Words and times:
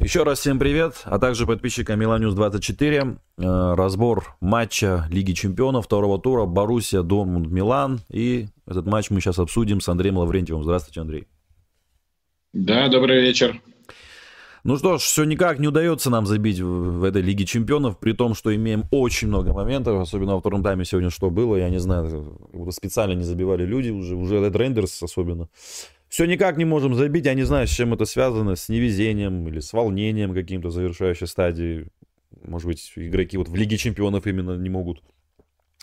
Еще 0.00 0.22
раз 0.22 0.40
всем 0.40 0.58
привет, 0.58 1.02
а 1.04 1.18
также 1.18 1.46
подписчикам 1.46 2.00
Миланюс 2.00 2.32
24. 2.32 3.18
Э, 3.36 3.74
разбор 3.74 4.34
матча 4.40 5.06
Лиги 5.10 5.32
Чемпионов 5.32 5.84
второго 5.84 6.18
тура 6.18 6.46
Боруссия, 6.46 7.02
Дормунд, 7.02 7.48
Милан. 7.48 8.00
И 8.08 8.46
этот 8.66 8.86
матч 8.86 9.10
мы 9.10 9.20
сейчас 9.20 9.38
обсудим 9.38 9.82
с 9.82 9.88
Андреем 9.90 10.16
Лаврентьевым. 10.16 10.64
Здравствуйте, 10.64 11.02
Андрей. 11.02 11.28
Да, 12.54 12.88
добрый 12.88 13.20
вечер. 13.20 13.60
Ну 14.64 14.78
что 14.78 14.96
ж, 14.96 15.02
все 15.02 15.24
никак 15.24 15.58
не 15.58 15.68
удается 15.68 16.08
нам 16.08 16.24
забить 16.24 16.60
в, 16.60 17.00
в 17.00 17.04
этой 17.04 17.20
Лиге 17.20 17.44
Чемпионов, 17.44 17.98
при 17.98 18.12
том, 18.12 18.34
что 18.34 18.54
имеем 18.54 18.84
очень 18.90 19.28
много 19.28 19.52
моментов, 19.52 20.00
особенно 20.00 20.34
во 20.34 20.40
втором 20.40 20.62
тайме 20.62 20.86
сегодня 20.86 21.10
что 21.10 21.28
было, 21.28 21.56
я 21.56 21.68
не 21.68 21.78
знаю, 21.78 22.38
специально 22.70 23.12
не 23.12 23.24
забивали 23.24 23.66
люди 23.66 23.90
уже, 23.90 24.16
уже 24.16 24.36
Red 24.36 24.56
Рендерс 24.56 25.02
особенно. 25.02 25.48
Все 26.10 26.24
никак 26.24 26.56
не 26.56 26.64
можем 26.64 26.94
забить. 26.96 27.24
Я 27.24 27.34
не 27.34 27.44
знаю, 27.44 27.68
с 27.68 27.70
чем 27.70 27.94
это 27.94 28.04
связано. 28.04 28.56
С 28.56 28.68
невезением 28.68 29.46
или 29.46 29.60
с 29.60 29.72
волнением 29.72 30.34
каким-то 30.34 30.70
завершающей 30.70 31.28
стадии. 31.28 31.86
Может 32.42 32.66
быть, 32.66 32.92
игроки 32.96 33.38
вот 33.38 33.48
в 33.48 33.54
Лиге 33.54 33.76
Чемпионов 33.76 34.26
именно 34.26 34.56
не 34.56 34.68
могут 34.68 35.02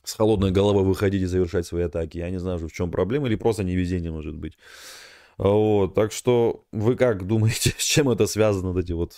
с 0.03 0.13
холодной 0.13 0.52
головой 0.52 0.83
выходить 0.83 1.21
и 1.21 1.25
завершать 1.25 1.66
свои 1.66 1.83
атаки. 1.83 2.17
Я 2.17 2.29
не 2.29 2.39
знаю, 2.39 2.59
в 2.59 2.71
чем 2.73 2.91
проблема. 2.91 3.27
Или 3.27 3.35
просто 3.35 3.63
невезение 3.63 4.11
может 4.11 4.35
быть. 4.35 4.57
Вот, 5.38 5.95
так 5.95 6.11
что 6.11 6.66
вы 6.73 6.97
как 6.97 7.25
думаете, 7.25 7.73
с 7.77 7.83
чем 7.83 8.09
это 8.09 8.27
связано, 8.27 8.73
вот 8.73 8.83
эти 8.83 8.91
вот 8.91 9.16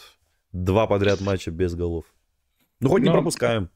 два 0.52 0.86
подряд 0.86 1.22
матча 1.22 1.50
без 1.50 1.74
голов? 1.74 2.06
Ну, 2.82 2.90
хоть 2.90 3.02
Но... 3.02 3.08
не 3.08 3.14
пропускаем. 3.14 3.72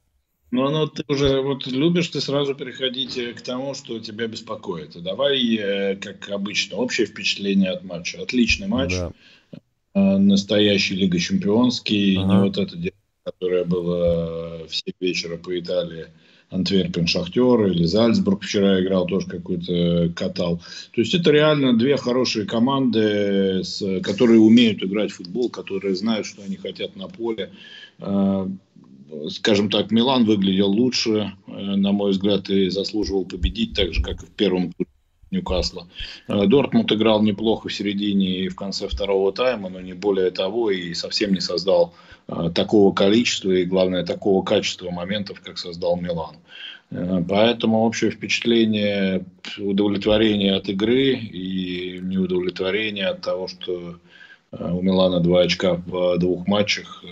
Ну, 0.54 0.70
ну, 0.70 0.86
ты 0.86 1.04
уже 1.08 1.42
вот 1.42 1.66
любишь 1.66 2.10
ты 2.10 2.22
сразу 2.22 2.54
переходить 2.54 3.18
э, 3.18 3.34
к 3.34 3.42
тому, 3.42 3.74
что 3.74 4.00
тебя 4.00 4.28
беспокоит. 4.28 4.92
давай, 5.02 5.56
э, 5.56 5.96
как 5.96 6.30
обычно, 6.30 6.78
общее 6.78 7.08
впечатление 7.08 7.72
от 7.72 7.84
матча. 7.84 8.22
Отличный 8.22 8.68
матч. 8.68 8.94
Да. 8.94 9.12
Э, 9.96 10.18
настоящий 10.18 10.94
Лига 10.94 11.18
Чемпионский. 11.18 12.20
Ага. 12.20 12.28
Не 12.28 12.40
вот 12.44 12.58
это 12.60 12.78
дело, 12.78 12.94
которое 13.24 13.66
было 13.66 14.68
в 14.68 14.76
7 14.76 14.94
вечера 15.00 15.38
по 15.38 15.60
Италии. 15.60 16.06
Антверпен 16.52 17.08
Шахтер 17.08 17.66
или 17.66 17.86
Зальцбург 17.86 18.44
вчера 18.44 18.80
играл, 18.80 19.08
тоже 19.08 19.26
какой-то 19.26 20.14
катал. 20.16 20.62
То 20.92 21.02
есть 21.02 21.16
это 21.16 21.32
реально 21.32 21.76
две 21.80 21.98
хорошие 21.98 22.46
команды, 22.46 23.64
которые 24.04 24.40
умеют 24.40 24.84
играть 24.84 25.10
в 25.10 25.16
футбол, 25.16 25.50
которые 25.50 25.96
знают, 25.96 26.28
что 26.28 26.44
они 26.44 26.58
хотят 26.58 26.96
на 26.96 27.08
поле 27.08 27.52
скажем 29.30 29.70
так, 29.70 29.92
Милан 29.92 30.26
выглядел 30.26 30.70
лучше, 30.70 31.34
э, 31.48 31.52
на 31.52 31.92
мой 31.92 32.12
взгляд, 32.12 32.50
и 32.50 32.70
заслуживал 32.70 33.26
победить, 33.26 33.74
так 33.74 33.94
же, 33.94 34.02
как 34.02 34.24
и 34.24 34.26
в 34.26 34.32
первом 34.32 34.72
туре 34.74 34.90
Ньюкасла. 35.32 35.88
Э, 36.28 36.46
Дортмунд 36.46 36.92
играл 36.92 37.22
неплохо 37.22 37.70
в 37.70 37.74
середине 37.74 38.40
и 38.42 38.50
в 38.50 38.56
конце 38.56 38.88
второго 38.88 39.32
тайма, 39.32 39.70
но 39.70 39.82
не 39.82 39.94
более 39.94 40.32
того, 40.32 40.72
и 40.72 40.94
совсем 40.94 41.34
не 41.34 41.42
создал 41.42 41.94
э, 42.28 42.52
такого 42.54 42.94
количества 42.94 43.52
и, 43.52 43.66
главное, 43.66 44.06
такого 44.06 44.44
качества 44.44 44.90
моментов, 44.92 45.42
как 45.42 45.58
создал 45.58 45.98
Милан. 45.98 46.36
Поэтому 47.28 47.86
общее 47.86 48.12
впечатление 48.12 49.26
удовлетворения 49.58 50.54
от 50.54 50.70
игры 50.70 51.16
и 51.16 52.00
неудовлетворение 52.04 53.08
от 53.08 53.22
того, 53.22 53.48
что 53.48 53.96
у 54.60 54.82
Милана 54.82 55.20
два 55.20 55.42
очка 55.42 55.74
в 55.74 56.18
двух 56.18 56.48
матчах, 56.48 57.04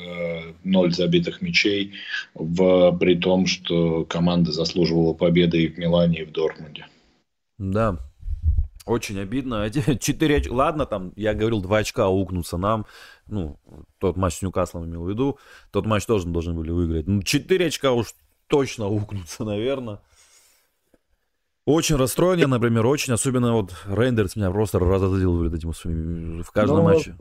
ноль 0.64 0.94
забитых 0.94 1.42
мячей, 1.42 1.94
в, 2.34 2.98
при 2.98 3.16
том, 3.16 3.48
что 3.48 4.06
команда 4.06 4.52
заслуживала 4.52 5.14
победы 5.14 5.64
и 5.64 5.68
в 5.68 5.78
Милане, 5.78 6.22
и 6.22 6.26
в 6.26 6.32
Дортмунде. 6.32 6.86
Да, 7.58 7.98
очень 8.86 9.20
обидно. 9.20 9.70
Четыре 10.00 10.38
очка. 10.38 10.54
Ладно, 10.54 10.86
там, 10.86 11.14
я 11.16 11.34
говорил, 11.34 11.62
два 11.62 11.80
очка 11.80 12.10
укнутся 12.10 12.58
нам. 12.58 12.86
Ну, 13.28 13.58
тот 14.00 14.18
матч 14.18 14.36
с 14.36 14.42
Ньюкаслом 14.42 14.86
имел 14.86 15.04
в 15.04 15.10
виду. 15.10 15.38
Тот 15.72 15.86
матч 15.86 16.06
тоже 16.06 16.28
должны 16.28 16.54
были 16.54 16.72
выиграть. 16.72 17.08
Ну, 17.08 17.22
четыре 17.22 17.68
очка 17.68 17.92
уж 17.92 18.14
точно 18.48 18.88
укнутся, 18.88 19.44
наверное. 19.46 20.00
Очень 21.66 21.96
расстроен 21.98 22.40
я, 22.40 22.48
например, 22.48 22.86
очень. 22.86 23.14
Особенно 23.14 23.54
вот 23.54 23.74
Рейндерс 23.88 24.36
меня 24.36 24.50
просто 24.52 24.80
разозлил 24.80 25.44
вот 25.44 25.54
этим 25.54 25.74
своими, 25.74 26.42
в 26.42 26.52
каждом 26.52 26.78
ну, 26.78 26.84
матче. 26.84 27.16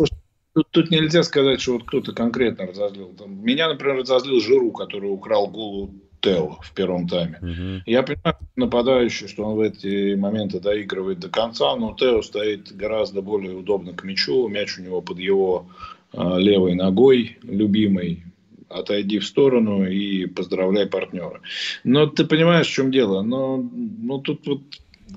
Тут, 0.55 0.67
тут 0.71 0.91
нельзя 0.91 1.23
сказать, 1.23 1.61
что 1.61 1.75
вот 1.75 1.85
кто-то 1.85 2.13
конкретно 2.13 2.67
разозлил. 2.67 3.15
Там, 3.17 3.45
меня, 3.45 3.69
например, 3.69 3.99
разозлил 3.99 4.41
Жиру, 4.41 4.73
который 4.73 5.13
украл 5.13 5.47
голову 5.47 5.95
Тео 6.21 6.59
в 6.63 6.73
первом 6.75 7.07
тайме. 7.07 7.39
Угу. 7.41 7.83
Я 7.87 8.03
понимаю, 8.03 8.37
нападающий, 8.57 9.29
что 9.29 9.45
он 9.45 9.57
в 9.57 9.61
эти 9.61 10.15
моменты 10.15 10.61
доигрывает 10.61 11.21
до 11.21 11.29
конца, 11.29 11.77
но 11.77 11.95
Тео 11.95 12.23
стоит 12.23 12.75
гораздо 12.75 13.23
более 13.23 13.55
удобно 13.55 13.93
к 13.93 14.05
мячу. 14.05 14.49
Мяч 14.49 14.79
у 14.79 14.83
него 14.83 15.03
под 15.03 15.19
его 15.19 15.69
э, 16.13 16.39
левой 16.39 16.75
ногой, 16.75 17.39
любимой 17.43 18.25
отойди 18.71 19.19
в 19.19 19.27
сторону 19.27 19.87
и 19.87 20.27
поздравляй 20.27 20.87
партнера. 20.87 21.43
Но 21.85 22.07
ты 22.07 22.25
понимаешь, 22.25 22.69
в 22.69 22.73
чем 22.73 22.91
дело? 22.91 23.23
Но, 23.23 23.57
ну, 23.59 24.21
тут 24.21 24.47
вот 24.47 24.63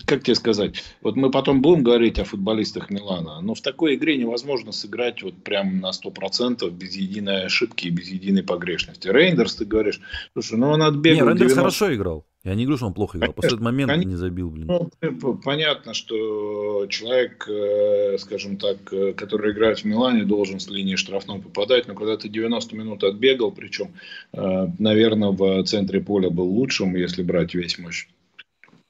как 0.06 0.24
тебе 0.24 0.36
сказать, 0.36 0.84
вот 1.02 1.16
мы 1.16 1.32
потом 1.32 1.62
будем 1.62 1.84
говорить 1.84 2.20
о 2.20 2.26
футболистах 2.26 2.90
Милана, 2.90 3.42
но 3.42 3.54
в 3.54 3.62
такой 3.62 3.96
игре 3.96 4.18
невозможно 4.18 4.72
сыграть 4.72 5.24
вот 5.24 5.44
прям 5.44 5.80
на 5.80 5.92
100% 5.92 6.70
без 6.72 6.96
единой 6.96 7.46
ошибки 7.46 7.88
и 7.88 7.92
без 7.92 8.10
единой 8.10 8.44
погрешности. 8.44 9.08
Рейндерс, 9.08 9.56
ты 9.56 9.66
говоришь, 9.66 10.02
слушай, 10.34 10.58
ну 10.58 10.70
он 10.70 10.82
отбегал... 10.82 11.26
Не, 11.26 11.32
Рейндерс 11.32 11.54
90... 11.54 11.60
хорошо 11.60 11.96
играл. 11.96 12.26
Я 12.44 12.56
не 12.56 12.66
говорю, 12.66 12.78
что 12.78 12.88
он 12.88 12.94
плохо 12.94 13.18
играл. 13.18 13.32
После 13.32 13.52
этого 13.52 13.64
момента 13.64 13.96
не 13.96 14.16
забил, 14.16 14.50
блин. 14.50 14.68
Ну, 14.68 15.34
понятно, 15.36 15.94
что 15.94 16.88
человек, 16.88 17.48
э, 17.48 18.18
скажем 18.20 18.58
так, 18.58 18.92
э, 18.92 19.14
который 19.14 19.54
играет 19.54 19.80
в 19.80 19.86
Милане, 19.86 20.26
должен 20.26 20.60
с 20.60 20.68
линии 20.68 20.98
штрафной 20.98 21.40
попадать. 21.40 21.88
Но 21.88 21.96
когда 21.96 22.18
ты 22.18 22.28
90 22.28 22.76
минут 22.76 23.04
отбегал, 23.06 23.52
причем, 23.54 23.94
э, 24.34 24.68
наверное, 24.78 25.30
в 25.30 25.64
центре 25.64 26.02
поля 26.02 26.30
был 26.30 26.50
лучшим, 26.50 26.98
если 26.98 27.24
брать 27.24 27.54
весь 27.54 27.80
матч, 27.80 28.10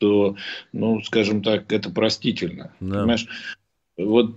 то, 0.03 0.35
ну, 0.73 1.01
скажем 1.01 1.41
так, 1.41 1.71
это 1.71 1.89
простительно. 1.89 2.73
Да. 2.81 2.99
Понимаешь? 2.99 3.25
Вот 3.95 4.35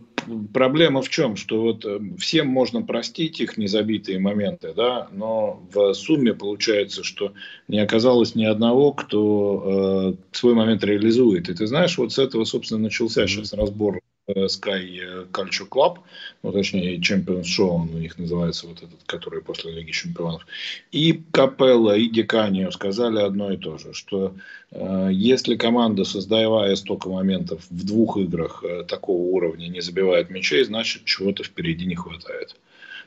проблема 0.55 1.03
в 1.03 1.09
чем, 1.09 1.35
что 1.35 1.61
вот 1.61 1.85
э, 1.85 1.99
всем 2.19 2.47
можно 2.47 2.83
простить 2.83 3.41
их 3.41 3.57
незабитые 3.57 4.21
моменты, 4.21 4.73
да, 4.77 5.09
но 5.11 5.67
в 5.73 5.93
сумме 5.95 6.35
получается, 6.35 7.03
что 7.03 7.33
не 7.67 7.81
оказалось 7.81 8.37
ни 8.37 8.45
одного, 8.45 8.93
кто 8.93 10.15
э, 10.15 10.37
свой 10.37 10.55
момент 10.55 10.85
реализует. 10.85 11.49
И 11.49 11.55
ты 11.55 11.67
знаешь, 11.67 11.99
вот 11.99 12.13
с 12.13 12.21
этого, 12.21 12.45
собственно, 12.45 12.83
начался 12.83 13.27
сейчас 13.27 13.53
разбор 13.53 13.99
Sky 14.29 15.01
э, 15.01 15.27
Culture 15.31 15.69
Club, 15.69 15.99
ну, 16.43 16.53
точнее, 16.53 16.99
Champions 16.99 17.45
Show, 17.45 17.69
он 17.69 17.95
у 17.95 17.99
них 17.99 18.19
называется, 18.19 18.67
вот 18.67 18.79
этот, 18.79 19.03
который 19.07 19.41
после 19.41 19.73
Лиги 19.73 19.93
Чемпионов. 19.93 20.47
И 20.91 21.23
Капелла, 21.31 21.97
и 21.97 22.09
Диканио 22.09 22.71
сказали 22.73 23.21
одно 23.21 23.53
и 23.53 23.57
то 23.57 23.79
же, 23.79 23.93
что 23.93 24.35
э, 24.73 25.11
если 25.13 25.57
команда, 25.57 26.05
создавая 26.05 26.75
столько 26.75 27.09
моментов 27.09 27.65
в 27.71 27.87
двух 27.87 28.17
играх 28.17 28.65
э, 28.65 28.83
такого 28.85 29.23
уровня, 29.23 29.69
не 29.69 29.81
забивает 29.81 30.31
мячей, 30.31 30.65
значит, 30.65 31.05
чего-то 31.05 31.45
впереди 31.45 31.87
не 31.87 31.95
хватает. 31.95 32.57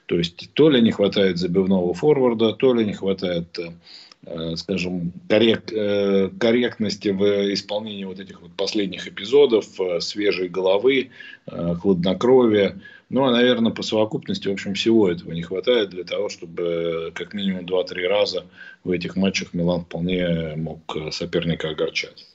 То 0.06 0.18
есть, 0.18 0.50
то 0.54 0.70
ли 0.70 0.82
не 0.82 0.92
хватает 0.92 1.38
забивного 1.38 1.94
форварда, 1.94 2.54
то 2.54 2.74
ли 2.74 2.86
не 2.86 2.94
хватает 2.94 3.60
э, 3.60 3.72
Э, 3.72 4.09
скажем, 4.56 5.14
коррект, 5.28 5.72
э, 5.72 6.30
корректности 6.40 7.10
в 7.10 7.54
исполнении 7.54 8.04
вот 8.04 8.20
этих 8.20 8.42
вот 8.42 8.52
последних 8.52 9.08
эпизодов, 9.08 9.80
э, 9.80 10.02
свежей 10.02 10.50
головы, 10.50 11.10
хладнокровия. 11.48 12.80
Ну, 13.10 13.24
а, 13.24 13.32
наверное, 13.32 13.72
по 13.72 13.82
совокупности, 13.82 14.48
в 14.48 14.52
общем, 14.52 14.76
всего 14.76 15.10
этого 15.10 15.32
не 15.32 15.42
хватает 15.42 15.90
для 15.90 16.04
того, 16.04 16.30
чтобы 16.30 17.12
как 17.16 17.34
минимум 17.34 17.66
2-3 17.66 18.08
раза 18.08 18.46
в 18.84 18.92
этих 18.92 19.16
матчах 19.16 19.54
Милан 19.54 19.86
вполне 19.86 20.54
мог 20.58 20.96
соперника 21.12 21.70
огорчать. 21.70 22.28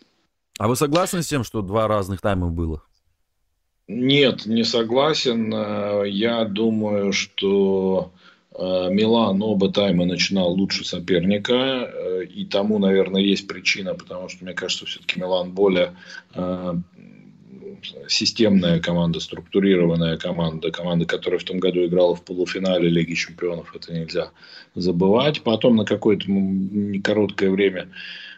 А 0.59 0.67
вы 0.67 0.75
согласны 0.75 1.23
с 1.23 1.29
тем, 1.29 1.45
что 1.45 1.63
два 1.63 1.87
разных 1.87 2.21
тайма 2.21 2.49
было? 2.49 2.83
Нет, 3.87 4.47
не 4.47 4.65
согласен. 4.65 5.53
Я 6.07 6.45
думаю, 6.45 7.13
что 7.13 8.11
Э, 8.11 8.34
Милан 8.57 9.43
оба 9.43 9.73
тайма 9.73 10.05
начинал 10.05 10.53
лучше 10.53 10.85
соперника, 10.85 11.91
э, 11.93 12.25
и 12.25 12.45
тому, 12.45 12.79
наверное, 12.79 13.21
есть 13.21 13.49
причина, 13.49 13.95
потому 13.95 14.29
что, 14.29 14.45
мне 14.45 14.55
кажется, 14.55 14.87
все-таки 14.87 15.19
Милан 15.19 15.51
более 15.51 15.97
э, 16.35 16.75
системная 18.07 18.79
команда, 18.79 19.19
структурированная 19.19 20.19
команда, 20.19 20.71
команда, 20.71 21.05
которая 21.05 21.41
в 21.41 21.45
том 21.45 21.59
году 21.59 21.85
играла 21.85 22.15
в 22.15 22.23
полуфинале 22.23 22.89
Лиги 22.89 23.15
Чемпионов, 23.15 23.75
это 23.75 23.93
нельзя 23.93 24.31
забывать. 24.77 25.43
Потом 25.43 25.75
на 25.75 25.85
какое-то 25.85 26.27
короткое 27.03 27.51
время 27.51 27.89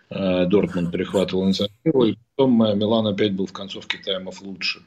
Дортмунд 0.08 0.92
перехватывал 0.92 1.46
инициативу, 1.46 2.04
и 2.06 2.16
потом 2.34 2.58
Милан 2.78 3.06
опять 3.06 3.34
был 3.34 3.46
в 3.46 3.52
концовке 3.52 3.98
таймов 3.98 4.40
лучше. 4.40 4.80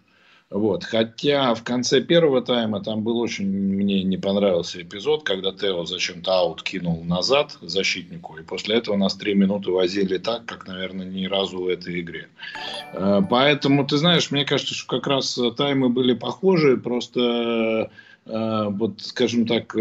Вот. 0.50 0.84
Хотя 0.84 1.54
в 1.54 1.63
конце 1.63 2.01
первого 2.01 2.42
тайма 2.42 2.81
там 2.84 3.04
был 3.04 3.19
очень, 3.19 3.48
мне 3.48 4.04
не 4.04 4.18
понравился 4.18 4.81
эпизод, 4.81 5.24
когда 5.24 5.51
Тео 5.51 5.86
зачем-то 5.86 6.34
аут 6.34 6.63
кинул 6.63 7.04
назад 7.04 7.57
защитнику, 7.62 8.38
и 8.38 8.44
после 8.44 8.78
этого 8.78 8.98
нас 8.98 9.16
три 9.16 9.36
минуты 9.36 9.72
возили 9.72 10.18
так, 10.18 10.46
как, 10.46 10.68
наверное, 10.68 11.06
ни 11.06 11.25
разу 11.28 11.62
в 11.62 11.68
этой 11.68 12.00
игре. 12.01 12.30
Э, 12.94 13.22
поэтому, 13.30 13.86
ты 13.86 13.98
знаешь, 13.98 14.31
мне 14.31 14.44
кажется, 14.44 14.74
что 14.74 14.88
как 14.88 15.06
раз 15.07 15.40
таймы 15.56 15.90
были 15.90 16.13
похожи, 16.13 16.78
просто 16.78 17.90
вот, 18.25 19.02
скажем 19.02 19.48
так, 19.48 19.75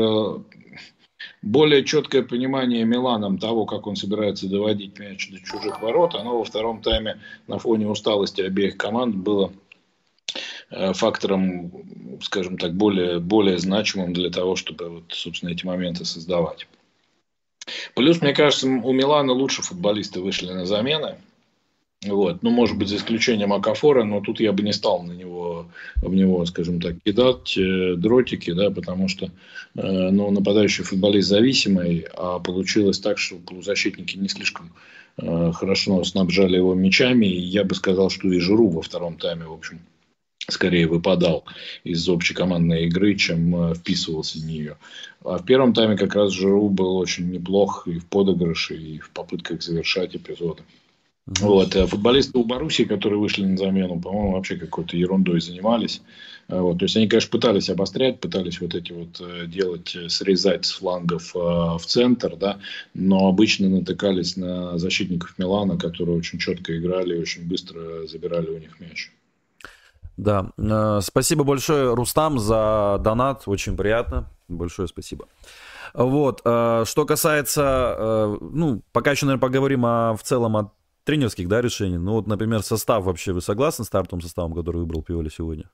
более 1.42 1.84
четкое 1.84 2.22
понимание 2.22 2.84
Миланом 2.84 3.38
того, 3.38 3.66
как 3.66 3.86
он 3.86 3.96
собирается 3.96 4.48
доводить 4.48 4.98
мяч 4.98 5.30
до 5.30 5.38
чужих 5.40 5.80
ворот, 5.82 6.14
оно 6.14 6.38
во 6.38 6.44
втором 6.44 6.82
тайме 6.82 7.18
на 7.46 7.58
фоне 7.58 7.88
усталости 7.88 8.40
обеих 8.42 8.76
команд 8.76 9.16
было 9.16 9.50
э, 9.50 9.67
фактором, 10.70 11.72
скажем 12.22 12.58
так, 12.58 12.74
более, 12.74 13.20
более 13.20 13.58
значимым 13.58 14.12
для 14.12 14.30
того, 14.30 14.56
чтобы, 14.56 14.88
вот, 14.88 15.04
собственно, 15.08 15.50
эти 15.50 15.64
моменты 15.64 16.04
создавать. 16.04 16.66
Плюс, 17.94 18.20
мне 18.20 18.32
кажется, 18.34 18.66
у 18.66 18.92
Милана 18.92 19.32
лучше 19.32 19.62
футболисты 19.62 20.20
вышли 20.20 20.50
на 20.52 20.66
замены. 20.66 21.16
Вот. 22.06 22.44
Ну, 22.44 22.50
может 22.50 22.78
быть, 22.78 22.88
за 22.88 22.96
исключением 22.96 23.52
Акафора, 23.52 24.04
но 24.04 24.20
тут 24.20 24.38
я 24.38 24.52
бы 24.52 24.62
не 24.62 24.72
стал 24.72 25.02
на 25.02 25.12
него, 25.12 25.66
в 25.96 26.14
него, 26.14 26.44
скажем 26.46 26.80
так, 26.80 26.94
кидать 27.04 27.58
э, 27.58 27.96
дротики, 27.96 28.52
да, 28.52 28.70
потому 28.70 29.08
что 29.08 29.26
э, 29.26 29.30
ну, 29.74 30.30
нападающий 30.30 30.84
футболист 30.84 31.28
зависимый, 31.28 32.06
а 32.14 32.38
получилось 32.38 33.00
так, 33.00 33.18
что 33.18 33.36
полузащитники 33.36 34.16
не 34.16 34.28
слишком 34.28 34.72
э, 35.16 35.50
хорошо 35.52 36.04
снабжали 36.04 36.56
его 36.56 36.74
мячами. 36.74 37.26
И 37.26 37.40
я 37.40 37.64
бы 37.64 37.74
сказал, 37.74 38.10
что 38.10 38.28
и 38.28 38.38
Жиру 38.38 38.68
во 38.68 38.80
втором 38.80 39.16
тайме, 39.16 39.46
в 39.46 39.52
общем, 39.52 39.80
скорее 40.48 40.86
выпадал 40.86 41.44
из 41.84 42.08
общекомандной 42.08 42.86
игры, 42.86 43.14
чем 43.14 43.54
э, 43.54 43.74
вписывался 43.74 44.38
в 44.38 44.44
нее. 44.44 44.76
А 45.24 45.38
в 45.38 45.44
первом 45.44 45.74
тайме 45.74 45.96
как 45.96 46.14
раз 46.14 46.32
Жиру 46.32 46.68
был 46.68 46.96
очень 46.96 47.30
неплох 47.30 47.86
и 47.86 47.98
в 47.98 48.06
подыгрыше, 48.06 48.76
и 48.76 48.98
в 48.98 49.10
попытках 49.10 49.62
завершать 49.62 50.16
эпизоды. 50.16 50.62
Вот. 51.26 51.76
А 51.76 51.86
футболисты 51.86 52.38
у 52.38 52.44
Баруси, 52.44 52.86
которые 52.86 53.18
вышли 53.18 53.44
на 53.44 53.58
замену, 53.58 54.00
по-моему, 54.00 54.32
вообще 54.32 54.56
какой-то 54.56 54.96
ерундой 54.96 55.42
занимались. 55.42 56.00
А 56.48 56.62
вот. 56.62 56.78
То 56.78 56.86
есть 56.86 56.96
они, 56.96 57.06
конечно, 57.06 57.30
пытались 57.30 57.68
обострять, 57.68 58.18
пытались 58.18 58.62
вот 58.62 58.74
эти 58.74 58.92
вот 58.92 59.20
э, 59.20 59.46
делать, 59.46 59.94
э, 59.94 60.08
срезать 60.08 60.64
с 60.64 60.72
флангов 60.72 61.34
в 61.34 61.82
центр, 61.84 62.36
да, 62.36 62.58
но 62.94 63.28
обычно 63.28 63.68
натыкались 63.68 64.38
на 64.38 64.78
защитников 64.78 65.36
Милана, 65.36 65.76
которые 65.76 66.16
очень 66.16 66.38
четко 66.38 66.78
играли 66.78 67.16
и 67.16 67.20
очень 67.20 67.46
быстро 67.46 68.06
забирали 68.06 68.48
у 68.48 68.58
них 68.58 68.80
мяч. 68.80 69.10
Да, 70.18 70.52
спасибо 71.00 71.44
большое, 71.44 71.94
Рустам, 71.94 72.38
за 72.38 73.00
донат, 73.02 73.44
очень 73.46 73.76
приятно, 73.76 74.28
большое 74.48 74.86
спасибо. 74.88 75.28
Вот, 75.94 76.40
что 76.40 77.04
касается, 77.06 78.36
ну, 78.40 78.82
пока 78.92 79.12
еще, 79.12 79.24
наверное, 79.24 79.40
поговорим 79.40 79.86
о, 79.86 80.14
в 80.14 80.22
целом 80.22 80.56
о 80.58 80.72
тренерских, 81.08 81.48
да, 81.48 81.62
решений. 81.62 81.96
Ну 81.96 82.12
вот, 82.12 82.26
например, 82.26 82.62
состав 82.62 83.04
вообще, 83.04 83.32
вы 83.32 83.40
согласны 83.40 83.82
с 83.82 83.88
стартовым 83.88 84.20
составом, 84.20 84.52
который 84.52 84.76
выбрал 84.76 85.02
Пиоли 85.02 85.30
сегодня? 85.30 85.70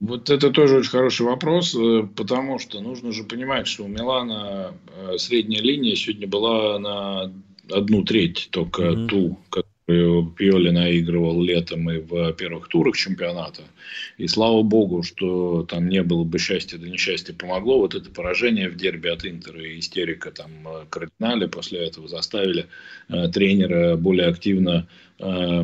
Вот 0.00 0.30
это 0.30 0.50
тоже 0.50 0.78
очень 0.78 0.90
хороший 0.90 1.26
вопрос, 1.26 1.76
э, 1.76 2.08
потому 2.16 2.58
что 2.58 2.80
нужно 2.80 3.12
же 3.12 3.22
понимать, 3.22 3.68
что 3.68 3.84
у 3.84 3.88
Милана 3.88 4.74
э, 4.96 5.18
средняя 5.18 5.62
линия 5.62 5.94
сегодня 5.94 6.26
была 6.26 6.76
на 6.80 7.32
одну 7.70 8.04
треть 8.04 8.48
только 8.50 8.82
mm-hmm. 8.82 9.06
ту, 9.06 9.38
Пиоли 9.88 10.68
наигрывал 10.68 11.42
летом 11.42 11.90
и 11.90 11.98
в 11.98 12.32
первых 12.34 12.68
турах 12.68 12.94
чемпионата. 12.94 13.62
И 14.18 14.28
слава 14.28 14.62
богу, 14.62 15.02
что 15.02 15.62
там 15.62 15.88
не 15.88 16.02
было 16.02 16.24
бы 16.24 16.38
счастья, 16.38 16.76
да 16.76 16.86
несчастье 16.86 17.34
помогло. 17.34 17.78
Вот 17.78 17.94
это 17.94 18.10
поражение 18.10 18.68
в 18.68 18.76
дерби 18.76 19.08
от 19.08 19.24
Интера 19.24 19.62
и 19.62 19.78
истерика 19.78 20.30
там 20.30 20.50
э, 20.66 20.84
кардинали 20.90 21.46
после 21.46 21.86
этого 21.86 22.06
заставили 22.06 22.66
э, 23.08 23.28
тренера 23.28 23.96
более 23.96 24.26
активно 24.26 24.86
э, 25.18 25.62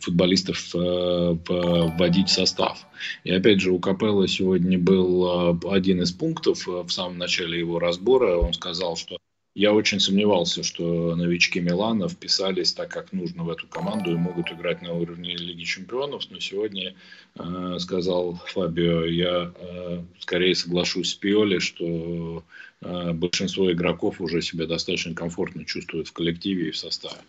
футболистов 0.00 0.74
э, 0.74 1.36
вводить 1.46 2.30
в 2.30 2.32
состав. 2.32 2.84
И 3.22 3.30
опять 3.30 3.60
же, 3.60 3.70
у 3.70 3.78
Капелла 3.78 4.26
сегодня 4.26 4.80
был 4.80 5.52
э, 5.52 5.68
один 5.70 6.02
из 6.02 6.10
пунктов 6.10 6.66
э, 6.66 6.82
в 6.82 6.90
самом 6.90 7.18
начале 7.18 7.60
его 7.60 7.78
разбора. 7.78 8.36
Он 8.36 8.52
сказал, 8.52 8.96
что 8.96 9.18
я 9.54 9.72
очень 9.72 10.00
сомневался, 10.00 10.64
что 10.64 11.14
новички 11.14 11.60
Милана 11.60 12.08
вписались 12.08 12.72
так, 12.72 12.88
как 12.88 13.12
нужно 13.12 13.44
в 13.44 13.50
эту 13.50 13.68
команду 13.68 14.10
и 14.10 14.16
могут 14.16 14.50
играть 14.50 14.82
на 14.82 14.92
уровне 14.94 15.36
Лиги 15.36 15.62
Чемпионов. 15.62 16.24
Но 16.30 16.40
сегодня, 16.40 16.94
э, 17.38 17.76
сказал 17.78 18.34
Фабио, 18.46 19.04
я 19.04 19.52
э, 19.56 20.02
скорее 20.18 20.56
соглашусь 20.56 21.10
с 21.10 21.14
Пиоли, 21.14 21.60
что 21.60 22.42
э, 22.80 23.12
большинство 23.12 23.70
игроков 23.70 24.20
уже 24.20 24.42
себя 24.42 24.66
достаточно 24.66 25.14
комфортно 25.14 25.64
чувствуют 25.64 26.08
в 26.08 26.12
коллективе 26.12 26.68
и 26.68 26.72
в 26.72 26.76
составе. 26.76 27.20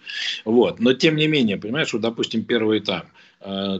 Вот. 0.46 0.80
Но 0.80 0.94
тем 0.94 1.18
не 1.18 1.28
менее, 1.28 1.58
понимаешь, 1.58 1.94
вот, 1.94 2.02
допустим, 2.02 2.44
первый 2.44 2.80
этап. 2.80 3.06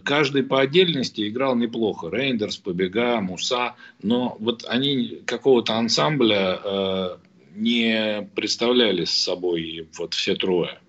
Каждый 0.04 0.44
по 0.44 0.62
отдельности 0.62 1.28
играл 1.28 1.56
неплохо. 1.56 2.10
Рейндерс, 2.12 2.58
Побега, 2.58 3.20
Муса. 3.20 3.74
Но 4.04 4.38
вот 4.40 4.64
они 4.68 5.24
какого-то 5.26 5.74
ансамбля 5.74 7.18
не 7.56 8.30
представляли 8.36 9.06
с 9.06 9.12
собой 9.12 9.88
вот 9.98 10.14
все 10.14 10.36
трое. 10.36 10.80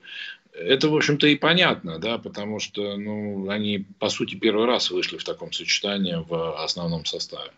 Это, 0.53 0.89
в 0.89 0.97
общем-то, 0.97 1.27
и 1.27 1.37
понятно, 1.37 1.99
да, 1.99 2.19
потому 2.19 2.61
что 2.61 2.97
ну, 2.97 3.51
они, 3.51 3.85
по 3.99 4.09
сути, 4.09 4.37
первый 4.37 4.67
раз 4.67 4.91
вышли 4.91 5.19
в 5.19 5.25
таком 5.25 5.53
сочетании 5.53 6.17
в 6.27 6.63
основном 6.63 7.05
составе. 7.05 7.51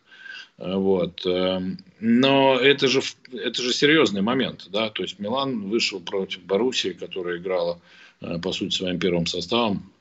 Вот. 0.58 1.24
Эм, 1.24 1.78
но 2.00 2.56
это 2.56 2.88
же, 2.88 3.00
это 3.32 3.62
же 3.62 3.72
серьезный 3.72 4.22
момент. 4.22 4.66
Да? 4.70 4.90
То 4.90 5.04
есть 5.04 5.20
Милан 5.20 5.68
вышел 5.68 6.00
против 6.00 6.42
Боруссии, 6.42 6.88
которая 6.88 7.38
играла, 7.38 7.80
э, 8.20 8.38
по 8.40 8.52
сути, 8.52 8.74
своим 8.74 8.98
первым 8.98 9.26
составом. 9.26 9.92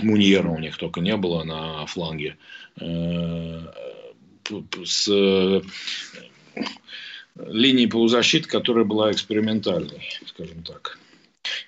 Муньера 0.00 0.48
у 0.48 0.58
них 0.58 0.76
только 0.76 1.00
не 1.00 1.16
было 1.16 1.42
на 1.42 1.86
фланге. 1.86 2.36
Э, 2.80 3.62
с 4.84 5.08
линии 7.38 7.86
полузащиты, 7.86 8.48
которая 8.48 8.84
была 8.84 9.12
экспериментальной, 9.12 10.02
скажем 10.26 10.62
так. 10.62 10.98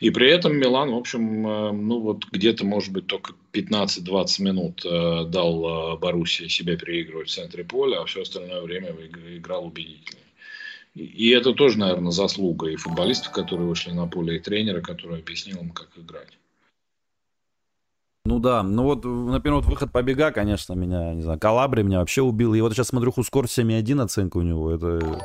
И 0.00 0.10
при 0.10 0.28
этом 0.28 0.56
Милан, 0.56 0.90
в 0.90 0.96
общем, 0.96 1.46
э, 1.46 1.72
ну 1.72 2.00
вот 2.00 2.24
где-то, 2.30 2.64
может 2.64 2.92
быть, 2.92 3.06
только 3.06 3.34
15-20 3.52 4.42
минут 4.42 4.84
э, 4.84 5.24
дал 5.26 5.94
э, 5.94 5.98
Боруссии 5.98 6.48
себя 6.48 6.76
переигрывать 6.76 7.28
в 7.28 7.34
центре 7.34 7.64
поля, 7.64 8.00
а 8.00 8.04
все 8.04 8.22
остальное 8.22 8.60
время 8.62 8.90
играл 9.36 9.66
убедительно. 9.66 10.20
И 10.94 11.30
это 11.30 11.52
тоже, 11.52 11.78
наверное, 11.78 12.10
заслуга 12.10 12.68
и 12.68 12.76
футболистов, 12.76 13.32
которые 13.32 13.68
вышли 13.68 13.92
на 13.92 14.08
поле, 14.08 14.36
и 14.36 14.40
тренера, 14.40 14.80
который 14.80 15.20
объяснил 15.20 15.60
им, 15.60 15.70
как 15.70 15.90
играть. 15.96 16.37
Ну 18.28 18.40
да, 18.40 18.62
ну 18.62 18.82
вот, 18.82 19.06
например, 19.06 19.56
вот 19.56 19.64
выход 19.64 19.90
побега, 19.90 20.30
конечно, 20.30 20.74
меня, 20.74 21.14
не 21.14 21.22
знаю, 21.22 21.38
Калабри 21.38 21.82
меня 21.82 22.00
вообще 22.00 22.20
убил. 22.20 22.52
И 22.52 22.60
вот 22.60 22.74
сейчас 22.74 22.88
смотрю, 22.88 23.10
Хускор 23.10 23.46
7,1 23.46 24.02
оценка 24.02 24.36
у 24.36 24.42
него. 24.42 24.70
Это... 24.70 25.24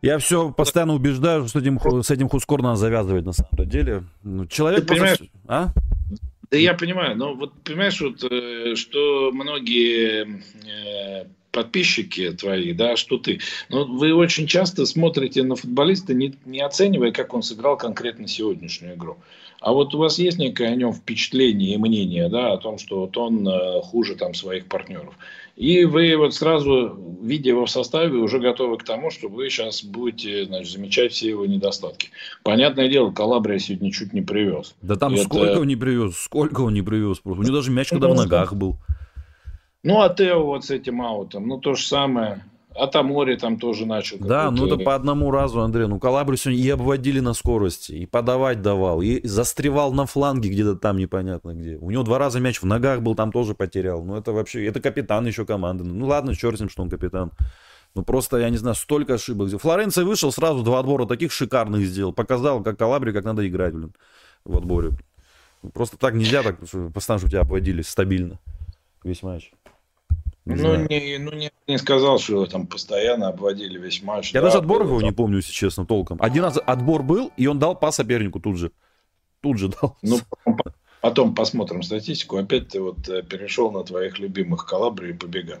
Я 0.00 0.16
все 0.16 0.50
постоянно 0.50 0.94
убеждаю, 0.94 1.46
что 1.46 1.58
с 1.58 1.62
этим, 1.62 1.78
с 2.02 2.10
этим 2.10 2.30
Хускор 2.30 2.62
надо 2.62 2.76
завязывать 2.76 3.26
на 3.26 3.32
самом 3.32 3.68
деле. 3.68 4.04
Ну, 4.22 4.46
человек 4.46 4.86
Ты 4.86 4.96
просто... 4.96 5.26
А? 5.46 5.66
Да 6.50 6.56
я 6.56 6.72
понимаю, 6.72 7.18
но 7.18 7.34
вот 7.34 7.52
понимаешь, 7.62 8.00
вот, 8.00 8.24
э, 8.24 8.74
что 8.74 9.30
многие 9.30 10.40
э, 10.64 11.26
подписчики 11.52 12.30
твои, 12.32 12.72
да, 12.72 12.96
что 12.96 13.18
ты. 13.18 13.40
Но 13.68 13.84
вы 13.84 14.14
очень 14.14 14.46
часто 14.46 14.86
смотрите 14.86 15.42
на 15.42 15.54
футболиста, 15.54 16.14
не, 16.14 16.34
не 16.46 16.60
оценивая, 16.60 17.12
как 17.12 17.34
он 17.34 17.42
сыграл 17.42 17.76
конкретно 17.76 18.26
сегодняшнюю 18.26 18.94
игру. 18.94 19.18
А 19.60 19.72
вот 19.72 19.94
у 19.94 19.98
вас 19.98 20.18
есть 20.18 20.38
некое 20.38 20.68
о 20.68 20.76
нем 20.76 20.92
впечатление 20.92 21.74
и 21.74 21.78
мнение, 21.78 22.28
да, 22.28 22.52
о 22.52 22.58
том, 22.58 22.78
что 22.78 23.00
вот 23.00 23.16
он 23.16 23.46
э, 23.46 23.80
хуже 23.82 24.14
там 24.14 24.34
своих 24.34 24.66
партнеров. 24.66 25.14
И 25.56 25.84
вы 25.84 26.16
вот 26.16 26.34
сразу, 26.34 26.96
видя 27.20 27.50
его 27.50 27.66
в 27.66 27.70
составе, 27.70 28.16
уже 28.18 28.38
готовы 28.38 28.78
к 28.78 28.84
тому, 28.84 29.10
что 29.10 29.28
вы 29.28 29.50
сейчас 29.50 29.82
будете 29.82 30.44
значит, 30.44 30.72
замечать 30.72 31.12
все 31.12 31.30
его 31.30 31.46
недостатки. 31.46 32.10
Понятное 32.44 32.88
дело, 32.88 33.10
Калабрия 33.10 33.58
сегодня 33.58 33.90
чуть 33.90 34.12
не 34.12 34.22
привез. 34.22 34.76
Да 34.82 34.94
там 34.94 35.14
Это... 35.14 35.24
сколько 35.24 35.58
он 35.58 35.66
не 35.66 35.74
привез, 35.74 36.16
сколько 36.16 36.60
он 36.60 36.74
не 36.74 36.82
привез. 36.82 37.20
У 37.24 37.34
него 37.34 37.56
даже 37.56 37.72
мяч 37.72 37.88
когда 37.88 38.08
в 38.08 38.14
ногах 38.14 38.54
был. 38.54 38.76
Ну, 39.82 40.00
а 40.00 40.08
Тео 40.08 40.44
вот 40.44 40.64
с 40.64 40.70
этим 40.70 41.02
аутом, 41.02 41.48
ну, 41.48 41.58
то 41.58 41.74
же 41.74 41.84
самое. 41.84 42.44
А 42.78 42.86
Тамори 42.86 43.36
там 43.36 43.58
тоже 43.58 43.86
начал. 43.86 44.18
Да, 44.20 44.50
ну 44.50 44.66
это 44.66 44.76
по 44.76 44.94
одному 44.94 45.30
разу, 45.32 45.60
Андрей. 45.60 45.88
Ну, 45.88 45.98
Калабри 45.98 46.36
сегодня 46.36 46.62
и 46.62 46.70
обводили 46.70 47.18
на 47.18 47.34
скорости, 47.34 47.92
и 47.92 48.06
подавать 48.06 48.62
давал, 48.62 49.02
и 49.02 49.26
застревал 49.26 49.92
на 49.92 50.06
фланге 50.06 50.48
где-то 50.48 50.76
там 50.76 50.96
непонятно 50.96 51.54
где. 51.54 51.76
У 51.76 51.90
него 51.90 52.04
два 52.04 52.18
раза 52.18 52.38
мяч 52.38 52.62
в 52.62 52.66
ногах 52.66 53.02
был, 53.02 53.16
там 53.16 53.32
тоже 53.32 53.54
потерял. 53.54 54.04
Ну, 54.04 54.16
это 54.16 54.32
вообще, 54.32 54.64
это 54.64 54.80
капитан 54.80 55.26
еще 55.26 55.44
команды. 55.44 55.82
Ну, 55.82 56.06
ладно, 56.06 56.36
черт 56.36 56.56
с 56.56 56.60
ним, 56.60 56.68
что 56.68 56.82
он 56.82 56.90
капитан. 56.90 57.32
Ну, 57.96 58.04
просто, 58.04 58.36
я 58.36 58.48
не 58.48 58.58
знаю, 58.58 58.76
столько 58.76 59.14
ошибок. 59.14 59.50
Флоренция 59.60 60.04
вышел, 60.04 60.30
сразу 60.30 60.62
два 60.62 60.78
отбора 60.78 61.06
таких 61.06 61.32
шикарных 61.32 61.84
сделал. 61.84 62.12
Показал, 62.12 62.62
как 62.62 62.78
Калабри, 62.78 63.12
как 63.12 63.24
надо 63.24 63.46
играть, 63.48 63.74
блин, 63.74 63.92
в 64.44 64.56
отборе. 64.56 64.92
Просто 65.74 65.96
так 65.96 66.14
нельзя, 66.14 66.44
так 66.44 66.60
постоянно, 66.94 67.18
чтобы 67.18 67.30
тебя 67.30 67.40
обводили 67.40 67.82
стабильно 67.82 68.38
весь 69.02 69.24
матч. 69.24 69.50
Ну 70.56 70.76
не, 70.76 71.18
ну, 71.18 71.32
не, 71.32 71.52
не 71.66 71.78
сказал, 71.78 72.18
что 72.18 72.34
его 72.34 72.46
там 72.46 72.66
постоянно 72.66 73.28
обводили 73.28 73.78
весь 73.78 74.02
матч. 74.02 74.32
Я 74.32 74.40
да, 74.40 74.46
даже 74.46 74.58
отбор 74.58 74.82
его 74.82 74.98
там... 74.98 75.08
не 75.08 75.12
помню, 75.14 75.36
если 75.36 75.52
честно, 75.52 75.84
толком. 75.84 76.16
Один 76.22 76.44
раз 76.44 76.58
отбор 76.64 77.02
был, 77.02 77.30
и 77.36 77.46
он 77.46 77.58
дал 77.58 77.78
по 77.78 77.90
сопернику 77.90 78.40
тут 78.40 78.56
же. 78.56 78.72
Тут 79.42 79.58
же 79.58 79.68
дал. 79.68 79.96
Ну, 80.00 80.18
потом 81.02 81.34
посмотрим 81.34 81.82
статистику. 81.82 82.38
Опять 82.38 82.68
ты 82.68 82.80
вот 82.80 83.06
э, 83.10 83.22
перешел 83.22 83.70
на 83.70 83.84
твоих 83.84 84.18
любимых 84.18 84.66
Калабри 84.66 85.10
и 85.10 85.12
побега. 85.12 85.60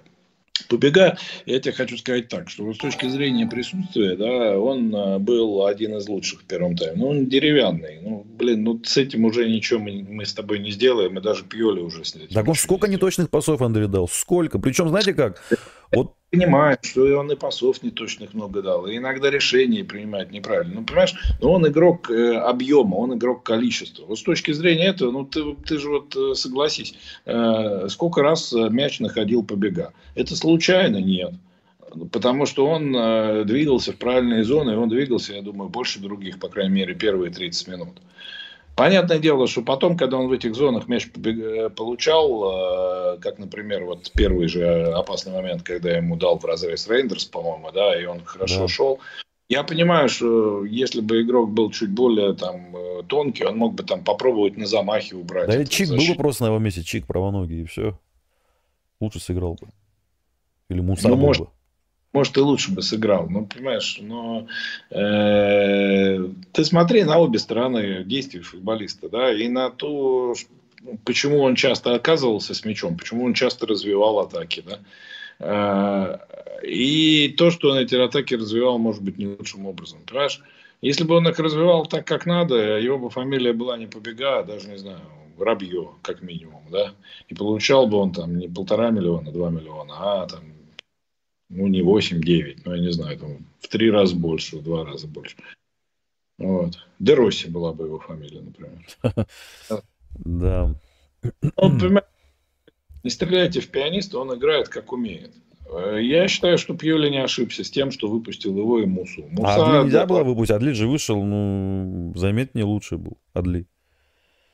Побега, 0.68 1.18
я 1.46 1.60
тебе 1.60 1.72
хочу 1.72 1.96
сказать 1.98 2.28
так, 2.28 2.48
что 2.50 2.72
с 2.72 2.78
точки 2.78 3.06
зрения 3.06 3.46
присутствия, 3.46 4.16
да, 4.16 4.58
он 4.58 4.94
а, 4.94 5.18
был 5.18 5.66
один 5.66 5.96
из 5.96 6.08
лучших 6.08 6.40
в 6.40 6.44
первом 6.44 6.76
тайме. 6.76 6.96
Ну, 6.96 7.08
он 7.08 7.26
деревянный. 7.26 8.00
Ну, 8.02 8.26
блин, 8.38 8.64
ну 8.64 8.80
с 8.84 8.96
этим 8.96 9.24
уже 9.24 9.48
ничего 9.48 9.80
мы, 9.80 10.04
мы 10.08 10.26
с 10.26 10.32
тобой 10.32 10.58
не 10.58 10.70
сделаем, 10.70 11.14
мы 11.14 11.20
даже 11.20 11.44
Пьоли 11.44 11.80
уже 11.80 12.04
с 12.04 12.14
этим. 12.14 12.28
Так 12.28 12.48
он 12.48 12.54
сколько 12.54 12.88
неточных 12.88 13.30
пасов 13.30 13.62
Андрей 13.62 13.88
дал? 13.88 14.08
Сколько? 14.08 14.58
Причем, 14.58 14.88
знаете 14.88 15.14
как? 15.14 15.42
Вот 15.92 16.14
понимает, 16.30 16.84
что 16.84 17.02
он 17.18 17.30
и 17.32 17.36
пасов 17.36 17.82
неточных 17.82 18.34
много 18.34 18.62
дал, 18.62 18.86
и 18.86 18.96
иногда 18.96 19.30
решения 19.30 19.84
принимает 19.84 20.30
неправильно. 20.30 20.80
Ну, 20.80 20.84
понимаешь, 20.84 21.14
но 21.40 21.52
он 21.52 21.66
игрок 21.66 22.10
э, 22.10 22.36
объема, 22.36 22.96
он 22.96 23.14
игрок 23.14 23.44
количества. 23.44 24.04
Вот 24.06 24.18
с 24.18 24.22
точки 24.22 24.52
зрения 24.52 24.86
этого, 24.86 25.10
ну, 25.10 25.24
ты, 25.24 25.54
ты 25.66 25.78
же 25.78 25.88
вот 25.88 26.14
э, 26.16 26.34
согласись, 26.34 26.94
э, 27.24 27.88
сколько 27.88 28.22
раз 28.22 28.52
мяч 28.52 29.00
находил 29.00 29.42
побега? 29.42 29.92
Это 30.14 30.36
случайно? 30.36 30.98
Нет. 30.98 31.32
Потому 32.12 32.44
что 32.44 32.66
он 32.66 32.92
двигался 33.46 33.94
в 33.94 33.96
правильные 33.96 34.44
зоны, 34.44 34.72
и 34.72 34.74
он 34.74 34.90
двигался, 34.90 35.32
я 35.32 35.40
думаю, 35.40 35.70
больше 35.70 36.00
других, 36.00 36.38
по 36.38 36.48
крайней 36.48 36.74
мере, 36.74 36.94
первые 36.94 37.32
30 37.32 37.68
минут. 37.68 38.02
Понятное 38.78 39.18
дело, 39.18 39.48
что 39.48 39.62
потом, 39.62 39.96
когда 39.96 40.18
он 40.18 40.28
в 40.28 40.32
этих 40.32 40.54
зонах 40.54 40.86
мяч 40.86 41.08
э, 41.08 41.68
получал, 41.68 43.16
э, 43.16 43.18
как, 43.18 43.40
например, 43.40 43.84
вот 43.84 44.12
первый 44.14 44.46
же 44.46 44.84
опасный 44.92 45.32
момент, 45.32 45.64
когда 45.64 45.90
я 45.90 45.96
ему 45.96 46.14
дал 46.14 46.38
в 46.38 46.44
разрез 46.44 46.86
Рейндерс, 46.86 47.24
по-моему, 47.24 47.72
да, 47.72 48.00
и 48.00 48.04
он 48.04 48.24
хорошо 48.24 48.60
да. 48.60 48.68
шел, 48.68 49.00
я 49.48 49.64
понимаю, 49.64 50.08
что 50.08 50.64
если 50.64 51.00
бы 51.00 51.22
игрок 51.22 51.50
был 51.50 51.72
чуть 51.72 51.90
более 51.90 52.34
там 52.34 52.76
э, 52.76 53.02
тонкий, 53.08 53.44
он 53.44 53.56
мог 53.56 53.74
бы 53.74 53.82
там 53.82 54.04
попробовать 54.04 54.56
на 54.56 54.66
замахе 54.66 55.16
убрать. 55.16 55.48
Да 55.48 55.60
и 55.60 55.66
Чик 55.66 55.88
был 55.88 56.06
бы 56.06 56.14
просто 56.14 56.44
на 56.44 56.48
его 56.48 56.60
месте, 56.60 56.84
Чик 56.84 57.04
правоногий, 57.04 57.62
и 57.62 57.64
все. 57.64 57.98
Лучше 59.00 59.18
сыграл 59.18 59.54
бы. 59.54 59.70
Или 60.68 60.80
Муса 60.80 61.08
ну, 61.08 61.16
был 61.16 61.26
может, 61.26 61.46
бы 61.46 61.50
может, 62.12 62.36
и 62.36 62.40
лучше 62.40 62.72
бы 62.72 62.82
сыграл. 62.82 63.28
Ну, 63.28 63.46
понимаешь, 63.46 63.98
но 64.00 64.46
э, 64.90 66.28
ты 66.52 66.64
смотри 66.64 67.04
на 67.04 67.18
обе 67.18 67.38
стороны 67.38 68.04
действий 68.04 68.40
футболиста, 68.40 69.08
да, 69.08 69.32
и 69.32 69.48
на 69.48 69.70
то, 69.70 70.34
почему 71.04 71.40
он 71.40 71.54
часто 71.54 71.94
оказывался 71.94 72.54
с 72.54 72.64
мячом, 72.64 72.96
почему 72.96 73.24
он 73.24 73.34
часто 73.34 73.66
развивал 73.66 74.20
атаки, 74.20 74.64
да. 74.66 74.78
Э, 75.40 76.18
и 76.66 77.34
то, 77.36 77.50
что 77.50 77.70
он 77.70 77.78
эти 77.78 77.94
атаки 77.94 78.34
развивал, 78.34 78.78
может 78.78 79.02
быть, 79.02 79.18
не 79.18 79.26
лучшим 79.26 79.66
образом. 79.66 80.00
Понимаешь? 80.06 80.40
Если 80.80 81.04
бы 81.04 81.16
он 81.16 81.28
их 81.28 81.38
развивал 81.38 81.86
так, 81.86 82.06
как 82.06 82.24
надо, 82.26 82.78
его 82.78 82.98
бы 82.98 83.10
фамилия 83.10 83.52
была 83.52 83.76
не 83.76 83.86
Побега, 83.86 84.40
а 84.40 84.44
даже, 84.44 84.68
не 84.68 84.78
знаю, 84.78 85.00
Рабье, 85.38 85.90
как 86.02 86.22
минимум, 86.22 86.62
да, 86.70 86.94
и 87.28 87.34
получал 87.34 87.86
бы 87.86 87.98
он 87.98 88.12
там 88.12 88.38
не 88.38 88.48
полтора 88.48 88.90
миллиона, 88.90 89.30
два 89.30 89.50
миллиона, 89.50 89.94
а 89.96 90.26
там 90.26 90.40
ну, 91.48 91.66
не 91.66 91.80
8-9, 91.80 92.62
но 92.64 92.74
я 92.74 92.82
не 92.82 92.92
знаю, 92.92 93.18
там, 93.18 93.38
в 93.60 93.68
три 93.68 93.90
раза 93.90 94.14
больше, 94.16 94.58
в 94.58 94.62
два 94.62 94.84
раза 94.84 95.06
больше. 95.06 95.36
Вот. 96.38 96.78
Деросси 96.98 97.48
была 97.48 97.72
бы 97.72 97.86
его 97.86 97.98
фамилия, 97.98 98.40
например. 98.40 98.84
Да. 100.24 100.74
Он, 101.54 101.78
понимаете, 101.78 102.08
не 103.04 103.10
стреляйте 103.10 103.60
в 103.60 103.68
пианиста, 103.68 104.18
он 104.18 104.36
играет 104.36 104.68
как 104.68 104.92
умеет. 104.92 105.30
Я 105.70 106.26
считаю, 106.28 106.58
что 106.58 106.74
Пьоли 106.74 107.10
не 107.10 107.22
ошибся 107.22 107.62
с 107.62 107.70
тем, 107.70 107.90
что 107.90 108.08
выпустил 108.08 108.56
его 108.56 108.80
и 108.80 108.86
Мусу. 108.86 109.26
Муса, 109.30 109.54
а 109.54 109.76
Адли 109.76 109.84
нельзя 109.84 110.06
было 110.06 110.24
выпустить? 110.24 110.56
Адли 110.56 110.72
же 110.72 110.88
вышел, 110.88 111.22
ну, 111.22 112.12
заметнее 112.16 112.64
лучше 112.64 112.96
был. 112.96 113.18
Адли. 113.34 113.66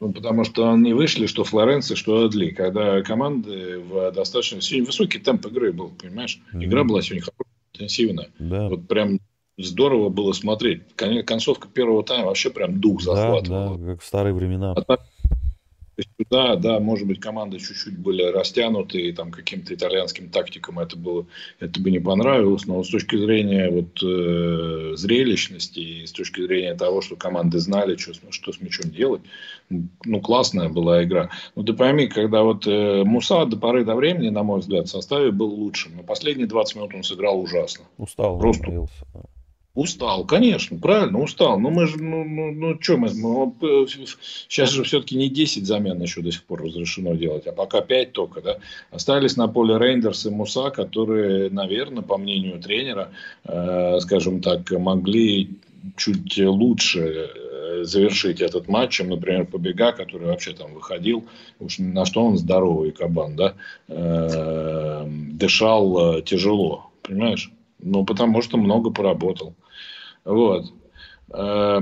Ну, 0.05 0.13
потому 0.13 0.45
что 0.45 0.71
они 0.71 0.93
вышли, 0.93 1.25
что 1.25 1.45
Флоренция, 1.45 1.97
что 1.97 2.27
Адли. 2.27 2.51
Когда 2.51 3.01
команды 3.01 3.79
в 3.79 4.13
достаточно... 4.13 4.61
Сегодня 4.61 4.85
высокий 4.85 5.19
темп 5.19 5.47
игры 5.47 5.73
был, 5.73 5.93
понимаешь? 5.99 6.41
Mm-hmm. 6.53 6.65
Игра 6.65 6.85
была 6.85 7.01
сегодня 7.01 7.23
хорошая, 7.23 7.55
интенсивная. 7.73 8.29
Да. 8.39 8.69
Вот 8.69 8.87
прям 8.87 9.19
здорово 9.57 10.11
было 10.11 10.33
смотреть. 10.33 10.83
Концовка 10.95 11.69
первого 11.69 12.05
тайма 12.05 12.27
вообще 12.27 12.51
прям 12.51 12.81
дух 12.81 13.01
захватывала. 13.01 13.79
Да, 13.79 13.83
да, 13.83 13.93
как 13.93 14.03
в 14.03 14.05
старые 14.05 14.35
времена. 14.35 14.75
А 14.77 14.99
да, 16.31 16.57
да, 16.57 16.81
может 16.81 17.07
быть, 17.07 17.21
команды 17.21 17.59
чуть-чуть 17.59 17.99
были 17.99 18.23
растянуты, 18.25 19.01
и 19.01 19.13
там 19.13 19.31
каким-то 19.31 19.75
итальянским 19.75 20.29
тактикам 20.29 20.79
это, 20.79 20.97
было, 20.97 21.27
это 21.61 21.81
бы 21.81 21.91
не 21.91 22.01
понравилось, 22.01 22.67
но 22.67 22.83
с 22.83 22.89
точки 22.89 23.17
зрения 23.17 23.71
вот, 23.71 24.03
э, 24.03 24.97
зрелищности 24.97 25.79
и 25.79 26.07
с 26.07 26.13
точки 26.13 26.41
зрения 26.43 26.75
того, 26.75 27.01
что 27.01 27.17
команды 27.17 27.59
знали, 27.59 27.97
что, 27.97 28.13
что 28.31 28.53
с 28.53 28.61
мячом 28.61 28.91
делать, 28.91 29.23
ну, 29.71 30.21
классная 30.21 30.69
была 30.69 31.05
игра. 31.05 31.31
Ну, 31.55 31.63
ты 31.63 31.73
пойми, 31.73 32.07
когда 32.07 32.43
вот 32.43 32.67
э, 32.67 33.05
Муса 33.05 33.45
до 33.45 33.57
поры 33.57 33.85
до 33.85 33.95
времени, 33.95 34.29
на 34.29 34.43
мой 34.43 34.61
взгляд, 34.61 34.87
в 34.87 34.91
составе 34.91 35.31
был 35.31 35.49
лучшим, 35.49 35.97
но 35.97 36.03
последние 36.03 36.47
20 36.47 36.77
минут 36.77 36.95
он 36.95 37.03
сыграл 37.03 37.41
ужасно. 37.41 37.85
Устал. 37.99 38.39
Просто 38.39 38.87
Устал, 39.75 40.25
конечно, 40.25 40.79
правильно, 40.79 41.21
устал. 41.21 41.59
Но 41.59 41.69
мы 41.69 41.89
же, 41.89 42.01
ну, 42.01 42.23
ну, 42.23 42.53
ну 42.53 42.81
что 42.81 42.97
мы, 42.97 43.09
мы, 43.13 43.87
сейчас 44.49 44.71
же 44.71 44.85
все-таки 44.85 45.17
не 45.17 45.29
10 45.29 45.67
замен 45.67 46.01
еще 46.01 46.23
до 46.23 46.31
сих 46.31 46.45
пор 46.45 46.63
разрешено 46.63 47.15
делать, 47.15 47.49
а 47.49 47.53
пока 47.53 47.81
5 47.81 48.13
только, 48.13 48.41
да. 48.41 48.59
Остались 48.93 49.37
на 49.37 49.49
поле 49.49 49.77
Рейндерс 49.77 50.27
и 50.27 50.31
Муса, 50.31 50.71
которые, 50.71 51.51
наверное, 51.51 52.05
по 52.05 52.19
мнению 52.19 52.61
тренера, 52.61 53.11
э, 53.45 53.99
скажем 54.01 54.41
так, 54.41 54.71
могли 54.71 55.51
чуть 55.97 56.39
лучше 56.39 57.31
э, 57.35 57.85
завершить 57.85 58.41
этот 58.41 58.69
матч, 58.69 58.93
чем, 58.93 59.09
например, 59.09 59.45
Побега, 59.45 59.91
который 59.91 60.29
вообще 60.29 60.53
там 60.53 60.73
выходил, 60.73 61.25
уж 61.59 61.79
на 61.81 62.05
что 62.05 62.25
он 62.25 62.39
здоровый 62.39 62.93
кабан, 62.93 63.35
да, 63.35 63.55
э, 63.89 65.05
дышал 65.33 66.19
э, 66.19 66.23
тяжело, 66.23 66.91
понимаешь? 67.03 67.51
Ну, 67.81 68.05
потому 68.05 68.41
что 68.41 68.57
много 68.57 68.91
поработал. 68.91 69.55
Вот. 70.25 70.73
Э, 71.33 71.81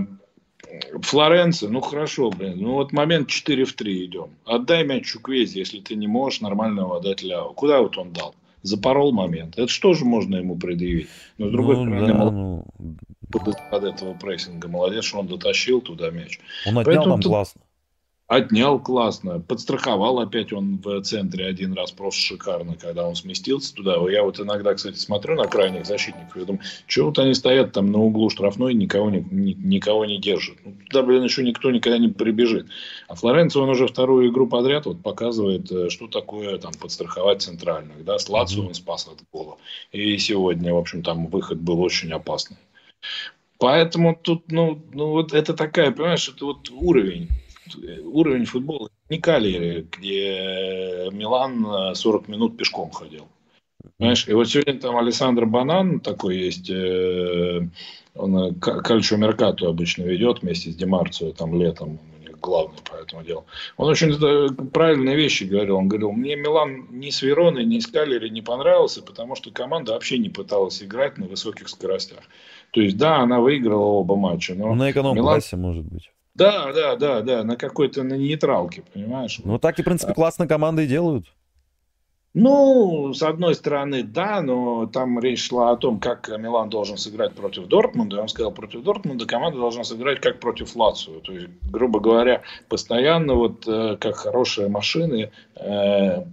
Флоренция, 1.03 1.69
ну 1.69 1.81
хорошо, 1.81 2.31
блин, 2.31 2.59
ну 2.59 2.75
вот 2.75 2.93
момент 2.93 3.29
4 3.29 3.65
в 3.65 3.73
3 3.75 4.07
идем. 4.07 4.31
Отдай 4.45 4.85
мяч 4.85 5.07
Чуквезе, 5.07 5.61
если 5.61 5.81
ты 5.81 5.95
не 5.95 6.07
можешь 6.07 6.41
нормально 6.41 6.81
его 6.81 6.97
отдать 6.97 7.23
Ляо. 7.23 7.53
Куда 7.53 7.81
вот 7.81 7.99
он 7.99 8.13
дал? 8.13 8.35
Запорол 8.63 9.13
момент. 9.13 9.59
Это 9.59 9.69
что 9.69 9.93
же 9.93 10.05
можно 10.05 10.37
ему 10.37 10.57
предъявить? 10.57 11.09
Но 11.37 11.49
с 11.49 11.53
другой 11.53 11.77
ну, 11.77 11.83
стороны, 11.83 12.07
да, 12.07 12.15
молодец, 12.15 12.65
ну... 12.79 13.55
под 13.71 13.85
этого 13.85 14.15
прессинга 14.15 14.69
молодец, 14.69 15.05
что 15.05 15.19
он 15.19 15.27
дотащил 15.27 15.81
туда 15.81 16.11
мяч. 16.11 16.39
Он 16.67 16.79
отнял 16.79 16.85
Поэтому 16.85 17.15
там 17.15 17.21
тут... 17.21 17.31
классно. 17.31 17.61
Отнял 18.33 18.81
классно, 18.81 19.41
подстраховал 19.41 20.19
опять 20.19 20.55
он 20.55 20.79
в 20.83 21.03
центре 21.03 21.45
один 21.45 21.75
раз 21.75 21.93
просто 21.93 22.19
шикарно, 22.19 22.77
когда 22.77 23.07
он 23.07 23.15
сместился 23.15 23.75
туда. 23.75 23.97
Я 24.11 24.23
вот 24.23 24.41
иногда, 24.41 24.73
кстати, 24.73 24.97
смотрю 24.97 25.35
на 25.35 25.45
крайних 25.45 25.85
защитников 25.85 26.35
и 26.39 26.47
думаю, 26.47 26.62
что 26.87 27.05
вот 27.05 27.19
они 27.19 27.35
стоят 27.35 27.73
там 27.73 27.93
на 27.93 27.99
углу 27.99 28.31
штрафной, 28.31 28.73
никого 28.73 29.11
не, 29.11 29.23
ни, 29.31 29.53
никого 29.53 30.07
не 30.07 30.17
держат. 30.17 30.57
Ну, 30.65 30.75
туда, 30.89 31.03
блин, 31.03 31.23
еще 31.25 31.43
никто 31.43 31.71
никогда 31.71 31.99
не 31.99 32.09
прибежит. 32.09 32.69
А 33.07 33.17
Флоренцо, 33.17 33.62
он 33.62 33.69
уже 33.69 33.87
вторую 33.87 34.31
игру 34.31 34.49
подряд 34.49 34.87
вот 34.87 35.03
показывает, 35.03 35.71
э, 35.71 35.91
что 35.91 36.09
такое 36.09 36.57
там 36.57 36.73
подстраховать 36.73 37.43
центральных. 37.43 38.03
Да? 38.03 38.19
С 38.19 38.31
Лацио 38.31 38.67
он 38.67 38.73
спас 38.73 39.07
от 39.09 39.23
гола. 39.31 39.59
И 39.91 40.17
сегодня, 40.17 40.73
в 40.73 40.79
общем, 40.79 41.03
там 41.03 41.27
выход 41.27 41.59
был 41.59 41.83
очень 41.83 42.11
опасный. 42.12 42.57
Поэтому 43.59 44.19
тут, 44.21 44.51
ну, 44.51 44.83
ну 44.95 45.11
вот 45.11 45.35
это 45.35 45.53
такая, 45.53 45.91
понимаешь, 45.91 46.31
это 46.31 46.47
вот 46.47 46.71
уровень 46.71 47.29
уровень 47.76 48.45
футбола 48.45 48.88
не 49.09 49.19
Калери, 49.19 49.87
где 49.91 51.09
Милан 51.12 51.95
40 51.95 52.29
минут 52.29 52.57
пешком 52.57 52.91
ходил. 52.91 53.26
Понимаешь? 53.99 54.26
И 54.29 54.33
вот 54.33 54.49
сегодня 54.49 54.79
там 54.79 54.97
Александр 54.97 55.47
Банан 55.47 56.00
такой 56.00 56.37
есть, 56.37 56.71
э, 56.71 57.69
он 58.14 58.55
Кальчо 58.61 59.17
Меркату 59.17 59.69
обычно 59.69 60.02
ведет 60.02 60.43
вместе 60.43 60.71
с 60.71 60.76
Демарцио 60.76 61.33
там 61.33 61.59
летом, 61.61 61.99
у 62.19 62.21
них 62.21 62.38
главный 62.41 62.79
по 62.88 62.97
этому 62.97 63.23
делу. 63.25 63.45
Он 63.76 63.88
очень 63.88 64.12
правильные 64.71 65.17
вещи 65.17 65.45
говорил. 65.45 65.76
Он 65.76 65.88
говорил, 65.88 66.12
мне 66.12 66.37
Милан 66.37 66.88
ни 66.91 67.11
с 67.11 67.23
Вероной, 67.23 67.64
ни 67.64 67.79
с 67.79 67.87
Калери 67.87 68.29
не 68.29 68.43
понравился, 68.43 69.02
потому 69.02 69.35
что 69.35 69.50
команда 69.50 69.93
вообще 69.93 70.19
не 70.19 70.29
пыталась 70.29 70.83
играть 70.83 71.19
на 71.19 71.26
высоких 71.26 71.69
скоростях. 71.69 72.21
То 72.71 72.81
есть, 72.81 72.97
да, 72.97 73.19
она 73.19 73.41
выиграла 73.41 73.85
оба 73.85 74.17
матча, 74.17 74.55
но... 74.55 74.75
На 74.75 74.91
эконом-классе, 74.91 75.57
Милан... 75.57 75.69
может 75.69 75.85
быть. 75.85 76.11
Да, 76.35 76.73
да, 76.73 76.97
да, 76.97 77.21
да, 77.21 77.45
на 77.45 77.57
какой-то 77.57 78.03
на 78.03 78.15
нейтралке, 78.15 78.83
понимаешь? 78.93 79.41
Ну, 79.45 79.59
так 79.59 79.79
и, 79.79 79.83
в 79.83 79.85
принципе, 79.85 80.15
классно 80.15 80.47
команды 80.47 80.85
и 80.85 80.89
делают. 80.89 81.27
Ну, 82.35 83.12
с 83.12 83.23
одной 83.23 83.55
стороны, 83.55 84.03
да, 84.03 84.41
но 84.41 84.87
там 84.87 85.21
речь 85.21 85.49
шла 85.49 85.73
о 85.73 85.77
том, 85.77 86.01
как 86.01 86.31
Милан 86.31 86.71
должен 86.71 86.97
сыграть 86.97 87.35
против 87.35 87.67
Дортмунда. 87.67 88.23
Он 88.23 88.29
сказал, 88.29 88.53
против 88.53 88.83
Дортмунда 88.83 89.27
команда 89.27 89.59
должна 89.59 89.85
сыграть 89.85 90.21
как 90.21 90.41
против 90.41 90.75
Лацио. 90.75 91.21
То 91.21 91.33
есть, 91.33 91.49
грубо 91.71 92.01
говоря, 92.01 92.41
постоянно, 92.71 93.35
вот 93.35 93.69
э, 93.69 93.99
как 94.01 94.17
хорошие 94.17 94.69
машины, 94.69 95.31
э, 95.57 96.25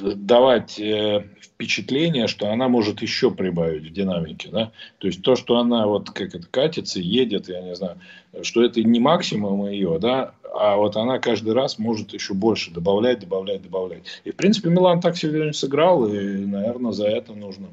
давать 0.00 0.78
э, 0.78 1.24
впечатление, 1.40 2.26
что 2.26 2.50
она 2.50 2.68
может 2.68 3.02
еще 3.02 3.30
прибавить 3.30 3.90
в 3.90 3.92
динамике, 3.92 4.48
да, 4.50 4.72
то 4.98 5.06
есть 5.06 5.22
то, 5.22 5.36
что 5.36 5.58
она 5.58 5.86
вот 5.86 6.10
как 6.10 6.34
это 6.34 6.46
катится, 6.50 7.00
едет, 7.00 7.48
я 7.48 7.60
не 7.60 7.74
знаю, 7.74 7.98
что 8.42 8.62
это 8.62 8.82
не 8.82 9.00
максимум 9.00 9.68
ее, 9.68 9.98
да, 10.00 10.34
а 10.54 10.76
вот 10.76 10.96
она 10.96 11.18
каждый 11.18 11.54
раз 11.54 11.78
может 11.78 12.12
еще 12.12 12.34
больше 12.34 12.70
добавлять, 12.70 13.20
добавлять, 13.20 13.62
добавлять. 13.62 14.02
И, 14.24 14.30
в 14.30 14.36
принципе, 14.36 14.70
Милан 14.70 15.00
так 15.00 15.16
сегодня 15.16 15.52
сыграл, 15.52 16.06
и, 16.06 16.46
наверное, 16.46 16.92
за 16.92 17.06
это 17.06 17.34
нужно 17.34 17.68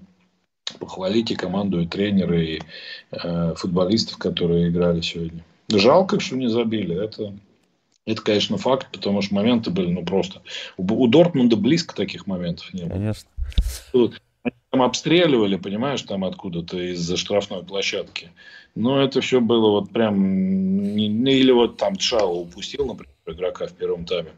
похвалить 0.80 1.32
и 1.32 1.36
команду, 1.36 1.82
и 1.82 1.88
тренера, 1.88 2.42
и 2.42 2.60
э, 3.12 3.54
футболистов, 3.56 4.18
которые 4.18 4.70
играли 4.70 5.02
сегодня. 5.02 5.44
Жалко, 5.72 6.20
что 6.20 6.36
не 6.36 6.48
забили. 6.48 6.96
Это, 6.96 7.34
это, 8.06 8.22
конечно, 8.22 8.58
факт, 8.58 8.88
потому 8.92 9.22
что 9.22 9.36
моменты 9.36 9.72
были, 9.72 9.92
ну, 9.92 10.04
просто... 10.06 10.42
У, 10.78 10.84
у 10.84 11.08
Дортмунда 11.08 11.56
близко 11.56 11.96
таких 11.96 12.28
моментов 12.28 12.74
не 12.74 12.84
было. 12.84 12.92
Конечно. 12.92 13.30
Тут, 13.92 14.22
там 14.70 14.82
обстреливали, 14.82 15.56
понимаешь, 15.56 16.02
там 16.04 16.24
откуда-то 16.24 16.78
из-за 16.92 17.18
штрафной 17.18 17.64
площадки. 17.64 18.30
Но 18.76 19.02
это 19.02 19.22
все 19.22 19.42
было 19.42 19.72
вот 19.72 19.90
прям... 19.92 20.96
Или 20.98 21.52
вот 21.52 21.78
там 21.78 21.98
Шао 21.98 22.42
упустил, 22.42 22.86
например, 22.86 23.14
игрока 23.26 23.68
в 23.68 23.74
первом 23.74 24.06
тайме. 24.06 24.32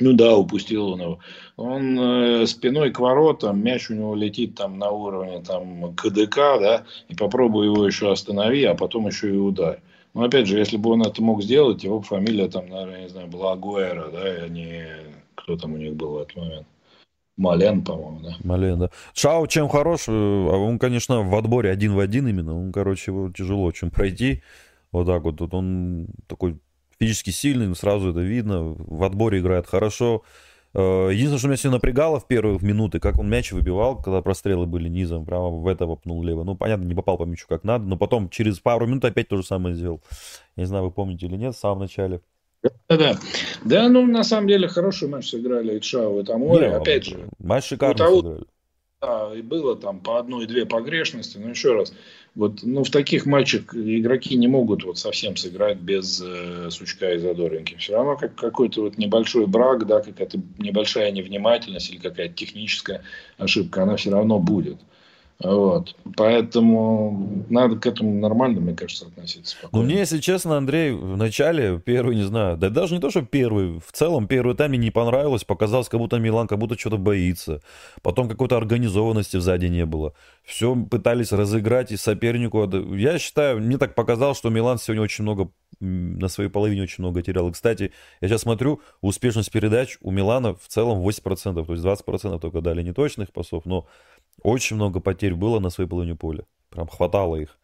Ну 0.00 0.12
да, 0.12 0.36
упустил 0.36 0.90
он 0.90 1.00
его. 1.00 1.18
Он 1.56 1.98
э, 1.98 2.46
спиной 2.46 2.92
к 2.92 3.00
воротам, 3.00 3.60
мяч 3.60 3.90
у 3.90 3.94
него 3.94 4.14
летит 4.14 4.54
там 4.54 4.78
на 4.78 4.90
уровне 4.90 5.42
там 5.42 5.94
КДК, 5.96 6.36
да, 6.36 6.84
и 7.08 7.16
попробуй 7.16 7.66
его 7.66 7.84
еще 7.84 8.12
останови, 8.12 8.62
а 8.64 8.74
потом 8.74 9.08
еще 9.08 9.28
и 9.34 9.36
ударь. 9.36 9.80
Но 10.14 10.24
опять 10.24 10.46
же, 10.46 10.58
если 10.58 10.76
бы 10.76 10.90
он 10.90 11.02
это 11.02 11.22
мог 11.22 11.42
сделать, 11.42 11.84
его 11.84 12.00
фамилия 12.00 12.48
там, 12.48 12.68
наверное, 12.68 13.02
не 13.02 13.08
знаю, 13.08 13.28
была 13.28 13.52
Агуэра, 13.52 14.10
да, 14.10 14.22
а 14.22 14.48
не 14.48 14.86
кто 15.34 15.56
там 15.56 15.74
у 15.74 15.76
них 15.76 15.94
был 15.94 16.12
в 16.12 16.18
этот 16.18 16.36
момент. 16.36 16.66
Мален, 17.36 17.84
по-моему, 17.84 18.20
да. 18.20 18.36
Мален, 18.42 18.78
да. 18.80 18.90
Шао 19.14 19.46
чем 19.46 19.68
хорош, 19.68 20.08
э, 20.08 20.12
а 20.12 20.56
он, 20.56 20.78
конечно, 20.78 21.22
в 21.22 21.34
отборе 21.36 21.70
один 21.70 21.94
в 21.94 22.00
один 22.00 22.26
именно, 22.26 22.58
он, 22.58 22.72
короче, 22.72 23.12
его 23.12 23.30
тяжело 23.30 23.62
очень 23.64 23.90
пройти. 23.90 24.42
Вот 24.90 25.06
так 25.06 25.22
вот, 25.22 25.40
вот 25.40 25.54
он 25.54 26.08
такой 26.26 26.58
физически 26.98 27.30
сильный, 27.30 27.74
сразу 27.76 28.10
это 28.10 28.20
видно, 28.20 28.74
в 28.76 29.04
отборе 29.04 29.38
играет 29.38 29.66
хорошо. 29.66 30.24
Э, 30.78 31.10
единственное, 31.12 31.38
что 31.38 31.48
меня 31.48 31.56
все 31.56 31.70
напрягало 31.70 32.20
в 32.20 32.28
первые 32.28 32.56
минуты, 32.62 33.00
как 33.00 33.18
он 33.18 33.28
мяч 33.28 33.50
выбивал, 33.50 34.00
когда 34.00 34.22
прострелы 34.22 34.64
были 34.64 34.88
низом, 34.88 35.24
прямо 35.24 35.48
в 35.48 35.66
это 35.66 35.86
попнул 35.86 36.22
лево. 36.22 36.44
Ну, 36.44 36.54
понятно, 36.54 36.84
не 36.84 36.94
попал 36.94 37.18
по 37.18 37.24
мячу 37.24 37.46
как 37.48 37.64
надо, 37.64 37.84
но 37.84 37.96
потом 37.96 38.28
через 38.28 38.60
пару 38.60 38.86
минут 38.86 39.04
опять 39.04 39.26
то 39.26 39.36
же 39.36 39.42
самое 39.42 39.74
сделал. 39.74 40.00
Я 40.54 40.62
не 40.62 40.66
знаю, 40.68 40.84
вы 40.84 40.92
помните 40.92 41.26
или 41.26 41.34
нет, 41.34 41.56
в 41.56 41.58
самом 41.58 41.80
начале. 41.80 42.20
Да, 42.62 42.96
да. 42.96 43.18
Да, 43.64 43.88
ну, 43.88 44.06
на 44.06 44.22
самом 44.22 44.46
деле, 44.46 44.68
хороший 44.68 45.08
матч 45.08 45.30
сыграли 45.30 45.78
и 45.78 45.80
Чао, 45.80 46.20
и 46.20 46.24
Тамори. 46.24 46.66
Опять 46.66 47.06
же, 47.06 47.28
матч 47.40 47.64
шикарно 47.64 47.96
того, 47.96 48.20
сыграли. 48.20 48.44
Да, 49.00 49.32
и 49.34 49.42
было 49.42 49.74
там 49.74 49.98
по 49.98 50.18
одной-две 50.18 50.64
погрешности, 50.64 51.38
но 51.38 51.50
еще 51.50 51.74
раз, 51.74 51.92
вот, 52.38 52.60
ну, 52.62 52.84
в 52.84 52.90
таких 52.90 53.26
матчах 53.26 53.74
игроки 53.74 54.36
не 54.36 54.46
могут 54.46 54.84
вот 54.84 54.96
совсем 54.96 55.34
сыграть 55.34 55.78
без 55.78 56.22
э, 56.24 56.70
сучка 56.70 57.14
и 57.14 57.18
задоринки. 57.18 57.74
Все 57.78 57.94
равно 57.94 58.16
как 58.16 58.36
какой-то 58.36 58.82
вот 58.82 58.96
небольшой 58.96 59.48
брак, 59.48 59.88
да, 59.88 59.98
какая-то 59.98 60.40
небольшая 60.56 61.10
невнимательность 61.10 61.90
или 61.90 61.98
какая-то 61.98 62.34
техническая 62.34 63.02
ошибка, 63.38 63.82
она 63.82 63.96
все 63.96 64.12
равно 64.12 64.38
будет. 64.38 64.76
Вот. 65.40 65.94
Поэтому 66.16 67.44
надо 67.48 67.76
к 67.76 67.86
этому 67.86 68.12
нормально, 68.18 68.60
мне 68.60 68.74
кажется, 68.74 69.06
относиться. 69.06 69.56
Ну, 69.70 69.82
мне, 69.82 69.98
если 69.98 70.18
честно, 70.18 70.56
Андрей, 70.56 70.90
в 70.90 71.16
начале, 71.16 71.78
первый, 71.78 72.16
не 72.16 72.24
знаю, 72.24 72.56
да 72.56 72.70
даже 72.70 72.94
не 72.94 73.00
то, 73.00 73.10
что 73.10 73.22
первый, 73.22 73.78
в 73.78 73.92
целом 73.92 74.26
первый 74.26 74.56
тайм 74.56 74.70
мне 74.70 74.78
не 74.78 74.90
понравилось, 74.90 75.44
показалось, 75.44 75.88
как 75.88 76.00
будто 76.00 76.18
Милан 76.18 76.48
как 76.48 76.58
будто 76.58 76.76
что-то 76.76 76.96
боится. 76.96 77.62
Потом 78.02 78.28
какой-то 78.28 78.56
организованности 78.56 79.36
сзади 79.36 79.66
не 79.66 79.86
было. 79.86 80.12
Все 80.42 80.74
пытались 80.74 81.30
разыграть 81.30 81.92
и 81.92 81.96
сопернику. 81.96 82.68
Я 82.96 83.20
считаю, 83.20 83.60
мне 83.60 83.78
так 83.78 83.94
показалось, 83.94 84.38
что 84.38 84.50
Милан 84.50 84.78
сегодня 84.78 85.04
очень 85.04 85.22
много, 85.22 85.52
на 85.78 86.26
своей 86.26 86.50
половине 86.50 86.82
очень 86.82 87.04
много 87.04 87.22
терял. 87.22 87.48
И, 87.48 87.52
кстати, 87.52 87.92
я 88.20 88.26
сейчас 88.26 88.40
смотрю, 88.40 88.80
успешность 89.02 89.52
передач 89.52 89.98
у 90.00 90.10
Милана 90.10 90.54
в 90.54 90.66
целом 90.66 90.98
8%, 91.06 91.64
то 91.64 91.72
есть 91.72 91.84
20% 91.84 92.40
только 92.40 92.60
дали 92.60 92.82
неточных 92.82 93.32
пасов, 93.32 93.66
но 93.66 93.86
очень 94.42 94.76
много 94.76 95.00
потерь 95.00 95.34
было 95.34 95.58
на 95.60 95.70
своей 95.70 95.88
половине 95.88 96.14
поля. 96.16 96.44
Прям 96.70 96.86
хватало 96.88 97.36
их. 97.36 97.58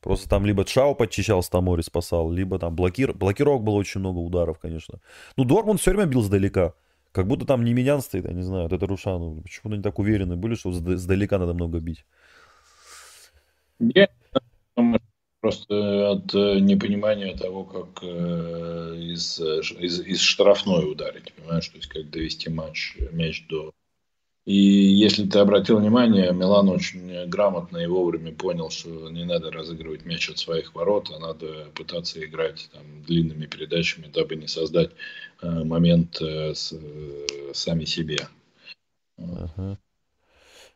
Просто 0.00 0.28
там 0.28 0.46
либо 0.46 0.64
Чао 0.64 0.94
подчищал 0.94 1.42
с 1.42 1.48
Тамори, 1.48 1.82
спасал, 1.82 2.30
либо 2.30 2.58
там 2.58 2.76
блокир... 2.76 3.12
блокировок 3.12 3.62
было 3.62 3.74
очень 3.74 4.00
много 4.00 4.18
ударов, 4.18 4.58
конечно. 4.58 5.00
Ну, 5.36 5.44
Дормунд 5.44 5.80
все 5.80 5.90
время 5.90 6.06
бил 6.06 6.22
сдалека. 6.22 6.74
Как 7.12 7.26
будто 7.26 7.46
там 7.46 7.64
не 7.64 7.72
Менян 7.72 8.02
стоит, 8.02 8.26
я 8.26 8.32
не 8.32 8.42
знаю, 8.42 8.68
это 8.68 8.86
Рушану. 8.86 9.40
Почему-то 9.42 9.74
они 9.74 9.82
так 9.82 9.98
уверены 9.98 10.36
были, 10.36 10.54
что 10.54 10.70
сдалека 10.70 11.38
надо 11.38 11.54
много 11.54 11.80
бить. 11.80 12.04
Я 13.78 14.08
просто 15.40 16.10
от 16.10 16.34
э, 16.34 16.58
непонимания 16.60 17.36
того, 17.36 17.64
как 17.64 18.02
э, 18.02 18.96
из, 18.98 19.40
из, 19.40 20.00
из 20.00 20.20
штрафной 20.20 20.90
ударить, 20.90 21.32
понимаешь, 21.34 21.68
то 21.68 21.76
есть 21.76 21.88
как 21.88 22.10
довести 22.10 22.50
матч, 22.50 22.96
мяч 23.12 23.46
до 23.48 23.72
и 24.46 24.54
если 24.54 25.26
ты 25.26 25.40
обратил 25.40 25.80
внимание, 25.80 26.32
Милан 26.32 26.68
очень 26.68 27.26
грамотно 27.26 27.78
и 27.78 27.86
вовремя 27.86 28.32
понял, 28.32 28.70
что 28.70 29.10
не 29.10 29.24
надо 29.24 29.50
разыгрывать 29.50 30.04
мяч 30.04 30.30
от 30.30 30.38
своих 30.38 30.72
ворот, 30.72 31.10
а 31.12 31.18
надо 31.18 31.66
пытаться 31.74 32.24
играть 32.24 32.68
там, 32.72 32.82
длинными 33.04 33.46
передачами, 33.46 34.06
дабы 34.06 34.36
не 34.36 34.46
создать 34.46 34.92
э, 35.42 35.64
момент 35.64 36.20
э, 36.20 36.54
с, 36.54 36.72
э, 36.72 37.52
сами 37.54 37.84
себе. 37.86 38.28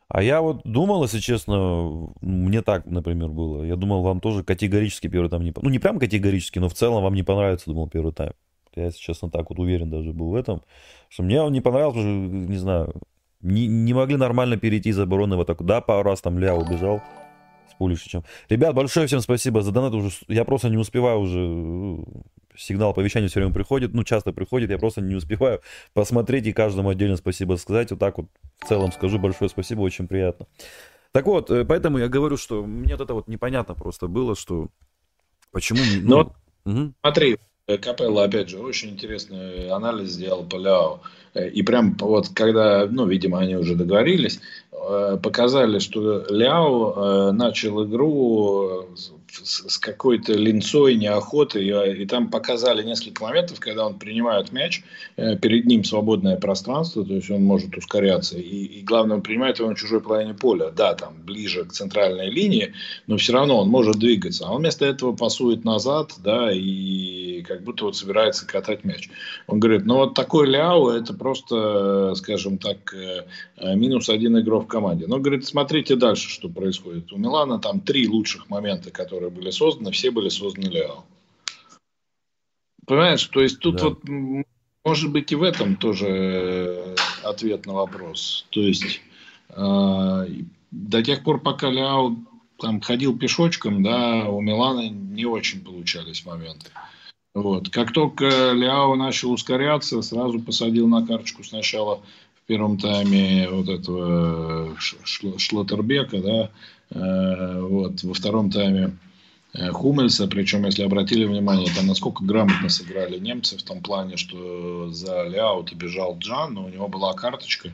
А 0.09 0.21
я 0.21 0.41
вот 0.41 0.63
думал, 0.65 1.03
если 1.03 1.19
честно, 1.19 2.09
мне 2.19 2.61
так, 2.61 2.85
например, 2.85 3.29
было. 3.29 3.63
Я 3.63 3.77
думал, 3.77 4.01
вам 4.01 4.19
тоже 4.19 4.43
категорически 4.43 5.07
первый 5.07 5.29
тайм 5.29 5.43
не... 5.43 5.53
Ну, 5.55 5.69
не 5.69 5.79
прям 5.79 5.97
категорически, 5.97 6.59
но 6.59 6.67
в 6.67 6.73
целом 6.73 7.03
вам 7.03 7.13
не 7.13 7.23
понравится, 7.23 7.67
думал, 7.67 7.87
первый 7.87 8.11
тайм. 8.11 8.33
Я, 8.75 8.85
если 8.85 8.99
честно, 8.99 9.29
так 9.29 9.49
вот 9.49 9.59
уверен 9.59 9.89
даже 9.89 10.11
был 10.11 10.31
в 10.31 10.35
этом. 10.35 10.61
Что 11.07 11.23
мне 11.23 11.41
он 11.41 11.53
не 11.53 11.61
понравился, 11.61 11.99
потому 11.99 12.27
что, 12.27 12.51
не 12.51 12.57
знаю, 12.57 12.93
не, 13.41 13.67
не 13.67 13.93
могли 13.93 14.17
нормально 14.17 14.57
перейти 14.57 14.89
из 14.89 14.99
обороны 14.99 15.35
вот 15.35 15.47
так. 15.47 15.63
Да, 15.63 15.81
пару 15.81 16.03
раз 16.03 16.21
там 16.21 16.39
Ля 16.39 16.55
убежал 16.55 17.01
с 17.69 17.73
Пулишичем. 17.75 18.23
Ребят, 18.49 18.75
большое 18.75 19.07
всем 19.07 19.21
спасибо 19.21 19.61
за 19.61 19.71
донат. 19.71 19.93
Уже, 19.93 20.11
я 20.27 20.45
просто 20.45 20.69
не 20.69 20.77
успеваю 20.77 21.19
уже 21.19 21.39
э, 21.39 22.03
сигнал 22.55 22.91
оповещания 22.91 23.29
все 23.29 23.39
время 23.39 23.53
приходит, 23.53 23.93
ну, 23.93 24.03
часто 24.03 24.33
приходит, 24.33 24.69
я 24.69 24.77
просто 24.77 25.01
не 25.01 25.15
успеваю 25.15 25.61
посмотреть 25.93 26.47
и 26.47 26.53
каждому 26.53 26.89
отдельно 26.89 27.17
спасибо 27.17 27.55
сказать. 27.55 27.91
Вот 27.91 27.99
так 27.99 28.17
вот 28.17 28.27
в 28.59 28.67
целом 28.67 28.91
скажу 28.91 29.19
большое 29.19 29.49
спасибо, 29.49 29.81
очень 29.81 30.07
приятно. 30.07 30.47
Так 31.11 31.25
вот, 31.25 31.51
э, 31.51 31.65
поэтому 31.65 31.97
я 31.97 32.07
говорю, 32.07 32.37
что 32.37 32.63
мне 32.63 32.95
вот 32.95 33.01
это 33.01 33.13
вот 33.13 33.27
непонятно 33.27 33.75
просто 33.75 34.07
было, 34.07 34.35
что 34.35 34.69
почему... 35.51 35.79
Ну, 36.01 36.33
Но, 36.65 36.71
угу. 36.71 36.93
смотри, 37.01 37.37
Капелла, 37.67 38.23
опять 38.23 38.49
же, 38.49 38.59
очень 38.59 38.89
интересный 38.89 39.69
анализ 39.69 40.11
сделал 40.11 40.43
Поляо. 40.43 41.01
Э, 41.33 41.49
и 41.49 41.61
прям 41.63 41.95
вот 41.99 42.29
когда, 42.29 42.87
ну, 42.89 43.07
видимо, 43.07 43.39
они 43.39 43.55
уже 43.55 43.75
договорились, 43.75 44.39
э, 44.71 45.17
показали, 45.21 45.79
что 45.79 46.25
Ляо 46.29 47.29
э, 47.29 47.31
начал 47.31 47.85
игру 47.85 48.87
с 49.43 49.77
какой-то 49.77 50.33
линцой, 50.33 50.95
неохотой, 50.95 51.65
и, 51.65 52.03
и 52.03 52.05
там 52.05 52.29
показали 52.29 52.83
несколько 52.83 53.23
моментов, 53.23 53.59
когда 53.59 53.85
он 53.85 53.97
принимает 53.97 54.51
мяч, 54.51 54.83
э, 55.15 55.37
перед 55.37 55.65
ним 55.65 55.83
свободное 55.83 56.37
пространство, 56.37 57.05
то 57.05 57.13
есть 57.13 57.29
он 57.29 57.43
может 57.43 57.75
ускоряться, 57.77 58.37
и, 58.37 58.65
и 58.65 58.81
главное, 58.81 59.17
он 59.17 59.21
принимает 59.21 59.59
его 59.59 59.69
на 59.69 59.75
чужой 59.75 60.01
половине 60.01 60.33
поля, 60.33 60.71
да, 60.71 60.93
там 60.93 61.15
ближе 61.23 61.65
к 61.65 61.71
центральной 61.71 62.29
линии, 62.29 62.73
но 63.07 63.17
все 63.17 63.33
равно 63.33 63.59
он 63.61 63.69
может 63.69 63.97
двигаться, 63.97 64.45
а 64.47 64.51
он 64.51 64.61
вместо 64.61 64.85
этого 64.85 65.15
пасует 65.15 65.63
назад, 65.63 66.13
да, 66.23 66.51
и 66.51 67.43
как 67.43 67.63
будто 67.63 67.85
вот 67.85 67.95
собирается 67.95 68.47
катать 68.47 68.83
мяч. 68.83 69.09
Он 69.47 69.59
говорит, 69.59 69.85
ну 69.85 69.97
вот 69.97 70.13
такой 70.13 70.47
Ляо, 70.47 70.91
это 70.91 71.13
просто, 71.13 72.13
скажем 72.15 72.57
так, 72.57 72.93
э, 72.93 73.25
э, 73.57 73.75
минус 73.75 74.09
один 74.09 74.39
игрок 74.39 74.65
в 74.65 74.67
команде. 74.67 75.05
Но, 75.07 75.19
говорит, 75.19 75.45
смотрите 75.45 75.95
дальше, 75.95 76.29
что 76.29 76.49
происходит. 76.49 77.11
У 77.11 77.17
Милана 77.17 77.59
там 77.59 77.81
три 77.81 78.07
лучших 78.07 78.49
момента, 78.49 78.91
которые 78.91 79.20
которые 79.21 79.31
были 79.31 79.51
созданы, 79.51 79.91
все 79.91 80.09
были 80.09 80.29
созданы 80.29 80.65
Лео. 80.65 81.03
Понимаешь, 82.87 83.23
то 83.27 83.41
есть 83.41 83.59
тут 83.59 83.75
да. 83.77 83.89
вот 83.89 83.99
может 84.83 85.11
быть 85.11 85.31
и 85.31 85.35
в 85.35 85.43
этом 85.43 85.75
тоже 85.75 86.07
э, 86.07 86.95
ответ 87.23 87.67
на 87.67 87.73
вопрос. 87.73 88.47
То 88.49 88.61
есть 88.61 89.01
э, 89.49 90.27
до 90.71 91.03
тех 91.03 91.23
пор, 91.23 91.39
пока 91.39 91.69
Ляо 91.69 92.15
там 92.57 92.81
ходил 92.81 93.17
пешочком, 93.17 93.83
да, 93.83 94.27
у 94.27 94.41
Милана 94.41 94.89
не 94.89 95.25
очень 95.25 95.63
получались 95.63 96.25
моменты. 96.25 96.71
Вот. 97.35 97.69
Как 97.69 97.93
только 97.93 98.53
Ляо 98.53 98.95
начал 98.95 99.31
ускоряться, 99.31 100.01
сразу 100.01 100.39
посадил 100.39 100.87
на 100.87 101.05
карточку 101.05 101.43
сначала 101.43 102.01
в 102.43 102.47
первом 102.47 102.79
тайме 102.79 103.47
вот 103.49 103.69
этого 103.69 104.75
Шлоттербека, 104.79 106.17
да, 106.21 106.51
э, 106.89 107.61
вот, 107.61 108.03
во 108.03 108.13
втором 108.15 108.49
тайме 108.49 108.87
Э, 108.87 109.10
Хумельса, 109.53 110.27
причем, 110.27 110.65
если 110.65 110.83
обратили 110.83 111.25
внимание, 111.25 111.69
там 111.75 111.87
насколько 111.87 112.23
грамотно 112.23 112.69
сыграли 112.69 113.19
немцы 113.19 113.57
в 113.57 113.63
том 113.63 113.81
плане, 113.81 114.15
что 114.15 114.89
за 114.91 115.27
Ляута 115.27 115.75
бежал 115.75 116.17
Джан, 116.17 116.53
но 116.53 116.65
у 116.65 116.69
него 116.69 116.87
была 116.87 117.13
карточка, 117.13 117.73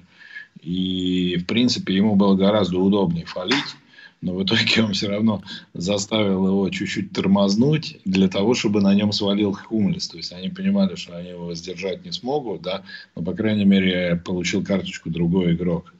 и, 0.61 1.37
в 1.37 1.45
принципе, 1.45 1.95
ему 1.95 2.15
было 2.15 2.35
гораздо 2.35 2.79
удобнее 2.79 3.25
фалить, 3.25 3.75
но 4.21 4.33
в 4.33 4.43
итоге 4.43 4.83
он 4.83 4.93
все 4.93 5.07
равно 5.09 5.43
заставил 5.73 6.47
его 6.47 6.69
чуть-чуть 6.69 7.11
тормознуть 7.11 7.99
для 8.05 8.27
того, 8.27 8.55
чтобы 8.55 8.81
на 8.81 8.93
нем 8.95 9.11
свалил 9.11 9.53
Хумлис. 9.53 10.07
То 10.07 10.17
есть 10.17 10.33
они 10.33 10.49
понимали, 10.49 10.95
что 10.95 11.15
они 11.15 11.29
его 11.29 11.53
сдержать 11.53 12.03
не 12.03 12.11
смогут, 12.11 12.63
да, 12.63 12.83
но, 13.15 13.21
по 13.21 13.33
крайней 13.33 13.65
мере, 13.65 14.15
получил 14.25 14.63
карточку 14.63 15.11
другой 15.11 15.53
игрок. 15.53 15.93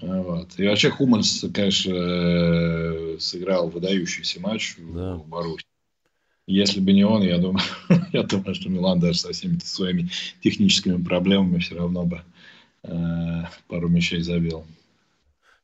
Вот. 0.00 0.58
И 0.58 0.66
вообще 0.66 0.90
Хумельс, 0.90 1.44
конечно, 1.52 1.92
э, 1.92 3.16
сыграл 3.18 3.68
выдающийся 3.68 4.40
матч 4.40 4.76
да. 4.78 5.16
в 5.16 5.26
Баруси. 5.26 5.64
Если 6.46 6.80
бы 6.80 6.92
не 6.92 7.04
он, 7.04 7.22
я 7.22 7.38
думаю, 7.38 7.62
я 8.12 8.22
думаю, 8.22 8.54
что 8.54 8.70
Милан 8.70 9.00
даже 9.00 9.18
со 9.18 9.32
всеми 9.32 9.58
своими 9.58 10.08
техническими 10.42 11.02
проблемами 11.02 11.58
все 11.58 11.76
равно 11.76 12.04
бы 12.04 12.22
э, 12.84 13.42
пару 13.66 13.88
мячей 13.88 14.22
забил. 14.22 14.64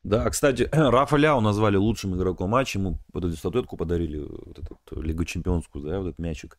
Да, 0.03 0.29
кстати, 0.29 0.69
Рафа 0.71 1.15
Ляу 1.15 1.39
назвали 1.39 1.77
лучшим 1.77 2.15
игроком 2.15 2.51
матча, 2.51 2.77
ему 2.77 2.99
вот 3.13 3.23
эту 3.23 3.35
статуэтку 3.37 3.77
подарили, 3.77 4.19
вот 4.19 4.59
эту 4.59 5.01
Лигу 5.01 5.23
Чемпионскую, 5.23 5.83
да, 5.83 5.97
вот 5.99 6.09
этот 6.09 6.19
мячик. 6.19 6.57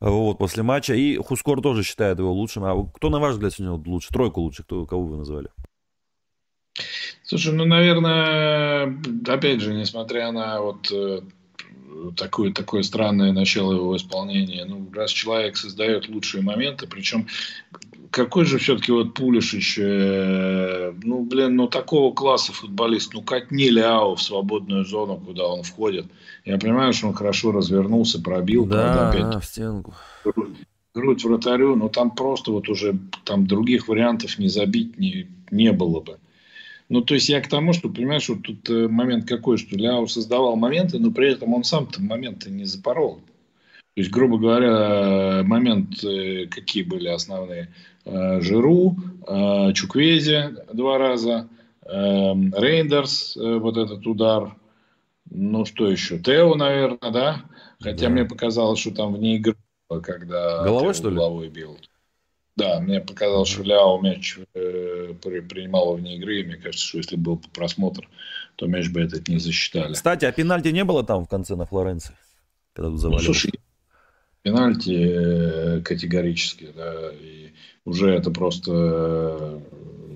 Вот, 0.00 0.38
после 0.38 0.64
матча. 0.64 0.94
И 0.94 1.16
Хускор 1.16 1.60
тоже 1.60 1.84
считает 1.84 2.18
его 2.18 2.32
лучшим. 2.32 2.64
А 2.64 2.84
кто, 2.92 3.08
на 3.10 3.20
ваш 3.20 3.34
взгляд, 3.34 3.52
сегодня 3.52 3.80
лучше? 3.88 4.08
Тройку 4.08 4.40
лучше, 4.40 4.64
кто, 4.64 4.84
кого 4.86 5.04
вы 5.04 5.18
назвали? 5.18 5.50
Слушай, 7.24 7.54
ну, 7.54 7.64
наверное, 7.64 8.98
опять 9.26 9.60
же, 9.60 9.74
несмотря 9.74 10.32
на 10.32 10.60
вот 10.60 10.90
э, 10.90 11.20
такое, 12.16 12.52
такое 12.52 12.82
странное 12.82 13.32
начало 13.32 13.74
его 13.74 13.96
исполнения. 13.96 14.64
Ну, 14.64 14.90
раз 14.94 15.10
человек 15.10 15.56
создает 15.56 16.08
лучшие 16.08 16.42
моменты, 16.42 16.86
причем 16.86 17.26
какой 18.10 18.44
же 18.44 18.58
все-таки 18.58 18.92
вот 18.92 19.14
Пулишич, 19.14 19.78
э, 19.78 20.92
ну, 21.02 21.24
блин, 21.24 21.56
ну, 21.56 21.66
такого 21.66 22.12
класса 22.12 22.52
футболист, 22.52 23.14
ну, 23.14 23.22
катни 23.22 23.70
Ляо 23.70 24.14
в 24.14 24.22
свободную 24.22 24.84
зону, 24.84 25.16
куда 25.16 25.46
он 25.46 25.62
входит. 25.62 26.06
Я 26.44 26.58
понимаю, 26.58 26.92
что 26.92 27.08
он 27.08 27.14
хорошо 27.14 27.52
развернулся, 27.52 28.20
пробил. 28.20 28.66
Да, 28.66 29.08
опять 29.08 29.30
да, 29.30 29.40
в 29.40 29.44
стенку. 29.44 29.94
Грудь, 30.24 30.56
грудь 30.94 31.24
вратарю, 31.24 31.74
но 31.74 31.88
там 31.88 32.10
просто 32.10 32.52
вот 32.52 32.68
уже 32.68 32.98
там 33.24 33.46
других 33.46 33.88
вариантов 33.88 34.38
не 34.38 34.48
забить 34.48 34.98
не, 34.98 35.28
не 35.50 35.72
было 35.72 36.00
бы. 36.00 36.18
Ну, 36.92 37.00
то 37.00 37.14
есть 37.14 37.30
я 37.30 37.40
к 37.40 37.48
тому, 37.48 37.72
что, 37.72 37.88
понимаешь, 37.88 38.28
вот 38.28 38.42
тут 38.42 38.68
э, 38.68 38.86
момент 38.86 39.26
какой, 39.26 39.56
что 39.56 39.78
Ляо 39.78 40.06
создавал 40.06 40.56
моменты, 40.56 40.98
но 40.98 41.10
при 41.10 41.32
этом 41.32 41.54
он 41.54 41.64
сам-то 41.64 42.02
моменты 42.02 42.50
не 42.50 42.66
запорол. 42.66 43.14
То 43.14 44.00
есть, 44.02 44.10
грубо 44.10 44.36
говоря, 44.36 45.42
моменты 45.42 46.48
какие 46.48 46.82
были 46.82 47.08
основные? 47.08 47.72
Э, 48.04 48.42
Жиру, 48.42 48.96
э, 49.26 49.72
Чуквези 49.72 50.50
два 50.70 50.98
раза, 50.98 51.48
Рейндерс, 51.86 53.36
вот 53.36 53.78
этот 53.78 54.06
удар, 54.06 54.54
ну 55.30 55.64
что 55.64 55.90
еще, 55.90 56.18
Тео, 56.18 56.54
наверное, 56.56 57.10
да? 57.10 57.42
Хотя 57.80 58.08
да. 58.08 58.10
мне 58.10 58.26
показалось, 58.26 58.80
что 58.80 58.90
там 58.90 59.14
вне 59.14 59.36
игры, 59.36 59.56
когда 60.02 60.62
головой, 60.62 60.92
Тео 60.92 60.92
что 60.92 61.08
ли? 61.08 61.16
головой 61.16 61.48
бил. 61.48 61.78
Да, 62.54 62.80
мне 62.80 63.00
показалось, 63.00 63.48
что 63.48 63.62
Ляо 63.62 63.98
мяч 63.98 64.38
э, 65.26 65.42
принимал 65.42 65.94
вне 65.96 66.16
игры. 66.16 66.40
И 66.40 66.44
мне 66.44 66.56
кажется, 66.56 66.86
что 66.86 66.98
если 66.98 67.16
был 67.16 67.40
просмотр, 67.52 68.08
то 68.56 68.66
мяч 68.66 68.90
бы 68.90 69.00
этот 69.00 69.28
не 69.28 69.38
засчитали. 69.38 69.94
Кстати, 69.94 70.24
а 70.24 70.32
пенальти 70.32 70.68
не 70.68 70.84
было 70.84 71.04
там 71.04 71.24
в 71.24 71.28
конце 71.28 71.56
на 71.56 71.66
Флоренции? 71.66 72.14
Когда? 72.72 72.90
Ну, 72.90 73.18
слушай, 73.18 73.52
пенальти 74.42 74.96
э, 74.96 75.80
категорически, 75.82 76.72
да, 76.74 77.10
и 77.12 77.52
уже 77.84 78.10
это 78.10 78.30
просто 78.30 79.60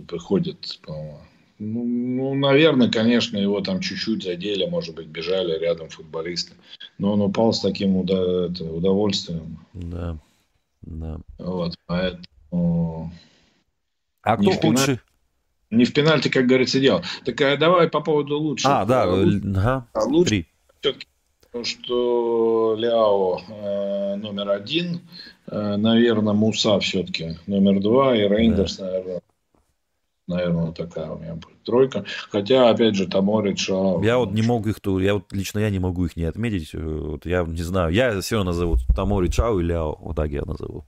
приходит, 0.09 0.79
э, 0.83 0.87
по-моему, 0.87 1.21
ну, 1.59 1.85
ну, 1.85 2.35
наверное, 2.35 2.91
конечно, 2.91 3.39
его 3.39 3.61
там 3.63 3.81
чуть-чуть 3.81 4.23
задели, 4.23 4.67
может 4.67 4.95
быть, 4.95 5.07
бежали 5.07 5.59
рядом 5.59 5.89
футболисты. 5.89 6.53
Но 6.99 7.15
он 7.15 7.23
упал 7.23 7.53
с 7.53 7.61
таким 7.61 7.97
удовольствием. 7.97 9.59
Да. 9.73 10.19
Да. 10.83 11.19
Вот, 11.39 11.75
поэтому... 11.87 13.13
А 14.27 14.37
кто 14.37 14.51
худший? 14.51 14.99
Не 15.71 15.85
в 15.85 15.93
пенальти, 15.93 16.29
как 16.29 16.47
говорится, 16.47 16.81
дело. 16.81 17.03
Так 17.25 17.41
а 17.41 17.57
давай 17.57 17.89
по 17.89 18.01
поводу 18.01 18.39
лучшего. 18.39 18.81
А, 18.81 18.85
да, 18.85 19.05
ага. 19.05 19.87
А 19.93 20.05
лучше 20.05 20.47
все-таки 20.81 21.07
что 21.65 22.77
Ляо 22.79 23.41
э, 23.49 24.17
номер 24.17 24.51
один, 24.51 25.01
э, 25.47 25.77
наверное, 25.77 26.35
Муса 26.35 26.79
все-таки 26.81 27.39
номер 27.47 27.81
два, 27.81 28.15
и 28.15 28.29
Рейндерс, 28.29 28.77
да. 28.77 28.85
наверное, 28.85 29.21
наверное, 30.27 30.73
такая 30.73 31.11
у 31.11 31.19
меня 31.19 31.35
будет 31.35 31.63
тройка. 31.63 32.05
Хотя, 32.31 32.69
опять 32.69 32.95
же, 32.95 33.07
Тамори, 33.07 33.55
Шао. 33.57 34.03
Я 34.05 34.19
вот 34.19 34.33
не 34.33 34.43
могу 34.43 34.69
их, 34.69 34.77
я 35.01 35.15
вот 35.15 35.33
лично 35.33 35.61
я 35.61 35.71
не 35.71 35.79
могу 35.79 36.05
их 36.05 36.17
не 36.17 36.25
отметить. 36.25 36.75
Вот 36.75 37.25
я 37.25 37.43
не 37.45 37.63
знаю, 37.63 37.91
я 37.93 38.21
все 38.21 38.45
назову 38.45 38.77
Тамори, 38.95 39.29
Чао 39.29 39.61
и 39.61 39.65
Ляо, 39.65 39.97
вот 39.99 40.17
так 40.17 40.31
я 40.31 40.43
назову. 40.43 40.85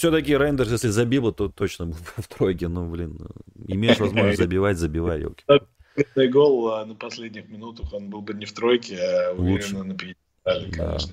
Все-таки 0.00 0.34
Рейндерс, 0.34 0.72
если 0.72 0.88
забил, 0.88 1.30
то 1.30 1.50
точно 1.50 1.84
был 1.84 1.96
в 2.16 2.26
тройке. 2.26 2.68
Ну, 2.68 2.88
блин, 2.90 3.18
имеешь 3.68 3.98
возможность 3.98 4.38
забивать, 4.38 4.78
забивай, 4.78 5.20
елки. 5.20 5.44
гол 6.28 6.72
а 6.72 6.86
на 6.86 6.94
последних 6.94 7.50
минутах, 7.50 7.92
он 7.92 8.08
был 8.08 8.22
бы 8.22 8.32
не 8.32 8.46
в 8.46 8.52
тройке, 8.54 8.98
а 8.98 9.34
уверенно 9.34 9.84
на 9.84 9.94
пьедестале, 9.94 10.72
конечно. 10.72 11.12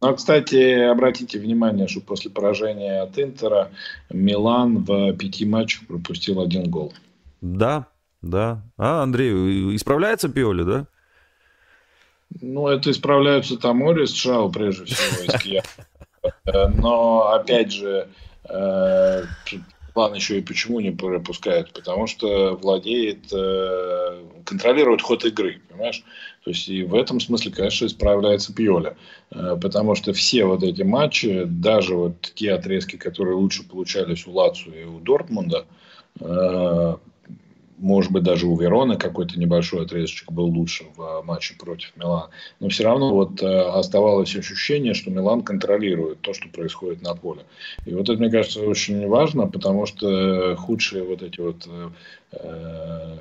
Но, 0.00 0.12
кстати, 0.12 0.90
обратите 0.90 1.38
внимание, 1.38 1.86
что 1.86 2.00
после 2.00 2.32
поражения 2.32 3.00
от 3.02 3.16
Интера 3.16 3.70
Милан 4.10 4.82
в 4.82 5.12
пяти 5.12 5.46
матчах 5.46 5.86
пропустил 5.86 6.40
один 6.40 6.68
гол. 6.68 6.92
Да, 7.40 7.86
да. 8.22 8.64
А, 8.76 9.04
Андрей, 9.04 9.76
исправляется 9.76 10.28
Пиоли, 10.28 10.64
да? 10.64 10.86
Ну, 12.40 12.66
это 12.66 12.90
исправляются 12.90 13.56
Тамори 13.56 14.06
с 14.06 14.14
Шау, 14.14 14.50
прежде 14.50 14.86
всего, 14.86 15.32
из 15.32 15.62
Но, 16.44 17.32
опять 17.32 17.72
же, 17.72 18.08
э, 18.48 19.22
план 19.94 20.14
еще 20.14 20.38
и 20.38 20.42
почему 20.42 20.80
не 20.80 20.90
пропускает? 20.90 21.72
Потому 21.72 22.06
что 22.06 22.56
владеет, 22.56 23.32
э, 23.32 24.24
контролирует 24.44 25.02
ход 25.02 25.24
игры, 25.24 25.60
понимаешь? 25.68 26.02
То 26.44 26.50
есть 26.50 26.68
и 26.68 26.82
в 26.82 26.94
этом 26.94 27.20
смысле, 27.20 27.52
конечно, 27.52 27.86
исправляется 27.86 28.54
Пьоля. 28.54 28.96
Э, 29.30 29.56
потому 29.60 29.94
что 29.94 30.12
все 30.12 30.44
вот 30.44 30.62
эти 30.62 30.82
матчи, 30.82 31.44
даже 31.44 31.94
вот 31.94 32.32
те 32.34 32.52
отрезки, 32.52 32.96
которые 32.96 33.36
лучше 33.36 33.66
получались 33.68 34.26
у 34.26 34.32
Лацу 34.32 34.70
и 34.70 34.84
у 34.84 35.00
Дортмунда, 35.00 35.66
может 37.80 38.12
быть, 38.12 38.22
даже 38.22 38.46
у 38.46 38.56
Вероны 38.56 38.96
какой-то 38.96 39.38
небольшой 39.38 39.84
отрезочек 39.84 40.30
был 40.30 40.46
лучше 40.46 40.84
в 40.96 41.02
э, 41.02 41.22
матче 41.22 41.54
против 41.58 41.92
Милана. 41.96 42.28
Но 42.60 42.68
все 42.68 42.84
равно 42.84 43.12
вот 43.12 43.42
э, 43.42 43.46
оставалось 43.46 44.36
ощущение, 44.36 44.94
что 44.94 45.10
Милан 45.10 45.42
контролирует 45.42 46.20
то, 46.20 46.34
что 46.34 46.48
происходит 46.48 47.02
на 47.02 47.14
поле. 47.14 47.42
И 47.86 47.94
вот 47.94 48.08
это, 48.08 48.18
мне 48.18 48.30
кажется, 48.30 48.60
очень 48.60 49.06
важно, 49.08 49.46
потому 49.46 49.86
что 49.86 50.56
худшие 50.56 51.02
вот 51.02 51.22
эти 51.22 51.40
вот 51.40 51.66
э, 52.32 53.16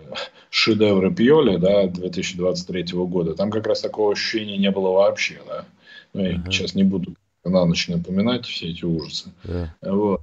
шедевры 0.50 1.13
Пьоли 1.13 1.58
да, 1.58 1.88
2023 1.88 2.84
года, 2.93 3.36
там 3.36 3.52
как 3.52 3.65
раз 3.65 3.82
такого 3.82 4.12
ощущения 4.12 4.58
не 4.58 4.72
было 4.72 4.91
вообще. 4.91 5.39
Да? 5.48 5.65
Ну, 6.13 6.22
я 6.22 6.34
uh-huh. 6.34 6.52
сейчас 6.52 6.76
не 6.76 6.84
буду 6.84 7.15
на 7.43 7.65
ночь 7.65 7.88
напоминать 7.88 8.45
все 8.45 8.69
эти 8.69 8.86
ужасы. 8.86 9.32
Yeah. 9.43 9.69
Вот. 9.82 10.21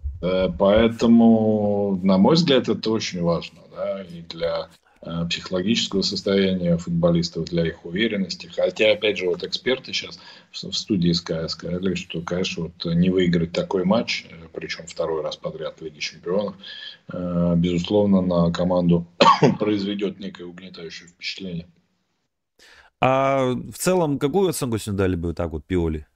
Поэтому, 0.58 2.00
на 2.02 2.18
мой 2.18 2.34
взгляд, 2.34 2.68
это 2.68 2.90
очень 2.90 3.22
важно 3.22 3.60
да, 3.76 4.02
и 4.02 4.22
для 4.22 4.68
э, 5.02 5.26
психологического 5.28 6.02
состояния 6.02 6.76
футболистов, 6.76 7.44
для 7.46 7.66
их 7.66 7.84
уверенности. 7.84 8.50
Хотя, 8.54 8.92
опять 8.92 9.18
же, 9.18 9.28
вот 9.28 9.44
эксперты 9.44 9.92
сейчас 9.92 10.18
в 10.52 10.72
студии 10.72 11.12
Sky 11.12 11.48
сказали, 11.48 11.94
что, 11.94 12.22
конечно, 12.22 12.64
вот 12.64 12.94
не 12.94 13.10
выиграть 13.10 13.52
такой 13.52 13.84
матч, 13.84 14.26
э, 14.30 14.46
причем 14.52 14.86
второй 14.86 15.22
раз 15.22 15.36
подряд 15.36 15.78
в 15.78 15.84
Лиге 15.84 16.00
Чемпионов, 16.00 16.54
э, 17.12 17.54
безусловно, 17.56 18.20
на 18.22 18.52
команду 18.52 19.06
произведет 19.58 20.18
некое 20.18 20.44
угнетающее 20.44 21.08
впечатление. 21.08 21.66
А 23.00 23.52
в 23.52 23.76
целом, 23.76 24.18
какую 24.18 24.48
оценку 24.48 24.78
сегодня 24.78 24.98
дали 24.98 25.16
бы 25.16 25.34
так 25.34 25.50
вот 25.50 25.66
Пиоли? 25.66 26.06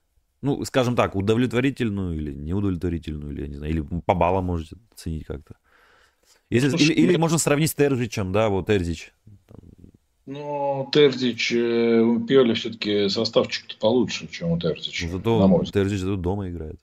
Ну, 0.42 0.64
скажем 0.64 0.96
так, 0.96 1.16
удовлетворительную 1.16 2.16
или 2.16 2.33
неудовлетворительную, 2.33 3.33
или, 3.33 3.42
я 3.42 3.48
не 3.48 3.57
знаю, 3.57 3.72
или 3.72 3.87
по 4.07 4.14
баллам 4.14 4.46
можете 4.46 4.76
оценить 4.92 5.26
как-то? 5.26 5.57
Если, 6.48 6.68
Слушай, 6.70 6.94
или, 6.94 7.09
или 7.09 7.16
можно 7.16 7.38
сравнить 7.38 7.70
с 7.70 7.74
Терзичем, 7.74 8.33
да, 8.33 8.48
вот 8.48 8.66
Терзич. 8.66 9.12
Ну, 10.26 10.88
Терзич, 10.92 11.53
э, 11.53 12.00
у 12.00 12.20
Пиоли 12.24 12.55
все-таки 12.55 13.09
составчик-то 13.09 13.76
получше, 13.79 14.29
чем 14.29 14.53
у 14.53 14.59
Терзича. 14.59 15.07
Ну, 15.07 15.12
зато 15.12 15.64
Терзич 15.72 16.00
зато 16.00 16.16
дома 16.16 16.48
играет. 16.48 16.81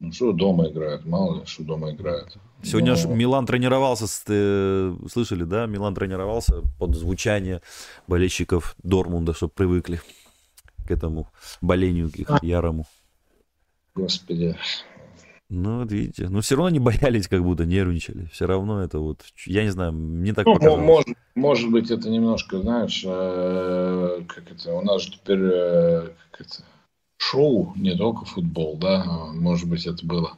Ну, 0.00 0.12
что 0.12 0.32
дома 0.32 0.68
играет, 0.68 1.06
мало 1.06 1.40
ли, 1.40 1.46
что 1.46 1.62
дома 1.62 1.92
играет. 1.92 2.36
Сегодня 2.62 2.94
Но... 2.94 3.14
Милан 3.14 3.46
тренировался, 3.46 4.06
э, 4.28 4.96
слышали, 5.10 5.44
да? 5.44 5.66
Милан 5.66 5.94
тренировался 5.94 6.62
под 6.78 6.94
звучание 6.94 7.62
болельщиков 8.06 8.74
Дормунда, 8.82 9.34
чтобы 9.34 9.52
привыкли 9.54 10.00
к 10.84 10.90
этому 10.90 11.28
болению 11.60 12.10
к 12.10 12.16
их 12.16 12.30
а. 12.30 12.38
ярому. 12.42 12.86
Господи. 13.94 14.56
Ну, 15.50 15.80
вот 15.80 15.92
видите. 15.92 16.28
Но 16.28 16.40
все 16.40 16.56
равно 16.56 16.70
не 16.70 16.80
боялись, 16.80 17.28
как 17.28 17.42
будто 17.42 17.64
нервничали. 17.64 18.26
Все 18.32 18.46
равно 18.46 18.82
это 18.82 18.98
вот, 18.98 19.24
я 19.46 19.62
не 19.62 19.70
знаю, 19.70 19.92
мне 19.92 20.32
так 20.32 20.46
ну, 20.46 20.54
показалось. 20.54 20.84
Может, 20.84 21.18
может 21.34 21.70
быть, 21.70 21.90
это 21.90 22.08
немножко, 22.08 22.60
знаешь, 22.60 23.02
э, 23.06 24.22
как 24.26 24.50
это, 24.50 24.74
у 24.74 24.82
нас 24.82 25.02
же 25.02 25.12
теперь 25.12 25.40
э, 25.42 26.08
как 26.30 26.46
это, 26.46 26.64
шоу, 27.18 27.72
не 27.76 27.96
только 27.96 28.24
футбол, 28.24 28.76
да, 28.78 29.04
может 29.34 29.68
быть, 29.68 29.86
это 29.86 30.04
было 30.04 30.36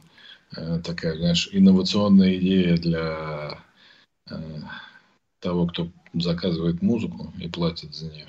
э, 0.55 0.79
такая, 0.83 1.17
знаешь, 1.17 1.49
инновационная 1.51 2.35
идея 2.37 2.77
для 2.77 3.59
э, 4.29 4.35
того, 5.39 5.67
кто 5.67 5.89
заказывает 6.13 6.81
музыку 6.81 7.33
и 7.39 7.47
платит 7.47 7.95
за 7.95 8.11
нее. 8.11 8.27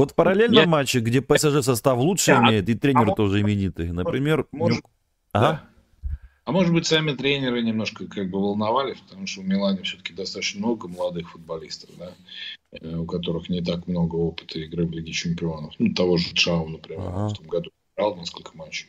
Вот 0.00 0.12
в 0.12 0.14
параллельном 0.14 0.62
я... 0.62 0.66
матче, 0.66 1.00
где 1.00 1.20
ПСЖ 1.20 1.62
состав 1.62 1.98
лучше 1.98 2.30
я... 2.30 2.38
имеет, 2.40 2.66
и 2.70 2.74
тренер 2.74 3.10
а 3.10 3.14
тоже 3.14 3.42
именитый, 3.42 3.92
например... 3.92 4.46
Может, 4.50 4.82
ага. 5.32 5.62
да. 6.02 6.10
А 6.46 6.52
может 6.52 6.72
быть, 6.72 6.86
сами 6.86 7.12
тренеры 7.12 7.62
немножко 7.62 8.06
как 8.06 8.30
бы 8.30 8.40
волновались, 8.40 8.96
потому 9.00 9.26
что 9.26 9.42
в 9.42 9.44
Милане 9.44 9.82
все-таки 9.82 10.14
достаточно 10.14 10.60
много 10.60 10.88
молодых 10.88 11.32
футболистов, 11.32 11.90
да, 11.98 12.12
э, 12.80 12.96
у 12.96 13.04
которых 13.04 13.50
не 13.50 13.60
так 13.60 13.86
много 13.88 14.16
опыта 14.16 14.58
игры 14.60 14.86
в 14.86 14.90
Лиге 14.90 15.12
Чемпионов. 15.12 15.74
Ну, 15.78 15.92
того 15.92 16.16
же 16.16 16.32
Чао, 16.32 16.66
например, 16.66 17.06
ага. 17.06 17.28
в 17.28 17.36
том 17.36 17.46
году 17.46 17.70
играл 17.94 18.16
несколько 18.16 18.56
матчей. 18.56 18.88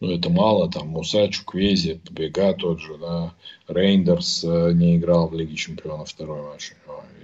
Ну, 0.00 0.10
это 0.10 0.30
мало, 0.30 0.68
там 0.68 0.88
Муса, 0.88 1.28
Чуквези, 1.28 2.00
Побега 2.04 2.54
тот 2.54 2.80
же, 2.80 2.98
да, 2.98 3.34
Рейндерс 3.68 4.42
э, 4.42 4.72
не 4.72 4.96
играл 4.96 5.28
в 5.28 5.34
Лиге 5.34 5.54
Чемпионов 5.54 6.08
второй 6.08 6.42
матч, 6.42 6.72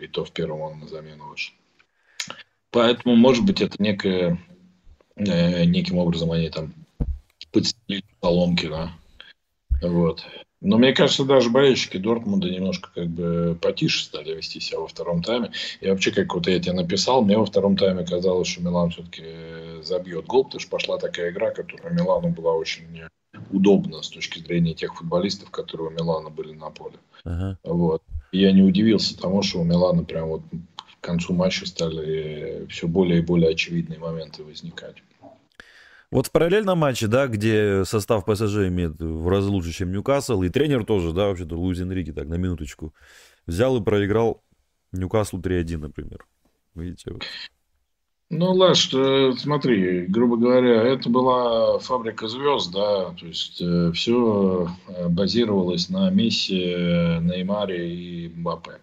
и 0.00 0.06
то 0.06 0.24
в 0.24 0.30
первом 0.30 0.60
он 0.60 0.78
на 0.78 0.86
замену 0.86 1.26
вышел. 1.28 1.52
Поэтому, 2.76 3.16
может 3.16 3.42
быть, 3.46 3.62
это 3.62 3.82
некое, 3.82 4.38
э, 5.16 5.64
неким 5.64 5.96
образом 5.96 6.30
они 6.32 6.50
там 6.50 6.74
подстелили 7.50 8.04
поломки, 8.20 8.66
да. 8.66 8.92
Вот. 9.80 10.22
Но 10.60 10.76
мне 10.76 10.92
кажется, 10.92 11.24
даже 11.24 11.48
болельщики 11.48 11.96
Дортмунда 11.96 12.50
немножко 12.50 12.90
как 12.94 13.06
бы 13.06 13.56
потише 13.62 14.04
стали 14.04 14.34
вести 14.34 14.60
себя 14.60 14.80
во 14.80 14.88
втором 14.88 15.22
тайме. 15.22 15.52
И 15.80 15.88
вообще, 15.88 16.10
как 16.10 16.34
вот 16.34 16.48
я 16.48 16.60
тебе 16.60 16.74
написал, 16.74 17.22
мне 17.22 17.38
во 17.38 17.46
втором 17.46 17.78
тайме 17.78 18.04
казалось, 18.04 18.48
что 18.48 18.60
Милан 18.60 18.90
все-таки 18.90 19.24
забьет 19.82 20.26
гол, 20.26 20.44
потому 20.44 20.60
что 20.60 20.70
пошла 20.70 20.98
такая 20.98 21.30
игра, 21.30 21.52
которая 21.52 21.94
Милану 21.94 22.28
была 22.28 22.52
очень 22.52 23.04
удобна 23.50 24.02
с 24.02 24.10
точки 24.10 24.40
зрения 24.40 24.74
тех 24.74 24.94
футболистов, 24.94 25.50
которые 25.50 25.88
у 25.88 25.92
Милана 25.92 26.28
были 26.28 26.52
на 26.52 26.68
поле. 26.68 26.98
Uh-huh. 27.24 27.56
Вот. 27.64 28.02
И 28.32 28.40
я 28.40 28.52
не 28.52 28.60
удивился 28.60 29.18
тому, 29.18 29.42
что 29.42 29.60
у 29.60 29.64
Милана 29.64 30.04
прям 30.04 30.28
вот 30.28 30.42
концу 31.06 31.32
матча 31.32 31.66
стали 31.66 32.66
все 32.68 32.86
более 32.86 33.18
и 33.18 33.22
более 33.22 33.50
очевидные 33.50 33.98
моменты 33.98 34.42
возникать. 34.42 34.96
Вот 36.10 36.28
в 36.28 36.30
параллельном 36.30 36.78
матче, 36.78 37.08
да, 37.08 37.26
где 37.26 37.84
состав 37.84 38.24
ПСЖ 38.24 38.68
имеет 38.68 39.00
в 39.00 39.28
разы 39.28 39.48
лучше, 39.48 39.72
чем 39.72 39.90
Ньюкасл, 39.92 40.42
и 40.42 40.48
тренер 40.48 40.84
тоже, 40.84 41.12
да, 41.12 41.26
вообще-то 41.26 41.56
Луиз 41.56 41.80
Энрике, 41.80 42.12
так, 42.12 42.28
на 42.28 42.34
минуточку, 42.34 42.94
взял 43.46 43.76
и 43.76 43.84
проиграл 43.84 44.42
Ньюкаслу 44.92 45.40
3-1, 45.40 45.78
например. 45.78 46.24
Видите, 46.74 47.12
вот. 47.12 47.22
Ну, 48.28 48.52
Лаш, 48.54 48.90
смотри, 49.38 50.06
грубо 50.06 50.36
говоря, 50.36 50.82
это 50.82 51.08
была 51.08 51.78
фабрика 51.78 52.26
звезд, 52.26 52.72
да, 52.72 53.10
то 53.10 53.24
есть 53.24 53.60
э, 53.60 53.92
все 53.92 54.68
э, 54.88 55.08
базировалось 55.08 55.88
на 55.88 56.10
Месси, 56.10 56.58
Неймаре 57.20 57.94
и 57.94 58.28
Мбаппе. 58.28 58.80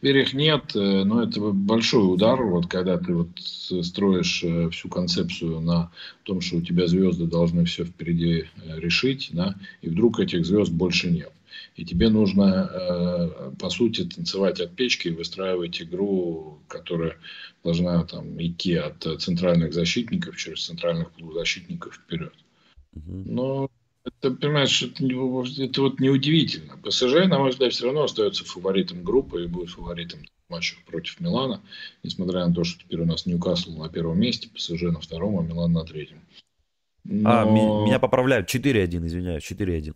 Теперь 0.00 0.18
их 0.18 0.32
нет, 0.32 0.74
э, 0.74 1.04
но 1.04 1.22
это 1.22 1.40
большой 1.40 2.14
удар, 2.14 2.42
вот 2.42 2.68
когда 2.68 2.96
ты 2.96 3.12
вот 3.14 3.28
строишь 3.38 4.42
э, 4.42 4.70
всю 4.70 4.88
концепцию 4.88 5.60
на 5.60 5.92
том, 6.22 6.40
что 6.40 6.56
у 6.56 6.62
тебя 6.62 6.86
звезды 6.86 7.26
должны 7.26 7.66
все 7.66 7.84
впереди 7.84 8.44
э, 8.44 8.80
решить, 8.80 9.28
да, 9.32 9.54
и 9.82 9.90
вдруг 9.90 10.18
этих 10.18 10.46
звезд 10.46 10.72
больше 10.72 11.10
нет. 11.10 11.30
И 11.76 11.84
тебе 11.84 12.08
нужно, 12.08 13.52
по 13.58 13.70
сути, 13.70 14.04
танцевать 14.04 14.60
от 14.60 14.74
печки 14.74 15.08
и 15.08 15.12
выстраивать 15.12 15.80
игру, 15.80 16.58
которая 16.68 17.16
должна 17.64 18.04
там, 18.04 18.40
идти 18.42 18.74
от 18.74 19.02
центральных 19.20 19.72
защитников 19.72 20.36
через 20.36 20.64
центральных 20.66 21.10
полузащитников 21.12 21.94
вперед. 21.94 22.34
Но 22.94 23.70
это, 24.04 24.30
понимаешь, 24.30 24.82
это, 24.82 25.04
это 25.62 25.82
вот 25.82 26.00
неудивительно. 26.00 26.76
ПСЖ, 26.78 27.26
на 27.26 27.38
мой 27.38 27.50
взгляд, 27.50 27.72
все 27.72 27.86
равно 27.86 28.04
остается 28.04 28.44
фаворитом 28.44 29.04
группы 29.04 29.44
и 29.44 29.46
будет 29.46 29.70
фаворитом 29.70 30.20
в 30.48 30.52
матчах 30.52 30.78
против 30.84 31.20
Милана, 31.20 31.60
несмотря 32.02 32.46
на 32.46 32.54
то, 32.54 32.64
что 32.64 32.82
теперь 32.82 33.00
у 33.00 33.06
нас 33.06 33.26
Ньюкасл 33.26 33.76
на 33.76 33.88
первом 33.88 34.18
месте, 34.18 34.48
ПСЖ 34.48 34.82
на 34.82 35.00
втором, 35.00 35.38
а 35.38 35.42
Милан 35.42 35.72
на 35.72 35.84
третьем. 35.84 36.20
А, 37.24 37.44
Но... 37.44 37.82
А, 37.82 37.86
меня 37.86 37.98
поправляют, 37.98 38.52
4-1, 38.52 39.06
извиняюсь, 39.06 39.50
4-1. 39.50 39.94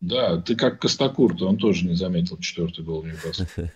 Да, 0.00 0.40
ты 0.40 0.54
как 0.54 0.80
Костакур, 0.80 1.34
то 1.36 1.48
он 1.48 1.56
тоже 1.56 1.86
не 1.86 1.94
заметил 1.94 2.36
четвертый 2.38 2.84
гол 2.84 3.04
Ньюкасла. 3.04 3.46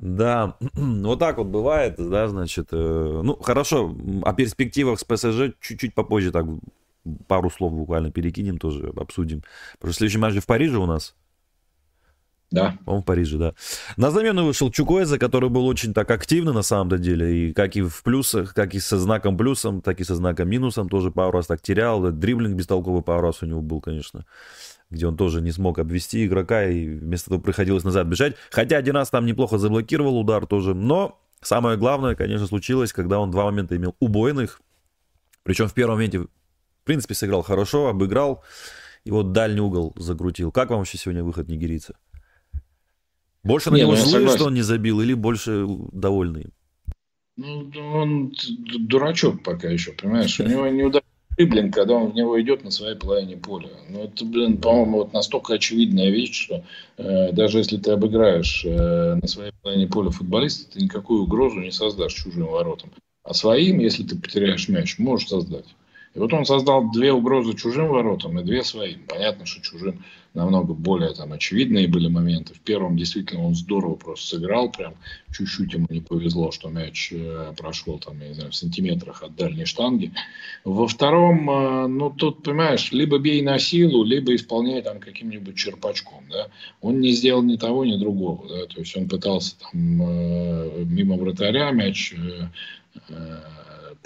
Да, 0.00 0.56
вот 0.74 1.18
так 1.18 1.38
вот 1.38 1.48
бывает, 1.48 1.96
да, 1.98 2.28
значит, 2.28 2.68
э, 2.70 3.20
ну, 3.24 3.34
хорошо, 3.34 3.96
о 4.22 4.32
перспективах 4.32 5.00
с 5.00 5.04
ПСЖ 5.04 5.54
чуть-чуть 5.60 5.92
попозже 5.92 6.30
так 6.30 6.46
пару 7.26 7.50
слов 7.50 7.72
буквально 7.72 8.10
перекинем, 8.10 8.58
тоже 8.58 8.92
обсудим. 8.96 9.42
Потому 9.74 9.92
что 9.92 9.98
следующий 9.98 10.18
матч 10.18 10.36
в 10.36 10.46
Париже 10.46 10.78
у 10.78 10.86
нас. 10.86 11.14
Да. 12.50 12.78
По-моему, 12.84 13.02
в 13.02 13.04
Париже, 13.04 13.36
да. 13.36 13.54
На 13.96 14.10
замену 14.10 14.44
вышел 14.44 14.70
Чукуэза, 14.70 15.18
который 15.18 15.50
был 15.50 15.66
очень 15.66 15.92
так 15.92 16.10
активный 16.10 16.54
на 16.54 16.62
самом 16.62 17.00
деле. 17.00 17.50
И 17.50 17.52
как 17.52 17.76
и 17.76 17.82
в 17.82 18.02
плюсах, 18.02 18.54
как 18.54 18.74
и 18.74 18.80
со 18.80 18.98
знаком 18.98 19.36
плюсом, 19.36 19.82
так 19.82 20.00
и 20.00 20.04
со 20.04 20.14
знаком 20.14 20.48
минусом 20.48 20.88
тоже 20.88 21.10
пару 21.10 21.32
раз 21.32 21.46
так 21.46 21.60
терял. 21.60 22.10
Дриблинг 22.10 22.56
бестолковый 22.56 23.02
пару 23.02 23.20
раз 23.20 23.42
у 23.42 23.46
него 23.46 23.60
был, 23.60 23.80
конечно. 23.80 24.24
Где 24.88 25.06
он 25.06 25.16
тоже 25.18 25.42
не 25.42 25.52
смог 25.52 25.78
обвести 25.78 26.24
игрока, 26.24 26.64
и 26.64 26.88
вместо 26.88 27.28
того 27.30 27.42
приходилось 27.42 27.84
назад 27.84 28.06
бежать. 28.06 28.34
Хотя 28.50 28.78
один 28.78 28.96
раз 28.96 29.10
там 29.10 29.26
неплохо 29.26 29.58
заблокировал 29.58 30.18
удар 30.18 30.46
тоже. 30.46 30.74
Но 30.74 31.20
самое 31.42 31.76
главное, 31.76 32.14
конечно, 32.14 32.46
случилось, 32.46 32.94
когда 32.94 33.20
он 33.20 33.30
два 33.30 33.44
момента 33.44 33.76
имел 33.76 33.94
убойных. 34.00 34.62
Причем 35.42 35.68
в 35.68 35.74
первом 35.74 35.96
моменте 35.96 36.26
принципе, 36.88 37.14
сыграл 37.14 37.42
хорошо, 37.42 37.88
обыграл. 37.88 38.42
И 39.04 39.10
вот 39.10 39.32
дальний 39.32 39.60
угол 39.60 39.94
закрутил. 39.96 40.50
Как 40.50 40.70
вам 40.70 40.80
вообще 40.80 40.98
сегодня 40.98 41.22
выход 41.22 41.48
нигерийца? 41.48 41.96
Больше 43.44 43.70
на 43.70 43.76
не, 43.76 43.82
него 43.82 43.92
ну, 43.92 43.96
злые, 43.96 44.28
что 44.28 44.46
он 44.46 44.54
не 44.54 44.62
забил, 44.62 45.00
или 45.00 45.14
больше 45.14 45.66
довольный? 45.92 46.46
Ну, 47.36 47.70
он 47.94 48.32
дурачок 48.80 49.42
пока 49.44 49.68
еще, 49.68 49.92
понимаешь? 49.92 50.40
У 50.40 50.44
него 50.44 50.66
не 50.66 50.82
удается 50.82 51.08
блин, 51.46 51.70
когда 51.70 51.94
он 51.94 52.10
в 52.10 52.14
него 52.14 52.40
идет 52.40 52.64
на 52.64 52.70
своей 52.70 52.96
половине 52.96 53.36
поля. 53.36 53.68
Ну, 53.88 54.04
это, 54.04 54.24
блин, 54.24 54.58
по-моему, 54.58 54.98
вот 54.98 55.12
настолько 55.12 55.54
очевидная 55.54 56.10
вещь, 56.10 56.44
что 56.44 56.64
э, 56.96 57.32
даже 57.32 57.58
если 57.58 57.76
ты 57.76 57.92
обыграешь 57.92 58.64
э, 58.64 59.14
на 59.14 59.26
своей 59.28 59.52
половине 59.62 59.86
поля 59.86 60.10
футболиста, 60.10 60.72
ты 60.72 60.82
никакую 60.82 61.22
угрозу 61.22 61.60
не 61.60 61.70
создашь 61.70 62.14
чужим 62.14 62.46
воротам. 62.46 62.90
А 63.22 63.34
своим, 63.34 63.78
если 63.78 64.02
ты 64.02 64.16
потеряешь 64.16 64.68
мяч, 64.68 64.98
можешь 64.98 65.28
создать. 65.28 65.66
И 66.18 66.20
вот 66.20 66.32
он 66.32 66.44
создал 66.44 66.90
две 66.90 67.12
угрозы 67.12 67.54
чужим 67.54 67.90
воротам 67.90 68.40
и 68.40 68.42
две 68.42 68.64
своим. 68.64 69.02
Понятно, 69.06 69.46
что 69.46 69.62
чужим 69.62 70.02
намного 70.34 70.74
более 70.74 71.14
там 71.14 71.32
очевидные 71.32 71.86
были 71.86 72.08
моменты. 72.08 72.54
В 72.54 72.60
первом 72.60 72.96
действительно 72.96 73.44
он 73.44 73.54
здорово 73.54 73.94
просто 73.94 74.26
сыграл, 74.26 74.68
прям 74.68 74.94
чуть-чуть 75.32 75.72
ему 75.74 75.86
не 75.88 76.00
повезло, 76.00 76.50
что 76.50 76.70
мяч 76.70 77.12
э, 77.12 77.54
прошел 77.56 78.00
там, 78.00 78.20
я 78.20 78.28
не 78.30 78.34
знаю, 78.34 78.50
в 78.50 78.56
сантиметрах 78.56 79.22
от 79.22 79.36
дальней 79.36 79.64
штанги. 79.64 80.12
Во 80.64 80.88
втором, 80.88 81.48
э, 81.48 81.86
ну 81.86 82.10
тут, 82.10 82.42
понимаешь, 82.42 82.90
либо 82.90 83.20
бей 83.20 83.40
на 83.40 83.60
силу, 83.60 84.02
либо 84.02 84.34
исполняй 84.34 84.82
там 84.82 84.98
каким-нибудь 84.98 85.54
черпачком, 85.54 86.24
да. 86.28 86.48
Он 86.80 86.98
не 86.98 87.12
сделал 87.12 87.44
ни 87.44 87.54
того, 87.54 87.84
ни 87.84 87.96
другого, 87.96 88.48
да, 88.48 88.66
то 88.66 88.80
есть 88.80 88.96
он 88.96 89.08
пытался 89.08 89.54
там 89.60 90.02
э, 90.02 90.84
мимо 90.84 91.16
вратаря 91.16 91.70
мяч 91.70 92.12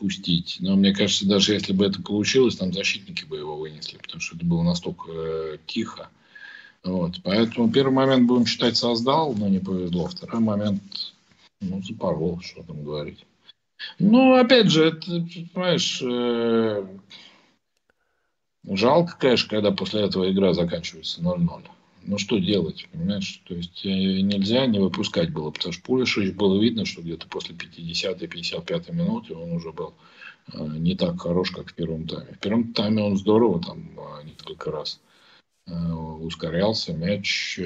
пустить. 0.02 0.56
Но 0.58 0.74
мне 0.74 0.92
кажется, 0.92 1.28
даже 1.28 1.54
если 1.54 1.72
бы 1.72 1.86
это 1.86 2.02
получилось, 2.02 2.56
там 2.56 2.72
защитники 2.72 3.24
бы 3.24 3.36
его 3.36 3.56
вынесли, 3.56 3.98
потому 3.98 4.20
что 4.20 4.34
это 4.34 4.44
было 4.44 4.62
настолько 4.62 5.10
э, 5.12 5.58
тихо. 5.66 6.08
Вот. 6.82 7.20
Поэтому 7.22 7.70
первый 7.70 7.92
момент, 7.92 8.26
будем 8.26 8.46
считать, 8.46 8.76
создал, 8.76 9.32
но 9.34 9.46
не 9.48 9.60
повезло. 9.60 10.08
Второй 10.08 10.40
момент, 10.40 10.82
ну, 11.60 11.80
запорол, 11.82 12.40
что 12.40 12.64
там 12.64 12.82
говорить. 12.82 13.24
Ну, 14.00 14.34
опять 14.34 14.70
же, 14.70 14.86
это, 14.86 15.06
понимаешь, 15.54 16.02
э, 16.02 16.84
жалко, 18.68 19.16
конечно, 19.16 19.48
когда 19.48 19.70
после 19.70 20.02
этого 20.02 20.30
игра 20.32 20.52
заканчивается 20.52 21.20
0-0 21.20 21.62
ну 22.04 22.18
что 22.18 22.38
делать, 22.38 22.88
понимаешь? 22.92 23.42
То 23.44 23.54
есть 23.54 23.84
э, 23.84 23.88
нельзя 23.88 24.66
не 24.66 24.78
выпускать 24.78 25.32
было, 25.32 25.50
потому 25.50 25.72
что 25.72 25.82
Пулишич 25.82 26.34
было 26.34 26.60
видно, 26.60 26.84
что 26.84 27.02
где-то 27.02 27.28
после 27.28 27.54
50-55 27.54 28.92
минуты 28.92 29.34
он 29.34 29.52
уже 29.52 29.72
был 29.72 29.94
э, 30.52 30.58
не 30.58 30.96
так 30.96 31.20
хорош, 31.20 31.50
как 31.50 31.70
в 31.70 31.74
первом 31.74 32.06
тайме. 32.06 32.32
В 32.32 32.38
первом 32.38 32.72
тайме 32.72 33.02
он 33.02 33.16
здорово 33.16 33.62
там 33.62 33.98
э, 33.98 34.24
несколько 34.24 34.70
раз 34.70 35.00
ускорялся, 35.64 36.92
мяч 36.92 37.56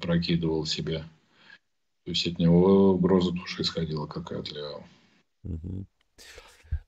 прокидывал 0.00 0.64
себе. 0.64 1.04
То 2.04 2.12
есть 2.12 2.26
от 2.26 2.38
него 2.38 2.92
угроза 2.94 3.32
тоже 3.32 3.60
исходила, 3.60 4.06
как 4.06 4.32
и 4.32 4.34
от 4.34 4.50
Лео. 4.50 4.82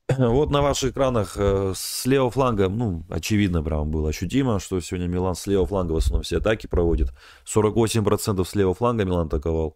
Вот 0.17 0.49
на 0.51 0.61
ваших 0.61 0.91
экранах 0.91 1.33
э, 1.37 1.73
с 1.75 2.05
левого 2.05 2.31
фланга, 2.31 2.69
ну, 2.69 3.03
очевидно, 3.09 3.63
прям 3.63 3.91
было 3.91 4.09
ощутимо, 4.09 4.59
что 4.59 4.79
сегодня 4.79 5.07
Милан 5.07 5.35
с 5.35 5.47
левого 5.47 5.67
фланга 5.67 5.93
в 5.93 5.97
основном 5.97 6.23
все 6.23 6.37
атаки 6.37 6.67
проводит. 6.67 7.13
48% 7.45 8.43
с 8.43 8.55
левого 8.55 8.75
фланга 8.75 9.05
Милан 9.05 9.27
атаковал. 9.27 9.75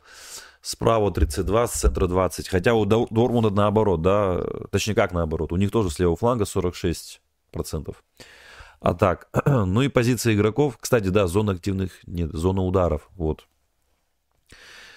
Справа 0.61 1.11
32, 1.11 1.67
с 1.67 1.73
центра 1.73 2.07
20. 2.07 2.49
Хотя 2.49 2.73
у 2.73 2.85
Дормунда 2.85 3.51
наоборот, 3.51 4.01
да, 4.01 4.41
точнее 4.71 4.95
как 4.95 5.13
наоборот. 5.13 5.51
У 5.51 5.57
них 5.57 5.69
тоже 5.71 5.91
с 5.91 5.99
левого 5.99 6.17
фланга 6.17 6.45
46%. 6.45 7.19
А 8.79 8.93
так, 8.93 9.29
ну 9.45 9.81
и 9.81 9.89
позиция 9.89 10.33
игроков. 10.33 10.77
Кстати, 10.79 11.09
да, 11.09 11.27
зона 11.27 11.53
активных 11.53 11.91
нет, 12.07 12.31
зона 12.33 12.63
ударов. 12.63 13.09
Вот. 13.15 13.47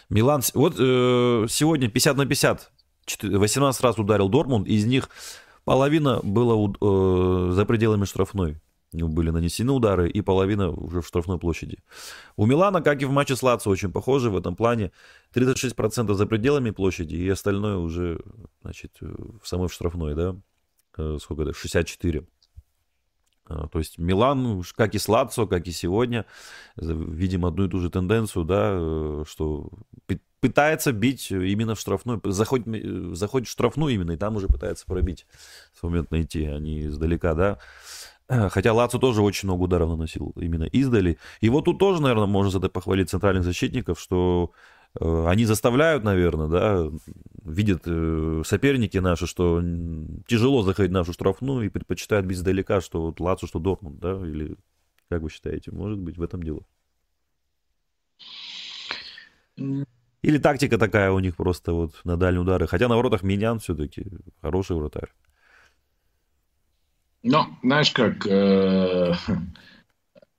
Милан, 0.08 0.40
вот 0.54 0.76
э, 0.78 1.46
сегодня 1.50 1.90
50 1.90 2.16
на 2.16 2.24
50 2.24 2.70
18 3.22 3.80
раз 3.82 3.98
ударил 3.98 4.28
Дормунд, 4.28 4.66
из 4.66 4.84
них 4.86 5.08
половина 5.64 6.20
была 6.22 6.72
э, 6.80 7.50
за 7.52 7.64
пределами 7.64 8.04
штрафной. 8.04 8.60
Были 8.92 9.28
нанесены 9.28 9.72
удары, 9.72 10.08
и 10.08 10.22
половина 10.22 10.70
уже 10.70 11.02
в 11.02 11.06
штрафной 11.06 11.38
площади. 11.38 11.78
У 12.36 12.46
Милана, 12.46 12.80
как 12.80 13.02
и 13.02 13.04
в 13.04 13.10
матче 13.10 13.36
с 13.36 13.42
Лацо, 13.42 13.68
очень 13.68 13.92
похоже 13.92 14.30
в 14.30 14.36
этом 14.36 14.56
плане. 14.56 14.92
36% 15.34 16.14
за 16.14 16.26
пределами 16.26 16.70
площади, 16.70 17.14
и 17.16 17.28
остальное 17.28 17.76
уже, 17.76 18.18
значит, 18.62 18.96
в 19.00 19.46
самой 19.46 19.68
штрафной, 19.68 20.14
да? 20.14 20.36
Э, 20.96 21.18
сколько 21.20 21.42
это? 21.42 21.52
64. 21.52 22.26
А, 23.48 23.68
то 23.68 23.78
есть 23.78 23.98
Милан, 23.98 24.62
как 24.76 24.94
и 24.94 24.98
с 24.98 25.08
Лацо, 25.08 25.46
как 25.46 25.66
и 25.66 25.72
сегодня, 25.72 26.26
видим 26.76 27.46
одну 27.46 27.66
и 27.66 27.68
ту 27.68 27.80
же 27.80 27.90
тенденцию, 27.90 28.44
да, 28.44 28.70
э, 28.72 29.24
что 29.26 29.70
пытается 30.40 30.92
бить 30.92 31.30
именно 31.30 31.74
в 31.74 31.80
штрафную, 31.80 32.20
заходит, 32.24 32.66
э, 32.68 33.14
заходит 33.14 33.48
в 33.48 33.50
штрафную 33.50 33.94
именно, 33.94 34.12
и 34.12 34.16
там 34.16 34.36
уже 34.36 34.46
пытается 34.48 34.86
пробить, 34.86 35.26
в 35.72 35.82
момент 35.84 36.10
найти, 36.10 36.44
а 36.46 36.58
не 36.58 36.86
издалека, 36.86 37.34
да. 37.34 37.58
Хотя 38.28 38.74
Лацо 38.74 38.98
тоже 38.98 39.22
очень 39.22 39.48
много 39.48 39.62
ударов 39.62 39.88
наносил 39.88 40.34
именно 40.36 40.64
издали. 40.64 41.18
И 41.40 41.48
вот 41.48 41.64
тут 41.64 41.78
тоже, 41.78 42.02
наверное, 42.02 42.26
можно 42.26 42.50
за 42.50 42.58
это 42.58 42.68
похвалить 42.68 43.08
центральных 43.08 43.42
защитников, 43.42 43.98
что 43.98 44.52
э, 45.00 45.26
они 45.26 45.46
заставляют, 45.46 46.04
наверное, 46.04 46.48
да, 46.48 46.90
видят 47.42 47.84
э, 47.86 48.42
соперники 48.44 48.98
наши, 48.98 49.26
что 49.26 49.62
тяжело 50.26 50.62
заходить 50.62 50.90
в 50.90 50.94
нашу 50.94 51.14
штрафную 51.14 51.66
и 51.66 51.70
предпочитают 51.70 52.26
бить 52.26 52.36
издалека, 52.36 52.82
что 52.82 53.06
вот 53.06 53.18
Лацо, 53.18 53.46
что 53.46 53.60
Дортмунд, 53.60 53.98
да, 53.98 54.12
или 54.12 54.56
как 55.08 55.22
вы 55.22 55.30
считаете, 55.30 55.70
может 55.72 55.98
быть 55.98 56.18
в 56.18 56.22
этом 56.22 56.42
дело? 56.42 56.66
Или 60.22 60.38
тактика 60.38 60.78
такая 60.78 61.12
у 61.12 61.18
них 61.20 61.36
просто 61.36 61.72
вот 61.72 62.00
на 62.04 62.16
дальние 62.16 62.42
удары. 62.42 62.66
Хотя 62.66 62.88
на 62.88 62.96
воротах 62.96 63.22
Минян 63.22 63.60
все-таки 63.60 64.06
хороший 64.40 64.76
вратарь. 64.76 65.12
Ну, 67.22 67.46
знаешь 67.62 67.90
как, 67.92 68.26
э, 68.26 69.14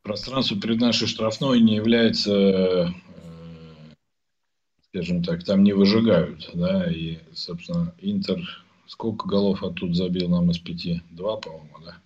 пространство 0.01 0.59
перед 0.59 0.79
нашей 0.79 1.07
штрафной 1.07 1.61
не 1.61 1.75
является, 1.75 2.33
э, 2.33 2.87
скажем 4.89 5.23
так, 5.23 5.43
там 5.43 5.63
не 5.63 5.73
выжигают, 5.73 6.49
да, 6.53 6.89
и, 6.89 7.19
собственно, 7.33 7.93
Интер 7.99 8.39
сколько 8.87 9.27
голов 9.27 9.61
оттуда 9.63 9.93
забил 9.93 10.29
нам 10.29 10.49
из 10.51 10.57
пяти? 10.57 11.01
Два, 11.11 11.37
по-моему, 11.37 11.79
да? 11.85 11.97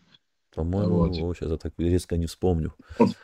По-моему, 0.53 0.97
вот. 0.97 1.15
сейчас 1.15 1.49
я 1.49 1.57
так 1.57 1.73
резко 1.77 2.17
не 2.17 2.25
вспомню. 2.25 2.73
Вот 2.99 3.15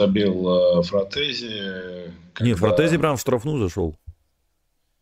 забил 0.00 0.78
э, 0.78 0.82
Фратези. 0.82 2.12
Когда... 2.32 2.48
Не, 2.48 2.54
Фратези 2.54 2.96
прям 2.96 3.16
в 3.16 3.20
штрафную 3.20 3.58
зашел. 3.58 3.96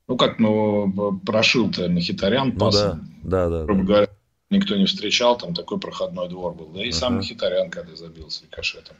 Ну 0.09 0.17
как, 0.17 0.39
ну, 0.39 1.21
прошил-то 1.25 1.89
Махитарян 1.89 2.55
ну, 2.57 2.71
Да, 2.71 2.99
да, 3.23 3.49
да. 3.49 3.65
Грубо 3.65 3.83
да. 3.83 3.87
говоря, 3.87 4.09
никто 4.51 4.75
не 4.77 4.87
встречал, 4.87 5.37
там 5.37 5.55
такой 5.55 5.79
проходной 5.79 6.29
двор 6.29 6.55
был. 6.55 6.69
Да 6.69 6.83
и 6.83 6.89
uh-huh. 6.89 6.93
сам 6.93 7.17
Махитарян, 7.17 7.71
когда 7.71 7.95
забил 7.95 8.31
с 8.31 8.43
рикошетом, 8.43 8.97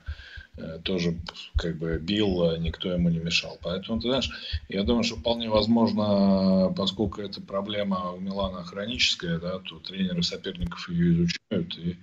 э, 0.57 0.79
тоже 0.85 1.17
как 1.57 1.79
бы 1.79 1.99
бил, 1.99 2.43
а 2.45 2.59
никто 2.59 2.93
ему 2.93 3.09
не 3.09 3.19
мешал. 3.19 3.59
Поэтому, 3.63 4.01
ты 4.01 4.09
знаешь, 4.09 4.31
я 4.69 4.85
думаю, 4.85 5.03
что 5.03 5.17
вполне 5.17 5.49
возможно, 5.49 6.73
поскольку 6.77 7.23
эта 7.23 7.41
проблема 7.41 8.13
у 8.13 8.21
Милана 8.21 8.63
хроническая, 8.63 9.39
да, 9.39 9.59
то 9.59 9.79
тренеры 9.81 10.23
соперников 10.23 10.89
ее 10.91 11.15
изучают 11.15 11.77
и 11.79 11.97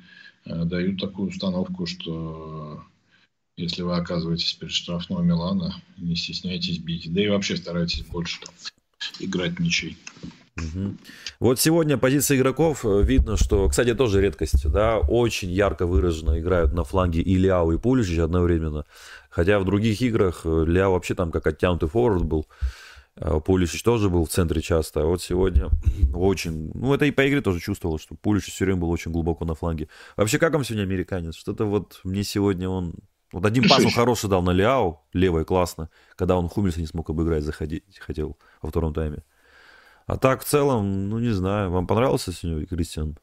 э, 0.45 0.63
дают 0.65 0.99
такую 0.99 1.29
установку, 1.29 1.85
что 1.85 2.83
если 3.57 3.81
вы 3.81 3.95
оказываетесь 3.95 4.53
перед 4.53 4.73
штрафной 4.73 5.23
Милана, 5.23 5.75
не 5.97 6.15
стесняйтесь 6.15 6.77
бить. 6.79 7.11
Да 7.13 7.21
и 7.21 7.29
вообще 7.29 7.55
старайтесь 7.55 8.03
больше 8.03 8.41
там, 8.41 8.53
играть 9.19 9.59
ничей. 9.59 9.97
Угу. 10.57 10.95
Вот 11.41 11.59
сегодня 11.59 11.97
позиция 11.97 12.37
игроков 12.37 12.85
э, 12.85 13.01
видно, 13.03 13.35
что, 13.35 13.67
кстати, 13.67 13.93
тоже 13.93 14.21
редкость, 14.21 14.69
да, 14.71 14.99
очень 14.99 15.51
ярко 15.51 15.85
выраженно 15.85 16.39
играют 16.39 16.73
на 16.73 16.85
фланге 16.85 17.21
и 17.21 17.35
Ляо, 17.35 17.73
и 17.73 17.77
Пуличич 17.77 18.19
одновременно. 18.19 18.85
Хотя 19.29 19.59
в 19.59 19.65
других 19.65 20.01
играх 20.01 20.41
э, 20.45 20.63
Ляо 20.65 20.91
вообще 20.91 21.13
там 21.13 21.31
как 21.31 21.45
оттянутый 21.47 21.89
форвард 21.89 22.23
был. 22.23 22.47
А 23.17 23.39
Пулишич 23.39 23.83
тоже 23.83 24.09
был 24.09 24.25
в 24.25 24.29
центре 24.29 24.61
часто, 24.61 25.01
а 25.01 25.05
вот 25.05 25.21
сегодня 25.21 25.69
очень... 26.13 26.71
Ну, 26.73 26.93
это 26.93 27.05
и 27.05 27.11
по 27.11 27.27
игре 27.27 27.41
тоже 27.41 27.59
чувствовал, 27.59 27.99
что 27.99 28.15
Пулишич 28.15 28.53
все 28.53 28.65
время 28.65 28.79
был 28.79 28.89
очень 28.89 29.11
глубоко 29.11 29.43
на 29.43 29.55
фланге. 29.55 29.89
Вообще, 30.15 30.39
как 30.39 30.53
он 30.53 30.63
сегодня 30.63 30.83
американец? 30.83 31.35
Что-то 31.35 31.65
вот 31.65 31.99
мне 32.03 32.23
сегодня 32.23 32.69
он 32.69 32.95
вот 33.31 33.45
один 33.45 33.67
пас 33.67 33.83
он 33.83 33.91
хороший 33.95 34.29
дал 34.29 34.41
на 34.41 34.51
Ляо, 34.51 35.01
левой 35.13 35.45
классно, 35.45 35.89
когда 36.15 36.37
он 36.37 36.47
Хумельса 36.47 36.79
не 36.79 36.87
смог 36.87 37.09
обыграть, 37.09 37.43
заходить 37.43 37.83
хотел 37.99 38.37
во 38.61 38.69
втором 38.69 38.93
тайме. 38.93 39.23
А 40.07 40.17
так, 40.17 40.43
в 40.43 40.45
целом, 40.45 41.09
ну, 41.09 41.19
не 41.19 41.31
знаю, 41.31 41.71
вам 41.71 41.87
понравился 41.87 42.31
сегодня 42.31 42.65
Кристиан? 42.67 43.17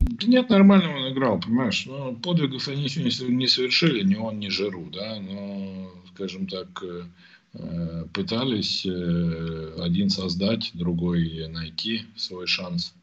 Да 0.00 0.26
нет, 0.26 0.48
нормально 0.48 0.96
он 0.96 1.12
играл, 1.12 1.40
понимаешь. 1.40 1.86
Но 1.86 2.14
подвигов 2.14 2.68
они 2.68 2.88
сегодня 2.88 3.36
не 3.36 3.46
совершили, 3.48 4.04
ни 4.04 4.16
он, 4.16 4.38
ни 4.38 4.48
Жиру, 4.48 4.88
да. 4.92 5.20
Но, 5.20 5.90
скажем 6.14 6.46
так, 6.46 6.68
э, 7.54 8.04
пытались 8.12 8.86
э, 8.86 9.74
один 9.80 10.10
создать, 10.10 10.70
другой 10.74 11.48
найти 11.48 12.02
свой 12.16 12.46
шанс. 12.46 12.94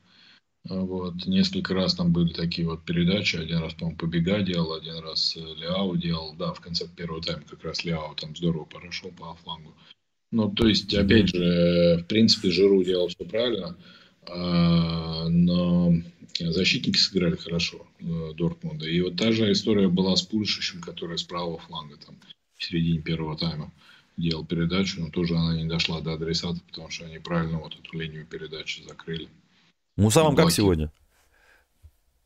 Вот, 0.68 1.28
несколько 1.28 1.76
раз 1.76 1.94
там 1.94 2.12
были 2.12 2.34
такие 2.34 2.68
вот 2.68 2.84
передачи. 2.86 3.36
Один 3.36 3.60
раз, 3.60 3.76
по-моему, 3.76 3.98
Побега 3.98 4.42
делал, 4.42 4.74
один 4.74 4.98
раз 4.98 5.38
э, 5.38 5.40
Ляо 5.40 5.96
делал. 5.96 6.34
Да, 6.34 6.54
в 6.54 6.60
конце 6.60 6.88
первого 6.88 7.22
тайма 7.22 7.44
как 7.48 7.64
раз 7.64 7.86
Ляо 7.86 8.16
там 8.16 8.36
здорово 8.36 8.66
прошел 8.66 9.12
по 9.12 9.36
флангу. 9.36 9.76
Ну, 10.32 10.50
то 10.52 10.68
есть, 10.68 10.92
опять 10.94 11.30
же, 11.30 12.00
в 12.04 12.08
принципе, 12.08 12.50
Жиру 12.50 12.84
делал 12.84 13.10
все 13.10 13.26
правильно, 13.26 13.78
а, 14.28 15.30
но 15.30 15.94
защитники 16.40 16.98
сыграли 16.98 17.36
хорошо 17.36 17.86
э, 18.00 18.34
Дортмунда. 18.36 18.88
И 18.88 19.00
вот 19.02 19.18
та 19.18 19.32
же 19.32 19.52
история 19.52 19.88
была 19.88 20.16
с 20.16 20.24
Пульшичем, 20.24 20.82
который 20.82 21.20
с 21.20 21.24
правого 21.24 21.60
фланга 21.60 21.98
там 21.98 22.16
в 22.58 22.64
середине 22.64 23.02
первого 23.02 23.38
тайма 23.38 23.72
делал 24.18 24.46
передачу, 24.46 25.00
но 25.00 25.10
тоже 25.10 25.36
она 25.36 25.56
не 25.56 25.66
дошла 25.66 26.02
до 26.02 26.14
адресата, 26.14 26.60
потому 26.68 26.90
что 26.90 27.06
они 27.06 27.20
правильно 27.20 27.60
вот 27.60 27.78
эту 27.78 27.98
линию 27.98 28.26
передачи 28.26 28.82
закрыли. 28.82 29.30
Муса 29.96 30.24
вам 30.24 30.36
как 30.36 30.52
сегодня? 30.52 30.92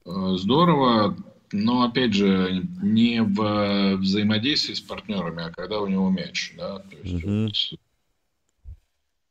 Э, 0.05 0.36
здорово, 0.38 1.15
но 1.51 1.84
опять 1.84 2.13
же 2.13 2.63
не 2.82 3.21
в 3.21 3.97
взаимодействии 3.97 4.73
с 4.73 4.82
партнерами, 4.82 5.43
а 5.43 5.51
когда 5.51 5.79
у 5.79 5.88
него 5.88 6.10
мяч, 6.10 6.53
да. 6.58 6.79
То 6.79 6.95
есть, 6.97 7.23
угу. 7.23 7.43
вот, 7.43 7.79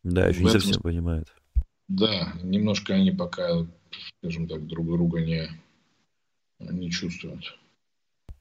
да, 0.04 0.28
еще 0.28 0.40
не 0.42 0.48
этом... 0.48 0.60
совсем 0.60 0.80
понимает. 0.82 1.28
Да, 1.88 2.32
немножко 2.42 2.94
они 2.94 3.10
пока, 3.10 3.66
скажем 4.18 4.46
так, 4.46 4.66
друг 4.66 4.86
друга 4.86 5.20
не, 5.20 5.48
не 6.58 6.90
чувствуют. 6.90 7.58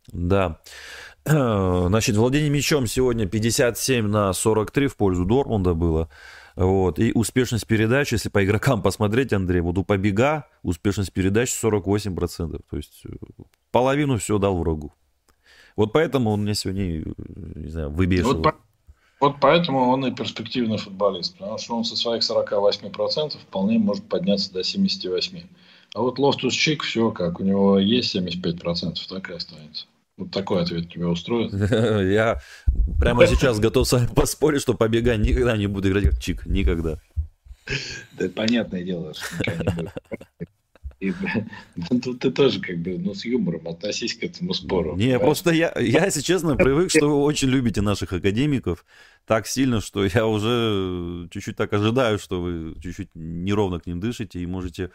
Да. 0.07 0.59
Значит, 1.25 2.15
владение 2.15 2.49
мячом 2.49 2.87
сегодня 2.87 3.25
57 3.25 4.07
на 4.07 4.33
43 4.33 4.87
в 4.87 4.95
пользу 4.95 5.25
Дормунда 5.25 5.73
было. 5.73 6.09
Вот. 6.57 6.97
И 6.97 7.11
успешность 7.13 7.67
передач, 7.67 8.11
если 8.11 8.29
по 8.29 8.43
игрокам 8.43 8.81
посмотреть, 8.83 9.31
Андрей, 9.31 9.61
вот 9.61 9.77
у 9.77 9.83
Побега 9.83 10.47
успешность 10.63 11.13
передач 11.13 11.49
48%. 11.49 12.61
То 12.69 12.77
есть 12.77 13.03
э, 13.05 13.09
половину 13.71 14.17
все 14.17 14.39
дал 14.39 14.57
врагу. 14.57 14.91
Вот 15.75 15.93
поэтому 15.93 16.31
он 16.31 16.41
меня 16.41 16.55
сегодня, 16.55 17.01
э, 17.01 17.03
не 17.55 17.69
знаю, 17.69 17.91
выбешивал. 17.91 18.41
Вот, 18.41 18.55
вот 19.19 19.35
поэтому 19.39 19.87
он 19.87 20.07
и 20.07 20.11
перспективный 20.11 20.79
футболист. 20.79 21.37
Потому 21.37 21.59
что 21.59 21.77
он 21.77 21.85
со 21.85 21.95
своих 21.95 22.23
48% 22.23 23.37
вполне 23.37 23.77
может 23.77 24.09
подняться 24.09 24.51
до 24.51 24.61
78%. 24.61 25.45
А 25.93 26.01
вот 26.01 26.17
Лофтус 26.17 26.55
Чик, 26.55 26.81
все 26.81 27.11
как, 27.11 27.39
у 27.39 27.43
него 27.43 27.77
есть 27.77 28.15
75%, 28.15 28.95
так 29.07 29.29
и 29.29 29.33
останется. 29.33 29.85
Вот 30.17 30.31
такой 30.31 30.63
ответ 30.63 30.91
тебя 30.91 31.07
устроит? 31.07 31.53
Я 32.11 32.41
прямо 32.99 33.27
сейчас 33.27 33.59
готов 33.59 33.87
с 33.87 33.93
вами 33.93 34.07
поспорить, 34.07 34.61
что 34.61 34.73
побега 34.73 35.15
никогда 35.15 35.55
не 35.55 35.67
буду 35.67 35.89
играть 35.89 36.09
как 36.09 36.19
Чик. 36.19 36.45
Никогда. 36.47 36.99
Да 38.13 38.27
понятное 38.29 38.83
дело, 38.83 39.13
что 39.13 39.91
И, 40.99 41.13
ну, 41.75 41.99
тут 41.99 42.21
ты 42.21 42.31
тоже 42.31 42.59
как 42.59 42.79
бы 42.79 42.97
ну, 42.97 43.13
с 43.13 43.23
юмором 43.23 43.67
относись 43.67 44.15
к 44.15 44.23
этому 44.23 44.55
спору. 44.55 44.95
Не, 44.95 45.13
да? 45.13 45.19
просто 45.19 45.51
я, 45.51 45.71
я, 45.79 46.05
если 46.05 46.21
честно, 46.21 46.55
привык, 46.55 46.89
что 46.89 47.07
вы 47.07 47.23
очень 47.23 47.49
любите 47.49 47.81
наших 47.81 48.13
академиков 48.13 48.83
так 49.27 49.45
сильно, 49.45 49.79
что 49.79 50.03
я 50.05 50.25
уже 50.25 51.27
чуть-чуть 51.29 51.55
так 51.55 51.71
ожидаю, 51.73 52.17
что 52.17 52.41
вы 52.41 52.73
чуть-чуть 52.81 53.09
неровно 53.13 53.79
к 53.79 53.85
ним 53.85 53.99
дышите 53.99 54.39
и 54.39 54.47
можете 54.47 54.89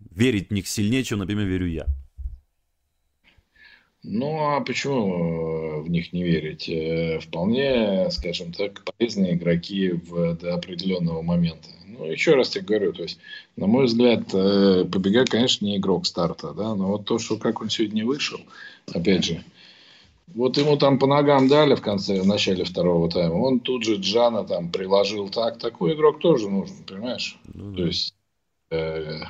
верить 0.00 0.48
в 0.48 0.52
них 0.52 0.66
сильнее, 0.66 1.04
чем, 1.04 1.20
например, 1.20 1.46
верю 1.46 1.68
я. 1.68 1.86
Ну, 4.04 4.38
а 4.38 4.60
почему 4.60 5.82
в 5.82 5.90
них 5.90 6.12
не 6.12 6.22
верить? 6.22 6.68
Э, 6.68 7.18
вполне, 7.18 8.10
скажем 8.10 8.52
так, 8.52 8.84
полезные 8.84 9.34
игроки 9.34 9.90
в, 9.90 10.34
до 10.34 10.54
определенного 10.54 11.22
момента. 11.22 11.68
Ну, 11.86 12.06
еще 12.06 12.34
раз 12.34 12.50
тебе 12.50 12.64
говорю, 12.64 12.92
то 12.92 13.02
есть, 13.02 13.18
на 13.56 13.66
мой 13.66 13.86
взгляд, 13.86 14.32
э, 14.32 14.84
Побега, 14.84 15.24
конечно, 15.24 15.64
не 15.64 15.78
игрок 15.78 16.06
старта, 16.06 16.52
да, 16.54 16.74
но 16.76 16.88
вот 16.88 17.06
то, 17.06 17.18
что 17.18 17.36
как 17.38 17.60
он 17.60 17.70
сегодня 17.70 18.06
вышел, 18.06 18.38
опять 18.94 19.24
же, 19.24 19.42
вот 20.34 20.56
ему 20.58 20.76
там 20.76 20.98
по 20.98 21.06
ногам 21.06 21.48
дали 21.48 21.74
в 21.74 21.80
конце, 21.80 22.20
в 22.20 22.26
начале 22.26 22.64
второго 22.64 23.10
тайма, 23.10 23.34
он 23.34 23.60
тут 23.60 23.84
же 23.84 23.96
Джана 23.96 24.44
там 24.44 24.70
приложил 24.70 25.28
так, 25.28 25.58
такой 25.58 25.94
игрок 25.94 26.20
тоже 26.20 26.48
нужен, 26.48 26.76
понимаешь? 26.86 27.38
Ну, 27.52 27.70
да. 27.72 27.76
То 27.76 27.86
есть, 27.86 28.14
э, 28.70 29.20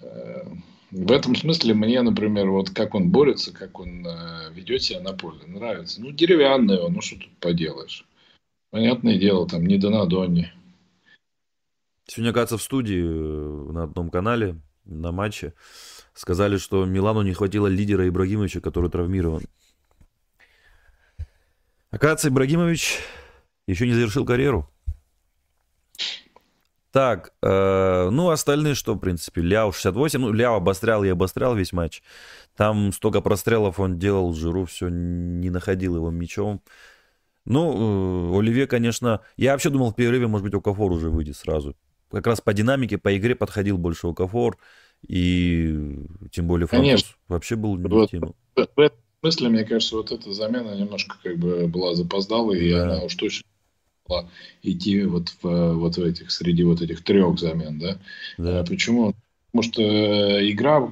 э, 0.00 0.44
в 0.90 1.12
этом 1.12 1.34
смысле 1.34 1.74
мне, 1.74 2.00
например, 2.02 2.48
вот 2.50 2.70
как 2.70 2.94
он 2.94 3.10
борется, 3.10 3.52
как 3.52 3.78
он 3.78 4.06
э, 4.06 4.52
ведет 4.52 4.82
себя 4.82 5.00
на 5.00 5.12
поле, 5.12 5.40
нравится. 5.46 6.00
Ну, 6.00 6.10
деревянный 6.12 6.80
он, 6.80 6.94
ну 6.94 7.00
что 7.00 7.16
тут 7.16 7.30
поделаешь. 7.38 8.06
Понятное 8.70 9.18
дело, 9.18 9.46
там 9.46 9.66
не 9.66 9.78
до 9.78 9.90
надони. 9.90 10.52
Сегодня, 12.06 12.32
кажется, 12.32 12.56
в 12.56 12.62
студии 12.62 13.02
э, 13.02 13.72
на 13.72 13.84
одном 13.84 14.10
канале, 14.10 14.56
на 14.84 15.12
матче, 15.12 15.52
сказали, 16.14 16.56
что 16.56 16.86
Милану 16.86 17.22
не 17.22 17.34
хватило 17.34 17.66
лидера 17.66 18.08
Ибрагимовича, 18.08 18.60
который 18.60 18.90
травмирован. 18.90 19.42
Оказывается, 21.90 22.28
Ибрагимович 22.28 22.98
еще 23.66 23.86
не 23.86 23.92
завершил 23.92 24.24
карьеру. 24.24 24.70
Так, 26.90 27.34
э, 27.42 28.08
ну, 28.10 28.30
остальные 28.30 28.74
что, 28.74 28.94
в 28.94 28.98
принципе, 28.98 29.42
Ляо 29.42 29.72
68, 29.72 30.20
ну, 30.20 30.32
Ляо 30.32 30.56
обострял 30.56 31.04
и 31.04 31.08
обострял 31.08 31.54
весь 31.54 31.72
матч. 31.72 32.02
Там 32.56 32.92
столько 32.92 33.20
прострелов 33.20 33.78
он 33.78 33.98
делал, 33.98 34.32
Жиру 34.32 34.64
все 34.64 34.88
не 34.88 35.50
находил 35.50 35.96
его 35.96 36.10
мячом. 36.10 36.62
Ну, 37.44 38.32
э, 38.34 38.38
Оливье, 38.38 38.66
конечно, 38.66 39.20
я 39.36 39.52
вообще 39.52 39.68
думал 39.68 39.90
в 39.90 39.96
перерыве, 39.96 40.28
может 40.28 40.44
быть, 40.44 40.54
Окафор 40.54 40.92
уже 40.92 41.10
выйдет 41.10 41.36
сразу. 41.36 41.76
Как 42.10 42.26
раз 42.26 42.40
по 42.40 42.54
динамике, 42.54 42.96
по 42.96 43.14
игре 43.14 43.34
подходил 43.34 43.76
больше 43.76 44.06
Окафор, 44.06 44.56
и 45.06 46.06
тем 46.30 46.46
более 46.46 46.66
француз 46.66 46.90
конечно. 46.90 47.14
вообще 47.28 47.56
был 47.56 47.76
не 47.76 47.86
вот, 47.86 48.10
тему. 48.10 48.34
В 48.54 48.80
этом 48.80 48.98
смысле, 49.20 49.48
мне 49.50 49.64
кажется, 49.64 49.96
вот 49.96 50.10
эта 50.10 50.32
замена 50.32 50.74
немножко 50.74 51.16
как 51.22 51.36
бы 51.36 51.68
была 51.68 51.94
запоздалой, 51.94 52.58
да. 52.58 52.64
и 52.64 52.72
она 52.72 53.02
уж 53.02 53.14
точно 53.14 53.44
идти 54.62 55.02
вот 55.04 55.34
в, 55.42 55.72
вот 55.74 55.96
в 55.96 56.02
этих, 56.02 56.30
среди 56.30 56.64
вот 56.64 56.82
этих 56.82 57.02
трех 57.02 57.38
замен, 57.38 57.78
да? 57.78 57.98
да. 58.36 58.60
А 58.60 58.64
почему? 58.64 59.14
Потому 59.50 59.72
что 59.72 59.82
э, 59.82 60.50
игра 60.50 60.90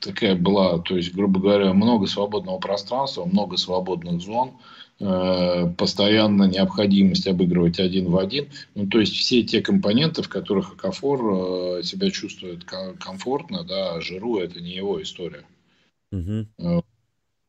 такая 0.00 0.34
была, 0.36 0.78
то 0.78 0.96
есть, 0.96 1.14
грубо 1.14 1.40
говоря, 1.40 1.72
много 1.72 2.06
свободного 2.06 2.58
пространства, 2.58 3.24
много 3.24 3.56
свободных 3.56 4.20
зон, 4.20 4.52
э, 5.00 5.72
постоянно 5.78 6.44
необходимость 6.44 7.26
обыгрывать 7.26 7.80
один 7.80 8.10
в 8.10 8.18
один. 8.18 8.48
Ну, 8.74 8.86
то 8.88 9.00
есть 9.00 9.14
все 9.14 9.42
те 9.42 9.62
компоненты, 9.62 10.22
в 10.22 10.28
которых 10.28 10.74
Акафор 10.74 11.78
э, 11.78 11.82
себя 11.82 12.10
чувствует 12.10 12.64
комфортно, 12.64 13.64
да, 13.64 13.94
а 13.94 14.00
Жиру 14.02 14.38
это 14.38 14.60
не 14.60 14.72
его 14.72 15.02
история. 15.02 15.44
Угу. 16.12 16.84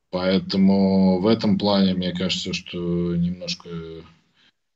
Поэтому 0.09 1.19
в 1.19 1.27
этом 1.27 1.57
плане 1.57 1.93
мне 1.93 2.13
кажется, 2.13 2.53
что 2.53 2.77
немножко 3.17 3.69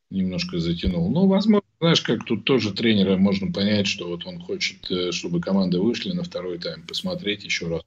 немножко 0.09 0.59
затянул. 0.59 1.09
Ну, 1.09 1.27
возможно, 1.27 1.67
знаешь, 1.79 2.01
как 2.01 2.25
тут 2.25 2.43
тоже 2.43 2.73
тренера 2.73 3.17
можно 3.17 3.51
понять, 3.51 3.87
что 3.87 4.07
вот 4.07 4.25
он 4.25 4.39
хочет, 4.39 4.89
э, 4.89 5.11
чтобы 5.11 5.39
команды 5.39 5.79
вышли 5.79 6.11
на 6.11 6.23
второй 6.23 6.57
тайм, 6.57 6.83
посмотреть 6.83 7.43
еще 7.43 7.67
раз, 7.67 7.83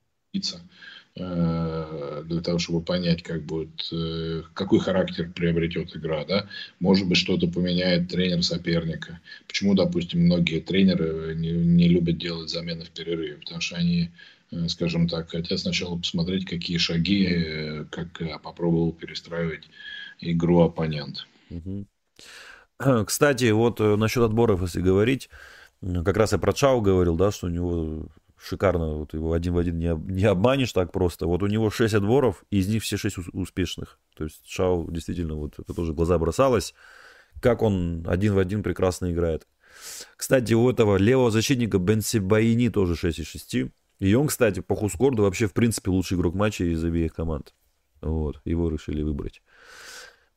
э, 1.15 2.23
для 2.27 2.41
того, 2.41 2.59
чтобы 2.59 2.81
понять, 2.81 3.23
как 3.23 3.43
будет, 3.45 3.89
э, 3.93 4.43
какой 4.55 4.79
характер 4.79 5.31
приобретет 5.35 5.95
игра, 5.97 6.25
да. 6.25 6.49
Может 6.81 7.07
быть, 7.09 7.19
что-то 7.19 7.49
поменяет 7.49 8.09
тренер 8.09 8.43
соперника. 8.43 9.21
Почему, 9.47 9.75
допустим, 9.75 10.21
многие 10.21 10.61
тренеры 10.61 11.35
не, 11.35 11.51
не 11.51 11.89
любят 11.89 12.19
делать 12.19 12.51
замены 12.51 12.85
в 12.85 12.91
перерыве? 12.91 13.37
Потому 13.37 13.61
что 13.61 13.77
они, 13.77 14.11
скажем 14.69 15.09
так, 15.09 15.31
хотят 15.31 15.59
сначала 15.61 15.99
посмотреть, 15.99 16.47
какие 16.47 16.79
шаги, 16.79 17.85
как 17.91 18.43
попробовал 18.43 18.93
перестраивать 18.93 19.65
игру 20.21 20.61
оппонент. 20.61 21.27
Угу. 21.51 21.87
Кстати, 23.07 23.51
вот 23.51 23.81
э, 23.81 23.97
насчет 23.97 24.23
отборов, 24.23 24.63
если 24.63 24.81
говорить, 24.81 25.31
как 26.05 26.17
раз 26.17 26.33
я 26.33 26.39
про 26.39 26.53
Чау 26.53 26.81
говорил, 26.81 27.17
да, 27.17 27.31
что 27.31 27.47
у 27.47 27.51
него 27.51 28.09
шикарно, 28.43 28.95
вот 28.95 29.15
его 29.15 29.33
один 29.33 29.55
в 29.55 29.59
один 29.59 29.79
не, 29.79 29.95
не 30.13 30.25
обманешь 30.25 30.73
так 30.73 30.93
просто. 30.93 31.27
Вот 31.27 31.43
у 31.43 31.47
него 31.47 31.71
6 31.71 31.95
отборов, 31.95 32.45
и 32.51 32.59
из 32.59 32.69
них 32.69 32.83
все 32.83 32.97
6 32.97 33.19
успешных. 33.33 33.99
То 34.17 34.25
есть 34.25 34.45
Чау 34.45 34.91
действительно, 34.91 35.35
вот 35.35 35.59
это 35.59 35.73
тоже 35.73 35.93
глаза 35.93 36.19
бросалось, 36.19 36.75
как 37.41 37.63
он 37.63 38.05
один 38.09 38.35
в 38.35 38.39
один 38.39 38.63
прекрасно 38.63 39.13
играет. 39.13 39.47
Кстати, 40.17 40.53
у 40.55 40.69
этого 40.69 40.97
левого 40.97 41.31
защитника 41.31 41.79
Бенси 41.79 42.19
Баини 42.19 42.69
тоже 42.69 42.97
6 42.97 43.21
из 43.21 43.27
6. 43.27 43.57
И 44.01 44.15
он, 44.15 44.27
кстати, 44.27 44.61
по 44.61 44.75
Хускорду 44.75 45.23
вообще, 45.23 45.47
в 45.47 45.53
принципе, 45.53 45.91
лучший 45.91 46.17
игрок 46.17 46.35
матча 46.35 46.65
из 46.65 46.83
обеих 46.83 47.15
команд. 47.15 47.55
Вот, 48.01 48.41
его 48.45 48.69
решили 48.69 49.03
выбрать. 49.03 49.41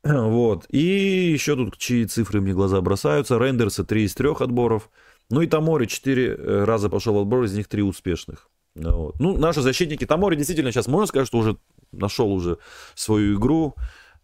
Вот. 0.14 0.66
И 0.70 1.32
еще 1.34 1.56
тут 1.56 1.78
чьи 1.78 2.06
цифры 2.06 2.42
мне 2.42 2.54
глаза 2.54 2.80
бросаются. 2.82 3.40
Рендерса 3.40 3.84
3 3.84 4.04
из 4.04 4.14
3 4.14 4.30
отборов. 4.40 4.90
Ну 5.30 5.42
и 5.42 5.48
Тамори 5.48 5.88
4 5.88 6.28
э, 6.28 6.64
раза 6.64 6.90
пошел 6.90 7.20
отбор, 7.20 7.44
из 7.44 7.56
них 7.56 7.68
3 7.68 7.82
успешных. 7.82 8.50
Вот. 8.76 9.20
Ну, 9.20 9.38
наши 9.38 9.62
защитники. 9.62 10.06
Тамори 10.06 10.36
действительно 10.36 10.72
сейчас 10.72 10.88
можно 10.88 11.08
сказать, 11.08 11.28
что 11.28 11.40
уже 11.40 11.58
нашел 11.92 12.32
уже 12.32 12.60
свою 12.94 13.40
игру. 13.40 13.76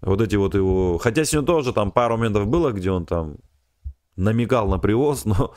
Вот 0.02 0.22
эти 0.22 0.36
вот 0.36 0.54
его... 0.54 1.00
Хотя 1.00 1.26
сегодня 1.26 1.48
тоже 1.48 1.74
там 1.74 1.92
пару 1.92 2.18
моментов 2.18 2.48
было, 2.48 2.72
где 2.72 2.92
он 2.92 3.06
там 3.06 3.38
намекал 4.16 4.68
на 4.68 4.78
привоз, 4.78 5.26
но 5.26 5.56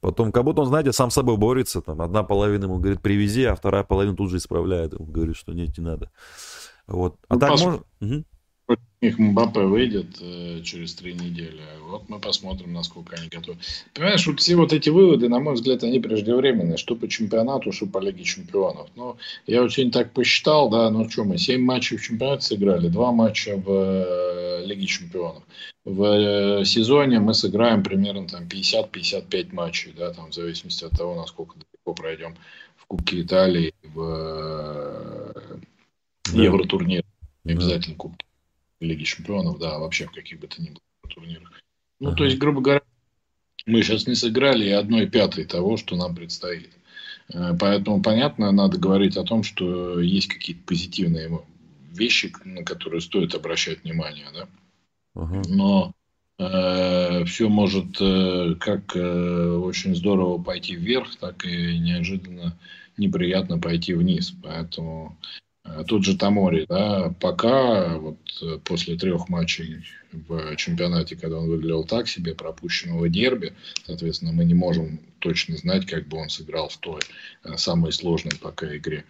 потом 0.00 0.32
как 0.32 0.44
будто 0.44 0.62
он, 0.62 0.68
знаете, 0.68 0.92
сам 0.92 1.10
с 1.10 1.14
собой 1.14 1.36
борется. 1.36 1.82
Там 1.82 2.00
одна 2.00 2.22
половина 2.22 2.64
ему 2.64 2.78
говорит, 2.78 3.02
привези, 3.02 3.44
а 3.44 3.54
вторая 3.54 3.84
половина 3.84 4.16
тут 4.16 4.30
же 4.30 4.38
исправляет. 4.38 4.94
Ему 4.94 5.04
говорит, 5.04 5.36
что 5.36 5.52
нет, 5.52 5.76
не 5.76 5.84
надо. 5.84 6.10
Вот. 6.86 7.18
А 7.28 7.34
ну, 7.34 7.40
так 7.40 7.50
можно... 7.50 7.80
Угу 8.00 8.24
них 9.02 9.18
Мбаппе 9.18 9.60
выйдет 9.60 10.06
э, 10.20 10.62
через 10.62 10.94
три 10.94 11.12
недели. 11.12 11.60
Вот 11.82 12.08
мы 12.08 12.18
посмотрим, 12.18 12.72
насколько 12.72 13.16
они 13.16 13.28
готовы. 13.28 13.58
Понимаешь, 13.92 14.26
вот 14.26 14.40
все 14.40 14.56
вот 14.56 14.72
эти 14.72 14.88
выводы, 14.88 15.28
на 15.28 15.38
мой 15.38 15.54
взгляд, 15.54 15.84
они 15.84 16.00
преждевременные. 16.00 16.78
Что 16.78 16.96
по 16.96 17.06
чемпионату, 17.08 17.72
что 17.72 17.86
по 17.86 17.98
Лиге 17.98 18.24
Чемпионов. 18.24 18.88
Ну, 18.96 19.16
я 19.46 19.62
вот 19.62 19.72
сегодня 19.72 19.92
так 19.92 20.12
посчитал, 20.12 20.70
да, 20.70 20.90
ну 20.90 21.08
что, 21.10 21.24
мы 21.24 21.36
7 21.38 21.60
матчей 21.62 21.96
в 21.96 22.02
чемпионате 22.02 22.46
сыграли, 22.46 22.88
2 22.88 23.12
матча 23.12 23.56
в 23.56 23.70
э, 23.70 24.64
Лиге 24.64 24.86
Чемпионов. 24.86 25.42
В 25.84 26.02
э, 26.02 26.64
сезоне 26.64 27.20
мы 27.20 27.34
сыграем 27.34 27.82
примерно 27.82 28.26
там 28.26 28.44
50-55 28.44 29.54
матчей, 29.54 29.92
да, 29.96 30.12
там 30.12 30.30
в 30.30 30.34
зависимости 30.34 30.84
от 30.84 30.92
того, 30.92 31.14
насколько 31.14 31.54
далеко 31.54 31.94
пройдем 31.94 32.34
в 32.76 32.86
Кубке 32.86 33.20
Италии, 33.20 33.74
в 33.82 35.32
э, 35.44 35.58
Евротурнир. 36.32 37.04
Обязательно 37.44 37.94
Кубки 37.94 38.25
Лиги 38.80 39.04
Чемпионов, 39.04 39.58
да, 39.58 39.78
вообще 39.78 40.06
в 40.06 40.12
каких 40.12 40.40
бы 40.40 40.46
то 40.46 40.60
ни 40.60 40.68
было 40.68 40.80
турнирах. 41.08 41.52
Ну, 42.00 42.10
uh-huh. 42.10 42.16
то 42.16 42.24
есть, 42.24 42.38
грубо 42.38 42.60
говоря, 42.60 42.82
мы 43.64 43.82
сейчас 43.82 44.06
не 44.06 44.14
сыграли 44.14 44.66
и 44.66 44.70
одной 44.70 45.06
пятой 45.06 45.44
того, 45.44 45.76
что 45.76 45.96
нам 45.96 46.14
предстоит. 46.14 46.70
Э, 47.32 47.56
поэтому, 47.58 48.02
понятно, 48.02 48.52
надо 48.52 48.78
говорить 48.78 49.16
о 49.16 49.24
том, 49.24 49.42
что 49.42 50.00
есть 50.00 50.28
какие-то 50.28 50.62
позитивные 50.66 51.40
вещи, 51.92 52.32
на 52.44 52.62
которые 52.64 53.00
стоит 53.00 53.34
обращать 53.34 53.82
внимание, 53.84 54.26
да. 54.34 54.48
Uh-huh. 55.16 55.42
Но 55.48 55.92
э, 56.38 57.24
все 57.24 57.48
может 57.48 57.96
э, 58.00 58.54
как 58.60 58.94
э, 58.94 59.56
очень 59.56 59.96
здорово 59.96 60.42
пойти 60.42 60.76
вверх, 60.76 61.16
так 61.16 61.44
и 61.46 61.78
неожиданно 61.78 62.58
неприятно 62.98 63.58
пойти 63.58 63.94
вниз. 63.94 64.34
Поэтому 64.42 65.16
тот 65.86 66.04
же 66.04 66.16
Тамори, 66.16 66.66
да, 66.68 67.14
пока 67.20 67.98
вот 67.98 68.18
э, 68.42 68.58
после 68.64 68.96
трех 68.96 69.28
матчей 69.28 69.84
в 70.12 70.56
чемпионате, 70.56 71.16
когда 71.16 71.38
он 71.38 71.48
выглядел 71.48 71.84
так 71.84 72.08
себе, 72.08 72.34
пропущенного 72.34 73.08
дерби, 73.08 73.54
соответственно, 73.84 74.32
мы 74.32 74.44
не 74.44 74.54
можем 74.54 75.00
точно 75.18 75.56
знать, 75.56 75.86
как 75.86 76.08
бы 76.08 76.18
он 76.18 76.28
сыграл 76.28 76.68
в 76.68 76.76
той 76.78 77.00
э, 77.44 77.56
самой 77.56 77.92
сложной 77.92 78.36
пока 78.40 78.76
игре. 78.76 79.04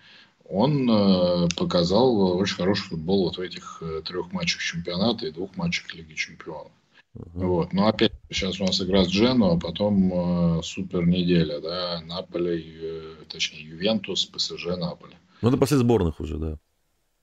Он 0.48 0.88
э, 0.88 1.48
показал 1.57 2.38
очень 2.38 2.57
хороший 2.57 2.88
футбол 2.88 3.24
вот 3.24 3.38
в 3.38 3.40
этих 3.40 3.82
э, 3.82 4.02
трех 4.04 4.32
матчах 4.32 4.62
чемпионата 4.62 5.26
и 5.26 5.32
двух 5.32 5.57
матчах 5.57 5.92
Лиги 5.94 6.14
Чемпионов. 6.14 6.70
Uh-huh. 7.16 7.46
Вот. 7.46 7.72
Но 7.72 7.88
опять 7.88 8.12
сейчас 8.30 8.61
у 8.61 8.66
нас 8.66 8.80
игра 8.80 9.04
с 9.04 9.09
Джену, 9.09 9.52
а 9.52 9.59
потом 9.59 10.59
э, 10.59 10.62
супер 10.62 11.07
неделя, 11.07 11.61
да, 11.61 12.00
Наполе, 12.02 12.62
э, 12.62 13.14
точнее 13.28 13.62
Ювентус, 13.62 14.26
ПСЖ, 14.26 14.76
Наполе. 14.76 15.16
Ну, 15.43 15.49
это 15.49 15.57
после 15.57 15.76
сборных 15.78 16.20
уже, 16.20 16.39
да. 16.39 16.59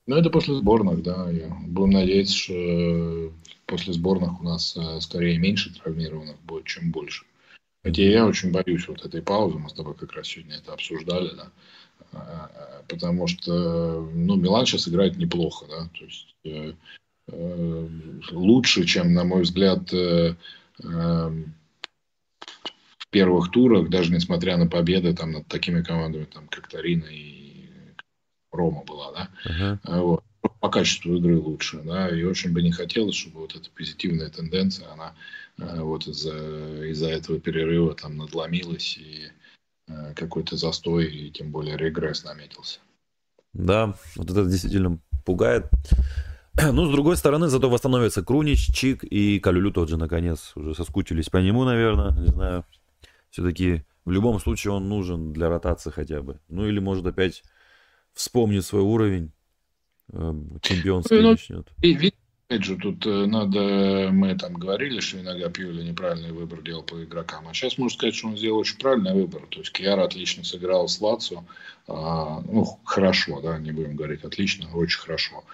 Ну, 0.06 0.16
это 0.16 0.30
после 0.30 0.54
сборных, 0.54 1.02
да. 1.02 1.28
Будем 1.66 1.90
надеяться, 1.90 2.36
что 2.36 3.32
после 3.66 3.94
сборных 3.94 4.40
у 4.40 4.44
нас 4.44 4.76
э, 4.76 5.00
скорее 5.00 5.38
меньше 5.38 5.74
травмированных 5.74 6.36
будет, 6.42 6.66
чем 6.66 6.90
больше. 6.92 7.24
Хотя 7.82 8.02
я 8.02 8.26
очень 8.26 8.50
боюсь 8.50 8.88
вот 8.88 9.04
этой 9.04 9.20
паузы, 9.20 9.58
мы 9.58 9.68
с 9.68 9.74
тобой 9.74 9.94
как 9.94 10.12
раз 10.12 10.28
сегодня 10.28 10.56
это 10.56 10.72
обсуждали, 10.72 11.30
да, 11.36 11.50
а, 12.12 12.50
а, 12.54 12.82
потому 12.88 13.26
что, 13.26 14.08
ну, 14.14 14.36
Милан 14.36 14.64
сейчас 14.64 14.88
играет 14.88 15.18
неплохо, 15.18 15.66
да, 15.68 15.88
то 15.98 16.04
есть 16.04 16.34
э, 16.44 16.72
э, 17.28 17.88
лучше, 18.30 18.84
чем, 18.84 19.12
на 19.12 19.24
мой 19.24 19.42
взгляд, 19.42 19.92
э, 19.92 20.34
э, 20.82 21.30
в 22.98 23.08
первых 23.10 23.50
турах, 23.50 23.90
даже 23.90 24.12
несмотря 24.12 24.56
на 24.56 24.66
победы 24.66 25.14
там 25.14 25.32
над 25.32 25.46
такими 25.46 25.82
командами, 25.82 26.24
там, 26.24 26.48
как 26.48 26.68
Тарина 26.68 27.04
и 27.04 27.43
Рома 28.54 28.84
была, 28.84 29.12
да, 29.12 29.30
uh-huh. 29.46 30.00
вот 30.00 30.24
по 30.60 30.68
качеству 30.68 31.16
игры 31.16 31.38
лучше, 31.38 31.82
да, 31.82 32.08
и 32.08 32.22
очень 32.24 32.52
бы 32.52 32.62
не 32.62 32.72
хотелось, 32.72 33.16
чтобы 33.16 33.40
вот 33.40 33.54
эта 33.54 33.70
позитивная 33.70 34.30
тенденция, 34.30 34.90
она 34.92 35.14
э, 35.58 35.80
вот 35.80 36.06
из-за 36.06 36.34
из 36.84 37.02
этого 37.02 37.40
перерыва 37.40 37.94
там 37.94 38.16
надломилась 38.16 38.96
и 38.98 39.30
э, 39.88 40.14
какой-то 40.14 40.56
застой 40.56 41.06
и 41.06 41.30
тем 41.30 41.50
более 41.50 41.76
регресс 41.76 42.24
наметился. 42.24 42.80
Да, 43.52 43.94
вот 44.16 44.30
это 44.30 44.44
действительно 44.44 44.98
пугает. 45.24 45.66
Ну, 46.72 46.86
с 46.86 46.90
другой 46.90 47.16
стороны, 47.16 47.48
зато 47.48 47.68
восстановится 47.68 48.22
Крунич, 48.22 48.68
Чик 48.72 49.02
и 49.02 49.40
Калюлю 49.40 49.72
тот 49.72 49.88
же, 49.88 49.96
наконец. 49.96 50.52
Уже 50.54 50.74
соскучились 50.74 51.28
по 51.28 51.38
нему, 51.38 51.64
наверное, 51.64 52.12
не 52.12 52.28
знаю. 52.28 52.64
Все-таки 53.30 53.82
в 54.04 54.12
любом 54.12 54.38
случае 54.38 54.72
он 54.72 54.88
нужен 54.88 55.32
для 55.32 55.48
ротации 55.48 55.90
хотя 55.90 56.22
бы. 56.22 56.38
Ну, 56.48 56.66
или 56.66 56.78
может 56.78 57.04
опять 57.06 57.42
вспомнить 58.14 58.64
свой 58.64 58.82
уровень 58.82 59.32
Эм, 60.12 60.58
чемпионский 60.60 61.20
ну, 61.20 61.30
начнет. 61.30 61.66
И, 61.82 62.12
опять 62.46 62.64
же, 62.64 62.76
тут 62.76 63.06
э, 63.06 63.26
надо, 63.26 64.10
мы 64.12 64.36
там 64.36 64.54
говорили, 64.54 65.00
что 65.00 65.18
иногда 65.18 65.48
Пьюли 65.48 65.82
неправильный 65.82 66.32
выбор 66.32 66.62
делал 66.62 66.82
по 66.82 67.02
игрокам. 67.02 67.48
А 67.48 67.54
сейчас 67.54 67.78
можно 67.78 67.96
сказать, 67.96 68.14
что 68.14 68.28
он 68.28 68.36
сделал 68.36 68.58
очень 68.58 68.78
правильный 68.78 69.14
выбор. 69.14 69.42
То 69.48 69.60
есть 69.60 69.72
Кьяра 69.72 70.04
отлично 70.04 70.44
сыграл 70.44 70.88
с 70.88 71.00
Лацо. 71.00 71.44
А, 71.88 72.42
ну, 72.42 72.64
хорошо, 72.84 73.40
да, 73.40 73.58
не 73.58 73.72
будем 73.72 73.96
говорить 73.96 74.24
отлично, 74.24 74.68
очень 74.74 75.00
хорошо. 75.00 75.44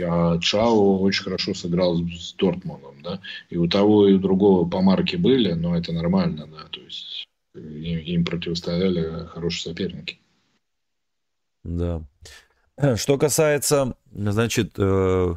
А 0.00 0.38
Чао 0.38 1.00
очень 1.00 1.24
хорошо 1.24 1.54
сыграл 1.54 1.98
с 1.98 2.32
Дортмундом, 2.32 3.02
да. 3.02 3.20
И 3.50 3.56
у 3.56 3.68
того 3.68 4.08
и 4.08 4.14
у 4.14 4.18
другого 4.18 4.68
по 4.68 4.80
марке 4.80 5.18
были, 5.18 5.52
но 5.52 5.76
это 5.76 5.92
нормально, 5.92 6.46
да. 6.46 6.64
То 6.70 6.80
есть 6.80 7.28
им, 7.54 7.98
им 7.98 8.24
противостояли 8.24 9.26
хорошие 9.26 9.72
соперники. 9.72 10.18
Да. 11.64 12.02
Что 12.96 13.18
касается, 13.18 13.94
значит, 14.12 14.74
э, 14.78 15.34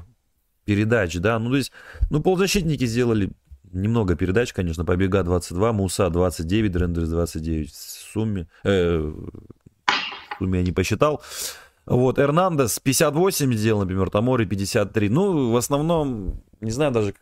передач, 0.65 1.15
да, 1.17 1.39
ну, 1.39 1.49
то 1.49 1.57
есть, 1.57 1.71
ну, 2.09 2.21
полузащитники 2.21 2.85
сделали 2.85 3.31
немного 3.71 4.15
передач, 4.15 4.53
конечно, 4.53 4.85
Побега 4.85 5.23
22, 5.23 5.73
Муса 5.73 6.09
29, 6.09 6.75
Рендерс 6.75 7.09
29 7.09 7.71
в 7.71 7.75
сумме, 8.13 8.47
э, 8.63 8.97
в 8.99 10.37
сумме 10.37 10.59
я 10.59 10.65
не 10.65 10.71
посчитал. 10.71 11.21
Вот, 11.85 12.19
Эрнандес 12.19 12.79
58 12.79 13.53
сделал, 13.53 13.81
например, 13.81 14.09
Тамори 14.09 14.45
53. 14.45 15.09
Ну, 15.09 15.51
в 15.51 15.55
основном, 15.55 16.41
не 16.61 16.71
знаю 16.71 16.91
даже, 16.91 17.15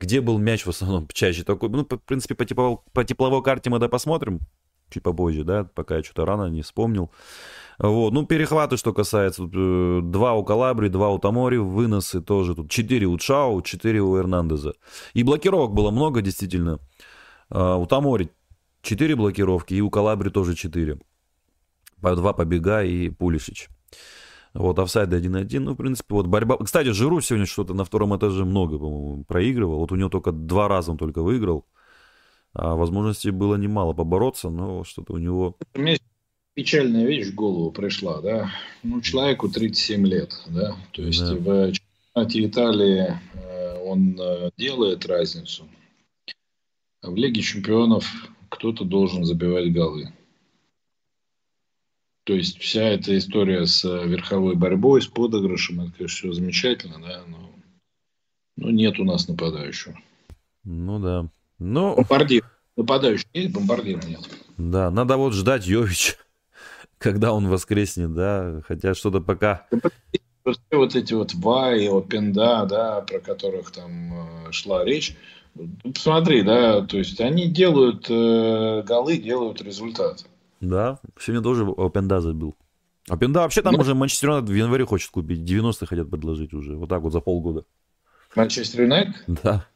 где 0.00 0.20
был 0.20 0.38
мяч 0.38 0.64
в 0.64 0.70
основном 0.70 1.06
чаще. 1.12 1.44
Такой, 1.44 1.68
ну, 1.68 1.84
в 1.84 1.98
принципе, 1.98 2.34
по, 2.34 2.44
тепловой, 2.44 2.78
по 2.92 3.04
тепловой 3.04 3.42
карте 3.42 3.68
мы 3.68 3.78
да 3.78 3.88
посмотрим 3.88 4.40
чуть 4.90 5.02
попозже, 5.02 5.44
да, 5.44 5.64
пока 5.64 5.96
я 5.96 6.02
что-то 6.02 6.24
рано 6.24 6.46
не 6.48 6.62
вспомнил. 6.62 7.10
Вот. 7.78 8.12
Ну, 8.12 8.26
перехваты, 8.26 8.76
что 8.76 8.92
касается. 8.92 9.44
Э, 9.44 10.00
два 10.02 10.34
у 10.34 10.44
Калабри, 10.44 10.88
два 10.88 11.10
у 11.10 11.18
Тамори, 11.18 11.58
выносы 11.58 12.20
тоже. 12.20 12.54
Тут 12.54 12.70
четыре 12.70 13.06
у 13.06 13.16
Чао, 13.18 13.60
четыре 13.60 14.00
у 14.00 14.16
Эрнандеза. 14.16 14.74
И 15.14 15.22
блокировок 15.22 15.72
было 15.72 15.90
много, 15.90 16.20
действительно. 16.20 16.80
А, 17.50 17.76
у 17.76 17.86
Тамори 17.86 18.30
четыре 18.82 19.14
блокировки, 19.14 19.74
и 19.74 19.80
у 19.80 19.90
Калабри 19.90 20.30
тоже 20.30 20.54
четыре. 20.54 20.98
По 22.00 22.14
два 22.16 22.32
побега 22.32 22.82
и 22.82 23.10
Пулишич. 23.10 23.68
Вот, 24.54 24.78
офсайд 24.78 25.10
1-1. 25.10 25.60
Ну, 25.60 25.74
в 25.74 25.76
принципе, 25.76 26.14
вот 26.14 26.26
борьба. 26.26 26.56
Кстати, 26.56 26.88
Жиру 26.88 27.20
сегодня 27.20 27.46
что-то 27.46 27.74
на 27.74 27.84
втором 27.84 28.16
этаже 28.16 28.44
много, 28.44 28.78
по-моему, 28.78 29.24
проигрывал. 29.24 29.80
Вот 29.80 29.92
у 29.92 29.96
него 29.96 30.08
только 30.08 30.32
два 30.32 30.68
раза 30.68 30.90
он 30.90 30.96
только 30.96 31.22
выиграл. 31.22 31.66
А 32.54 32.74
возможностей 32.74 33.30
было 33.30 33.56
немало 33.56 33.92
побороться, 33.92 34.50
но 34.50 34.84
что-то 34.84 35.12
у 35.14 35.18
него 35.18 35.56
печальная 36.58 37.06
вещь 37.06 37.28
в 37.28 37.36
голову 37.36 37.70
пришла, 37.70 38.20
да. 38.20 38.50
Ну, 38.82 39.00
человеку 39.00 39.48
37 39.48 40.04
лет, 40.04 40.42
да. 40.48 40.76
То 40.90 41.02
есть 41.02 41.20
да. 41.20 41.34
в 41.36 41.72
чемпионате 41.72 42.46
Италии 42.46 43.20
э, 43.34 43.78
он 43.84 44.20
э, 44.20 44.50
делает 44.56 45.06
разницу. 45.06 45.68
А 47.00 47.10
в 47.12 47.14
Лиге 47.14 47.42
чемпионов 47.42 48.12
кто-то 48.48 48.84
должен 48.84 49.24
забивать 49.24 49.72
голы. 49.72 50.12
То 52.24 52.34
есть 52.34 52.58
вся 52.58 52.82
эта 52.82 53.16
история 53.16 53.64
с 53.64 53.84
верховой 53.84 54.56
борьбой, 54.56 55.00
с 55.00 55.06
подыгрышем, 55.06 55.80
это, 55.82 55.92
конечно, 55.92 56.16
все 56.16 56.32
замечательно, 56.32 56.98
да, 57.00 57.22
но, 57.28 57.52
но 58.56 58.70
нет 58.72 58.98
у 58.98 59.04
нас 59.04 59.28
нападающего. 59.28 59.96
Ну 60.64 60.98
да. 60.98 61.30
Ну... 61.58 61.96
Бомбардир. 61.96 62.44
Нападающий 62.76 63.28
есть, 63.32 63.52
бомбардира 63.52 64.00
нет. 64.06 64.20
Да, 64.56 64.90
надо 64.90 65.16
вот 65.16 65.32
ждать 65.32 65.66
Йовича 65.66 66.14
когда 66.98 67.32
он 67.32 67.48
воскреснет, 67.48 68.14
да, 68.14 68.60
хотя 68.66 68.94
что-то 68.94 69.20
пока... 69.20 69.66
Вот 70.70 70.96
эти 70.96 71.12
вот 71.12 71.34
Вай, 71.34 71.88
Опенда, 71.88 72.64
да, 72.64 73.02
про 73.02 73.18
которых 73.18 73.70
там 73.70 74.46
э, 74.46 74.52
шла 74.52 74.82
речь, 74.82 75.14
посмотри, 75.92 76.40
да, 76.40 76.86
то 76.86 76.96
есть 76.96 77.20
они 77.20 77.48
делают 77.48 78.06
э, 78.08 78.82
голы, 78.82 79.18
делают 79.18 79.60
результат. 79.60 80.24
Да, 80.62 81.00
сегодня 81.20 81.42
тоже 81.42 81.64
Опенда 81.76 82.22
забил. 82.22 82.56
Опенда 83.10 83.40
вообще 83.40 83.60
там 83.60 83.74
ну, 83.74 83.80
уже 83.80 83.94
Манчестер 83.94 84.30
Юнайтед 84.30 84.48
в 84.48 84.54
январе 84.54 84.86
хочет 84.86 85.10
купить, 85.10 85.44
90 85.44 85.84
хотят 85.84 86.10
предложить 86.10 86.54
уже, 86.54 86.76
вот 86.76 86.88
так 86.88 87.02
вот 87.02 87.12
за 87.12 87.20
полгода. 87.20 87.64
Манчестер 88.34 88.82
Юнайтед? 88.82 89.16
Да, 89.26 89.66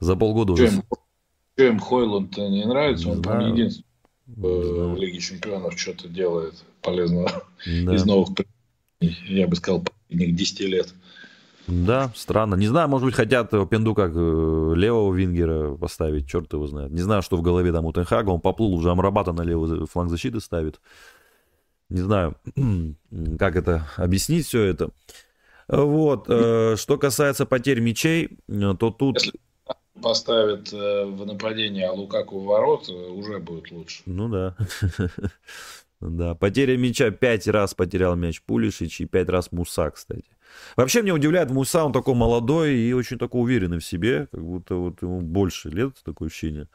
за 0.00 0.16
полгода 0.16 0.52
уже. 0.52 0.68
Что 0.68 1.64
им 1.64 1.78
Хойланд 1.80 2.36
не 2.36 2.64
нравится, 2.64 3.06
не 3.06 3.12
он 3.12 3.22
там 3.22 3.40
единственный 3.40 3.88
в 4.36 4.96
Лиге 4.96 5.18
Чемпионов 5.18 5.78
что-то 5.78 6.08
делает 6.08 6.54
полезного 6.82 7.44
да. 7.64 7.94
из 7.94 8.04
новых, 8.04 8.28
я 9.00 9.46
бы 9.46 9.56
сказал, 9.56 9.82
последних 9.82 10.36
10 10.36 10.60
лет. 10.60 10.94
Да, 11.66 12.12
странно. 12.14 12.54
Не 12.54 12.66
знаю, 12.66 12.88
может 12.88 13.04
быть, 13.04 13.14
хотят 13.14 13.50
Пенду 13.68 13.94
как 13.94 14.12
э, 14.14 14.72
левого 14.74 15.14
вингера 15.14 15.74
поставить, 15.74 16.28
черт 16.28 16.50
его 16.52 16.66
знает. 16.66 16.92
Не 16.92 17.02
знаю, 17.02 17.20
что 17.20 17.36
в 17.36 17.42
голове 17.42 17.72
там 17.72 17.84
у 17.84 17.92
Тенхага, 17.92 18.30
он 18.30 18.40
поплыл, 18.40 18.72
уже 18.72 18.90
Амрабата 18.90 19.32
на 19.32 19.42
левый 19.42 19.86
фланг 19.86 20.10
защиты 20.10 20.40
ставит. 20.40 20.80
Не 21.90 22.00
знаю, 22.00 22.36
как 23.38 23.56
это 23.56 23.86
объяснить 23.96 24.46
все 24.46 24.62
это. 24.62 24.90
Вот, 25.68 26.24
э, 26.28 26.76
что 26.78 26.96
касается 26.96 27.44
потерь 27.44 27.80
мячей, 27.80 28.38
то 28.46 28.90
тут... 28.90 29.16
Если 29.16 29.38
поставит 30.02 30.72
э, 30.72 31.04
в 31.04 31.26
нападение, 31.26 31.88
а 31.88 31.92
Лукаку 31.92 32.40
в 32.40 32.44
ворот, 32.44 32.88
э, 32.88 32.92
уже 32.92 33.38
будет 33.38 33.70
лучше. 33.70 34.02
Ну 34.06 34.28
да. 34.28 34.56
Да, 36.00 36.36
потеря 36.36 36.76
мяча 36.76 37.10
пять 37.10 37.48
раз 37.48 37.74
потерял 37.74 38.14
мяч 38.14 38.40
Пулишич 38.42 39.00
и 39.00 39.04
пять 39.04 39.28
раз 39.28 39.50
Муса, 39.50 39.90
кстати. 39.90 40.30
Вообще 40.76 41.02
меня 41.02 41.12
удивляет 41.12 41.50
Муса, 41.50 41.82
он 41.84 41.92
такой 41.92 42.14
молодой 42.14 42.76
и 42.76 42.92
очень 42.92 43.18
такой 43.18 43.42
уверенный 43.42 43.80
в 43.80 43.84
себе, 43.84 44.28
как 44.30 44.40
будто 44.40 44.76
вот 44.76 45.02
ему 45.02 45.20
больше 45.22 45.70
лет, 45.70 45.96
такое 46.04 46.28
ощущение. 46.28 46.68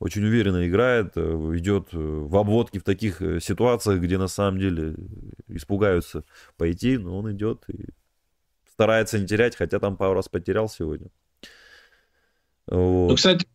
Очень 0.00 0.24
уверенно 0.24 0.66
играет, 0.66 1.12
э, 1.14 1.20
идет 1.54 1.90
в 1.92 2.36
обводке 2.36 2.80
в 2.80 2.82
таких 2.82 3.18
ситуациях, 3.40 4.00
где 4.00 4.18
на 4.18 4.26
самом 4.26 4.58
деле 4.58 4.96
испугаются 5.46 6.24
пойти, 6.56 6.98
но 6.98 7.16
он 7.16 7.30
идет 7.30 7.62
и 7.68 7.84
старается 8.72 9.20
не 9.20 9.26
терять, 9.28 9.54
хотя 9.54 9.78
там 9.78 9.96
пару 9.96 10.14
раз 10.14 10.28
потерял 10.28 10.68
сегодня. 10.68 11.10
Вот. 12.70 13.08
Ну, 13.08 13.14
кстати, 13.16 13.46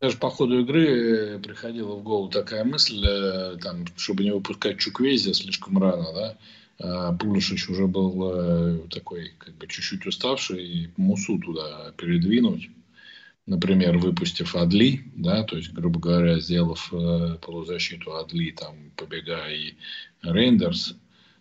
даже 0.00 0.16
по 0.16 0.30
ходу 0.30 0.60
игры 0.60 0.86
э, 0.86 1.38
приходила 1.38 1.96
в 1.96 2.02
голову 2.02 2.28
такая 2.30 2.64
мысль, 2.64 3.04
э, 3.04 3.56
там, 3.60 3.84
чтобы 3.96 4.24
не 4.24 4.32
выпускать 4.32 4.78
Чуквези 4.78 5.32
слишком 5.32 5.78
рано, 5.78 6.12
да, 6.12 6.38
а 6.80 7.12
Пулишич 7.14 7.68
уже 7.68 7.86
был 7.88 8.30
э, 8.32 8.78
такой, 8.90 9.32
как 9.38 9.54
бы, 9.56 9.66
чуть-чуть 9.66 10.06
уставший, 10.06 10.64
и 10.64 10.90
Мусу 10.96 11.38
туда 11.38 11.92
передвинуть, 11.96 12.70
например, 13.46 13.98
выпустив 13.98 14.54
Адли, 14.54 15.02
да, 15.16 15.42
то 15.42 15.56
есть, 15.56 15.72
грубо 15.72 15.98
говоря, 15.98 16.38
сделав 16.38 16.92
полузащиту 17.42 18.14
Адли, 18.16 18.52
там, 18.52 18.92
побегая 18.94 19.52
и 19.52 19.74
Рейндерс, 20.22 20.94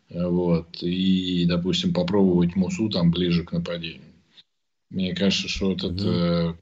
вот, 0.10 0.82
и, 0.82 1.46
допустим, 1.46 1.94
попробовать 1.94 2.56
Мусу 2.56 2.90
там 2.90 3.12
ближе 3.12 3.44
к 3.44 3.52
нападению. 3.52 4.02
Мне 4.90 5.14
кажется, 5.14 5.48
что 5.50 5.68
вот 5.68 5.84
это 5.84 6.58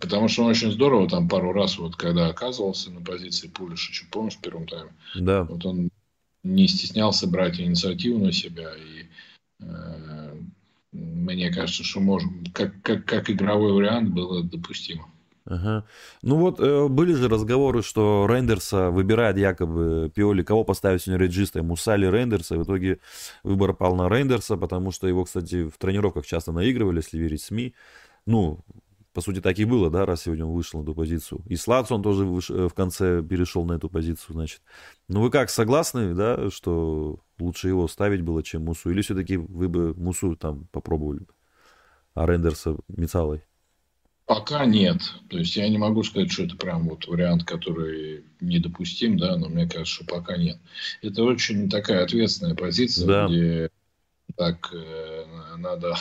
Потому 0.00 0.28
что 0.28 0.44
он 0.44 0.50
очень 0.50 0.70
здорово 0.70 1.08
там 1.08 1.28
пару 1.28 1.52
раз, 1.52 1.78
вот 1.78 1.96
когда 1.96 2.28
оказывался 2.28 2.92
на 2.92 3.00
позиции 3.00 3.48
Пулишича, 3.48 4.06
помнишь, 4.10 4.34
в 4.34 4.40
первом 4.40 4.66
тайме? 4.66 4.92
Да. 5.16 5.44
Вот 5.44 5.66
он 5.66 5.90
не 6.44 6.68
стеснялся 6.68 7.26
брать 7.26 7.58
инициативу 7.58 8.24
на 8.24 8.30
себя. 8.30 8.70
И 8.76 9.06
э, 9.60 10.34
мне 10.92 11.50
кажется, 11.50 11.82
что 11.82 12.00
можем, 12.00 12.44
как, 12.52 12.80
как, 12.82 13.04
как 13.04 13.30
игровой 13.30 13.72
вариант 13.72 14.10
было 14.10 14.44
допустимо. 14.44 15.08
Ага. 15.46 15.84
Ну 16.22 16.36
вот 16.36 16.58
э, 16.60 16.88
были 16.88 17.12
же 17.12 17.28
разговоры, 17.28 17.82
что 17.82 18.26
Рендерса 18.28 18.90
выбирает 18.90 19.36
якобы 19.36 20.10
Пиоли, 20.14 20.42
кого 20.42 20.64
поставить 20.64 21.02
сегодня 21.02 21.26
реджиста, 21.26 21.62
Муса 21.62 21.96
или 21.96 22.06
Рендерса. 22.06 22.56
В 22.56 22.62
итоге 22.62 23.00
выбор 23.42 23.74
пал 23.74 23.94
на 23.94 24.08
Рендерса, 24.08 24.56
потому 24.56 24.90
что 24.90 25.06
его, 25.06 25.24
кстати, 25.24 25.68
в 25.68 25.76
тренировках 25.78 26.24
часто 26.24 26.52
наигрывали, 26.52 26.98
если 26.98 27.18
верить 27.18 27.42
СМИ. 27.42 27.74
Ну, 28.26 28.60
по 29.14 29.20
сути, 29.20 29.40
так 29.40 29.58
и 29.60 29.64
было, 29.64 29.90
да, 29.90 30.04
раз 30.04 30.22
сегодня 30.22 30.44
он 30.44 30.52
вышел 30.52 30.80
на 30.80 30.82
эту 30.82 30.94
позицию. 30.94 31.40
И 31.46 31.54
Слац 31.54 31.90
он 31.92 32.02
тоже 32.02 32.24
выш... 32.24 32.50
Э, 32.50 32.68
в 32.68 32.74
конце 32.74 33.22
перешел 33.22 33.64
на 33.64 33.74
эту 33.74 33.88
позицию, 33.88 34.34
значит. 34.34 34.60
Ну 35.08 35.20
вы 35.20 35.30
как, 35.30 35.50
согласны, 35.50 36.14
да, 36.14 36.50
что 36.50 37.20
лучше 37.38 37.68
его 37.68 37.86
ставить 37.86 38.22
было, 38.22 38.42
чем 38.42 38.64
Мусу? 38.64 38.90
Или 38.90 39.02
все-таки 39.02 39.36
вы 39.36 39.68
бы 39.68 39.94
Мусу 39.94 40.34
там 40.34 40.66
попробовали, 40.72 41.26
а 42.14 42.26
Рендерса 42.26 42.76
Мицалой? 42.88 43.44
Пока 44.26 44.66
нет. 44.66 45.00
То 45.30 45.38
есть 45.38 45.54
я 45.54 45.68
не 45.68 45.78
могу 45.78 46.02
сказать, 46.02 46.32
что 46.32 46.42
это 46.42 46.56
прям 46.56 46.88
вот 46.88 47.06
вариант, 47.06 47.44
который 47.44 48.24
недопустим, 48.40 49.16
да, 49.16 49.36
но 49.36 49.48
мне 49.48 49.68
кажется, 49.68 49.94
что 49.94 50.06
пока 50.06 50.36
нет. 50.36 50.58
Это 51.02 51.22
очень 51.22 51.70
такая 51.70 52.02
ответственная 52.02 52.56
позиция, 52.56 53.06
да. 53.06 53.26
где 53.28 53.70
так 54.34 54.72
э, 54.72 55.24
надо 55.56 55.94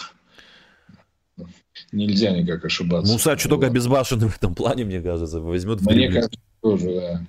нельзя 1.91 2.31
никак 2.31 2.65
ошибаться. 2.65 3.11
Муса 3.11 3.37
что 3.37 3.49
только 3.49 3.69
безбашенный 3.69 4.27
в 4.27 4.37
этом 4.37 4.55
плане, 4.55 4.85
мне 4.85 5.01
кажется, 5.01 5.39
возьмет 5.39 5.81
в 5.81 5.85
Мне 5.89 6.09
кажется, 6.09 6.39
тоже, 6.61 6.93
да. 6.93 7.25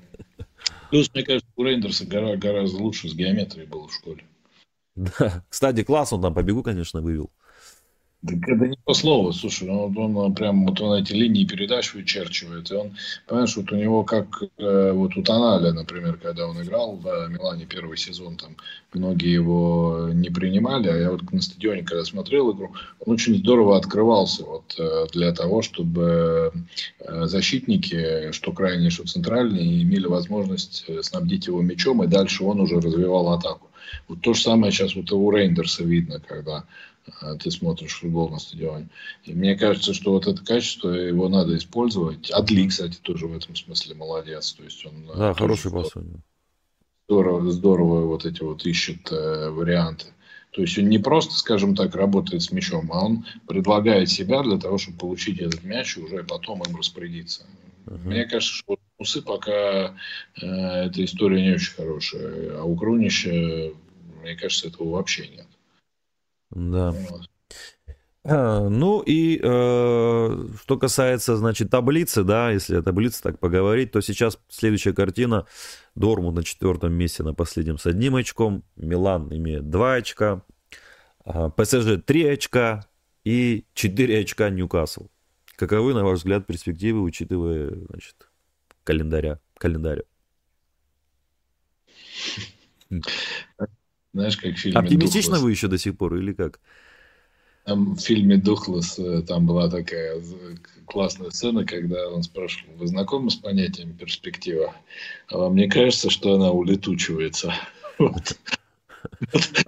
Плюс, 0.90 1.10
мне 1.12 1.24
кажется, 1.24 1.50
у 1.56 1.64
Рейндерса 1.64 2.06
гора, 2.06 2.36
гораздо 2.36 2.76
лучше 2.78 3.08
с 3.08 3.14
геометрией 3.14 3.66
было 3.66 3.88
в 3.88 3.94
школе. 3.94 4.24
Да. 4.94 5.44
Кстати, 5.48 5.82
класс 5.82 6.12
он 6.12 6.22
там 6.22 6.34
побегу, 6.34 6.62
конечно, 6.62 7.00
вывел. 7.00 7.30
Так 8.26 8.48
это 8.48 8.66
не 8.68 8.76
по 8.84 8.94
слову, 8.94 9.32
слушай, 9.32 9.68
ну, 9.68 9.92
он, 9.94 10.16
он 10.16 10.34
прям 10.34 10.64
вот 10.66 10.80
он 10.80 11.02
эти 11.02 11.12
линии 11.12 11.44
передач 11.44 11.92
вычерчивает, 11.92 12.70
и 12.70 12.74
он, 12.74 12.96
понимаешь, 13.26 13.54
вот 13.54 13.70
у 13.70 13.76
него 13.76 14.02
как 14.02 14.42
э, 14.56 14.92
вот 14.92 15.14
у 15.16 15.22
Тоналя, 15.22 15.72
например, 15.72 16.16
когда 16.16 16.46
он 16.46 16.62
играл 16.62 16.96
в 16.96 17.28
Милане 17.28 17.66
первый 17.66 17.98
сезон, 17.98 18.36
там 18.36 18.56
многие 18.94 19.30
его 19.30 20.08
не 20.14 20.30
принимали, 20.30 20.88
а 20.88 20.96
я 20.96 21.10
вот 21.10 21.30
на 21.32 21.42
стадионе, 21.42 21.82
когда 21.82 22.02
смотрел 22.04 22.52
игру, 22.52 22.72
он 23.00 23.12
очень 23.12 23.36
здорово 23.36 23.76
открывался 23.76 24.44
вот 24.44 24.74
э, 24.78 25.06
для 25.12 25.32
того, 25.32 25.60
чтобы 25.60 26.52
э, 27.00 27.26
защитники, 27.26 28.32
что 28.32 28.52
крайние, 28.52 28.88
что 28.88 29.04
центральные, 29.04 29.82
имели 29.82 30.06
возможность 30.06 30.84
э, 30.88 31.02
снабдить 31.02 31.46
его 31.46 31.60
мячом, 31.60 32.02
и 32.02 32.06
дальше 32.06 32.44
он 32.44 32.60
уже 32.60 32.80
развивал 32.80 33.34
атаку. 33.34 33.68
Вот 34.08 34.22
то 34.22 34.32
же 34.32 34.40
самое 34.40 34.72
сейчас 34.72 34.94
вот 34.94 35.12
у 35.12 35.30
Рейндерса 35.30 35.84
видно, 35.84 36.20
когда 36.26 36.56
а 36.56 36.64
ты 37.40 37.50
смотришь 37.50 37.98
футбол 37.98 38.30
на 38.30 38.38
стадионе. 38.38 38.88
И 39.24 39.32
мне 39.32 39.56
кажется, 39.56 39.94
что 39.94 40.12
вот 40.12 40.26
это 40.26 40.44
качество, 40.44 40.88
его 40.88 41.28
надо 41.28 41.56
использовать. 41.56 42.30
Адли, 42.30 42.68
кстати, 42.68 42.98
тоже 43.02 43.26
в 43.26 43.36
этом 43.36 43.56
смысле 43.56 43.94
молодец. 43.94 44.52
То 44.52 44.64
есть 44.64 44.84
он 44.86 45.10
э, 45.10 45.16
да, 45.16 45.34
хороший 45.34 45.70
пас. 45.70 45.92
Здорово, 47.06 47.50
здорово 47.50 48.06
вот 48.06 48.24
эти 48.24 48.42
вот 48.42 48.64
ищет 48.64 49.12
э, 49.12 49.50
варианты. 49.50 50.06
То 50.52 50.62
есть 50.62 50.78
он 50.78 50.88
не 50.88 50.98
просто, 50.98 51.34
скажем 51.34 51.74
так, 51.74 51.94
работает 51.94 52.42
с 52.42 52.52
мячом, 52.52 52.90
а 52.92 53.04
он 53.04 53.26
предлагает 53.46 54.08
себя 54.08 54.42
для 54.42 54.56
того, 54.56 54.78
чтобы 54.78 54.98
получить 54.98 55.40
этот 55.40 55.64
мяч 55.64 55.98
и 55.98 56.00
уже 56.00 56.22
потом 56.22 56.62
им 56.62 56.76
распорядиться. 56.76 57.44
Uh-huh. 57.86 58.06
Мне 58.06 58.24
кажется, 58.24 58.54
что 58.54 58.78
Усы 58.96 59.22
пока 59.22 59.96
э, 60.40 60.46
эта 60.46 61.04
история 61.04 61.42
не 61.42 61.54
очень 61.54 61.74
хорошая, 61.74 62.58
а 62.58 62.62
у 62.62 62.76
Крунища, 62.76 63.72
мне 64.22 64.36
кажется, 64.36 64.68
этого 64.68 64.90
вообще 64.90 65.26
нет. 65.26 65.46
Да. 66.54 66.94
А, 68.26 68.68
ну 68.68 69.02
и 69.02 69.38
э, 69.42 70.46
что 70.62 70.78
касается, 70.78 71.36
значит, 71.36 71.70
таблицы, 71.70 72.24
да, 72.24 72.50
если 72.50 72.76
о 72.76 72.82
таблице 72.82 73.22
так 73.22 73.38
поговорить, 73.38 73.92
то 73.92 74.00
сейчас 74.00 74.38
следующая 74.48 74.94
картина. 74.94 75.46
Дормут 75.94 76.34
на 76.34 76.42
четвертом 76.42 76.94
месте 76.94 77.22
на 77.22 77.34
последнем 77.34 77.76
с 77.76 77.86
одним 77.86 78.16
очком, 78.16 78.64
Милан 78.76 79.32
имеет 79.34 79.68
два 79.68 79.94
очка, 79.94 80.42
а, 81.24 81.50
ПСЖ 81.50 82.02
три 82.04 82.26
очка 82.26 82.88
и 83.24 83.66
четыре 83.74 84.20
очка 84.20 84.48
Ньюкасл. 84.48 85.08
Каковы, 85.56 85.92
на 85.92 86.02
ваш 86.02 86.20
взгляд, 86.20 86.46
перспективы, 86.46 87.02
учитывая, 87.02 87.70
значит, 87.90 88.30
календаря, 88.84 89.38
календарь? 89.58 90.04
Знаешь, 94.14 94.36
как 94.36 94.54
в 94.54 94.58
фильме 94.58 94.78
Оптимистично 94.78 95.32
Духлес. 95.32 95.42
вы 95.42 95.50
еще 95.50 95.68
до 95.68 95.76
сих 95.76 95.98
пор 95.98 96.14
или 96.14 96.32
как? 96.32 96.60
Там 97.64 97.96
в 97.96 98.00
фильме 98.00 98.36
Духлес 98.36 98.96
э, 98.98 99.22
там 99.22 99.44
была 99.44 99.68
такая 99.68 100.22
классная 100.86 101.30
сцена, 101.30 101.66
когда 101.66 102.08
он 102.08 102.22
спрашивал, 102.22 102.74
вы 102.76 102.86
знакомы 102.86 103.30
с 103.30 103.34
понятием 103.34 103.92
перспектива? 103.96 104.72
А 105.28 105.38
вам 105.38 105.56
не 105.56 105.68
кажется, 105.68 106.10
что 106.10 106.34
она 106.34 106.50
улетучивается? 106.50 107.52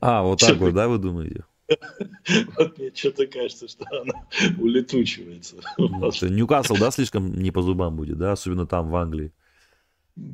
А, 0.01 0.23
вот 0.23 0.41
так 0.41 0.57
вот, 0.57 0.73
да, 0.73 0.89
вы 0.89 0.99
думаете? 0.99 1.45
Вот 2.57 2.79
мне 2.79 2.91
что-то 2.95 3.27
кажется, 3.27 3.69
что 3.69 3.85
она 3.91 4.27
улетучивается. 4.59 5.57
Ньюкасл, 5.77 6.77
да, 6.77 6.91
слишком 6.91 7.35
не 7.35 7.51
по 7.51 7.61
зубам 7.61 7.97
будет, 7.97 8.17
да, 8.17 8.33
особенно 8.33 8.67
там, 8.67 8.89
в 8.89 8.97
Англии. 8.97 9.33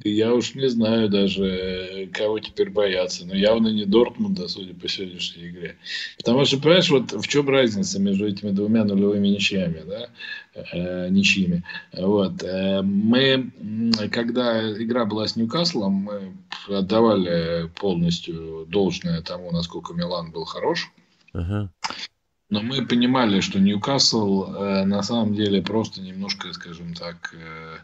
Я 0.05 0.33
уж 0.33 0.55
не 0.55 0.69
знаю 0.69 1.09
даже, 1.09 2.09
кого 2.13 2.39
теперь 2.39 2.71
бояться. 2.71 3.27
Но 3.27 3.35
явно 3.35 3.69
не 3.69 3.85
Дортмунда, 3.85 4.47
судя 4.47 4.75
по 4.75 4.89
сегодняшней 4.89 5.49
игре. 5.49 5.77
Потому 6.19 6.45
что, 6.45 6.59
понимаешь, 6.59 6.91
вот 6.91 7.13
в 7.13 7.27
чем 7.27 7.49
разница 7.49 8.01
между 8.01 8.29
этими 8.29 8.51
двумя 8.51 8.85
нулевыми 8.85 9.27
ничьями, 9.29 9.83
да? 9.85 10.09
Э, 10.55 11.09
ничьими. 11.09 11.65
Вот. 11.93 12.43
Э, 12.45 12.83
мы, 12.83 13.51
когда 14.13 14.73
игра 14.73 15.05
была 15.05 15.27
с 15.27 15.35
Ньюкаслом, 15.35 15.93
мы 15.93 16.37
отдавали 16.69 17.69
полностью 17.75 18.67
должное 18.69 19.21
тому, 19.23 19.51
насколько 19.51 19.95
Милан 19.95 20.31
был 20.31 20.45
хорош. 20.45 20.93
Uh-huh. 21.35 21.69
Но 22.51 22.61
мы 22.61 22.87
понимали, 22.87 23.41
что 23.41 23.59
Ньюкасл 23.59 24.45
э, 24.45 24.85
на 24.85 25.03
самом 25.03 25.35
деле 25.35 25.63
просто 25.63 26.03
немножко, 26.03 26.53
скажем 26.53 26.93
так, 26.95 27.35
э, 27.35 27.79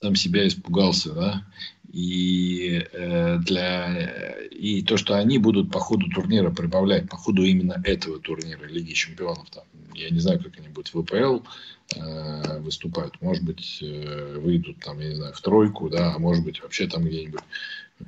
сам 0.00 0.16
себя 0.16 0.46
испугался, 0.46 1.12
да, 1.12 1.44
и 1.92 2.84
э, 2.92 3.38
для 3.38 4.46
и 4.50 4.82
то, 4.82 4.96
что 4.96 5.16
они 5.16 5.38
будут 5.38 5.70
по 5.70 5.78
ходу 5.78 6.08
турнира 6.08 6.50
прибавлять, 6.50 7.08
по 7.08 7.16
ходу 7.16 7.42
именно 7.42 7.80
этого 7.84 8.18
турнира 8.18 8.64
Лиги 8.66 8.92
Чемпионов, 8.92 9.48
там, 9.50 9.64
я 9.94 10.10
не 10.10 10.18
знаю, 10.18 10.42
как 10.42 10.58
они 10.58 10.68
будут 10.68 10.92
в 10.92 11.02
ВПЛ 11.02 11.38
э, 11.96 12.60
выступать, 12.60 13.12
может 13.20 13.44
быть 13.44 13.78
э, 13.80 14.38
выйдут 14.40 14.80
там, 14.80 14.98
я 14.98 15.10
не 15.10 15.14
знаю, 15.14 15.34
в 15.34 15.40
тройку, 15.40 15.88
да, 15.88 16.14
а 16.14 16.18
может 16.18 16.44
быть 16.44 16.60
вообще 16.62 16.88
там 16.88 17.04
где-нибудь 17.04 17.42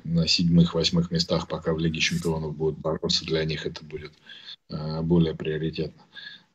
на 0.03 0.27
седьмых-восьмых 0.27 1.11
местах, 1.11 1.47
пока 1.47 1.73
в 1.73 1.79
Лиге 1.79 2.01
Чемпионов 2.01 2.55
будут 2.57 2.79
бороться, 2.79 3.25
для 3.25 3.45
них 3.45 3.65
это 3.65 3.85
будет 3.85 4.11
э, 4.69 5.01
более 5.01 5.33
приоритетно. 5.33 6.03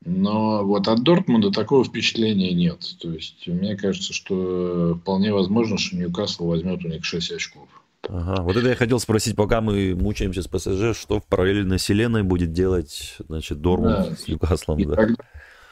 Но 0.04 0.64
вот 0.64 0.88
от 0.88 1.02
Дортмунда 1.02 1.50
такого 1.50 1.84
впечатления 1.84 2.52
нет. 2.52 2.80
То 3.00 3.10
есть 3.10 3.46
мне 3.46 3.76
кажется, 3.76 4.12
что 4.12 4.96
вполне 5.00 5.32
возможно, 5.32 5.78
что 5.78 5.96
Ньюкасл 5.96 6.46
возьмет 6.46 6.84
у 6.84 6.88
них 6.88 7.04
6 7.04 7.32
очков. 7.32 7.68
Ага, 8.08 8.42
вот 8.42 8.56
это 8.56 8.68
я 8.68 8.74
хотел 8.74 8.98
спросить, 8.98 9.36
пока 9.36 9.60
мы 9.60 9.94
мучаемся 9.94 10.42
с 10.42 10.48
ПСЖ, 10.48 10.98
что 10.98 11.20
в 11.20 11.26
параллельной 11.26 11.78
вселенной 11.78 12.24
будет 12.24 12.52
делать, 12.52 13.16
значит, 13.28 13.60
Дормунд 13.60 14.08
да, 14.08 14.16
с 14.16 14.26
Ньюкаслом, 14.26 14.78
и, 14.80 14.84
да? 14.86 14.96
Тогда, 14.96 15.24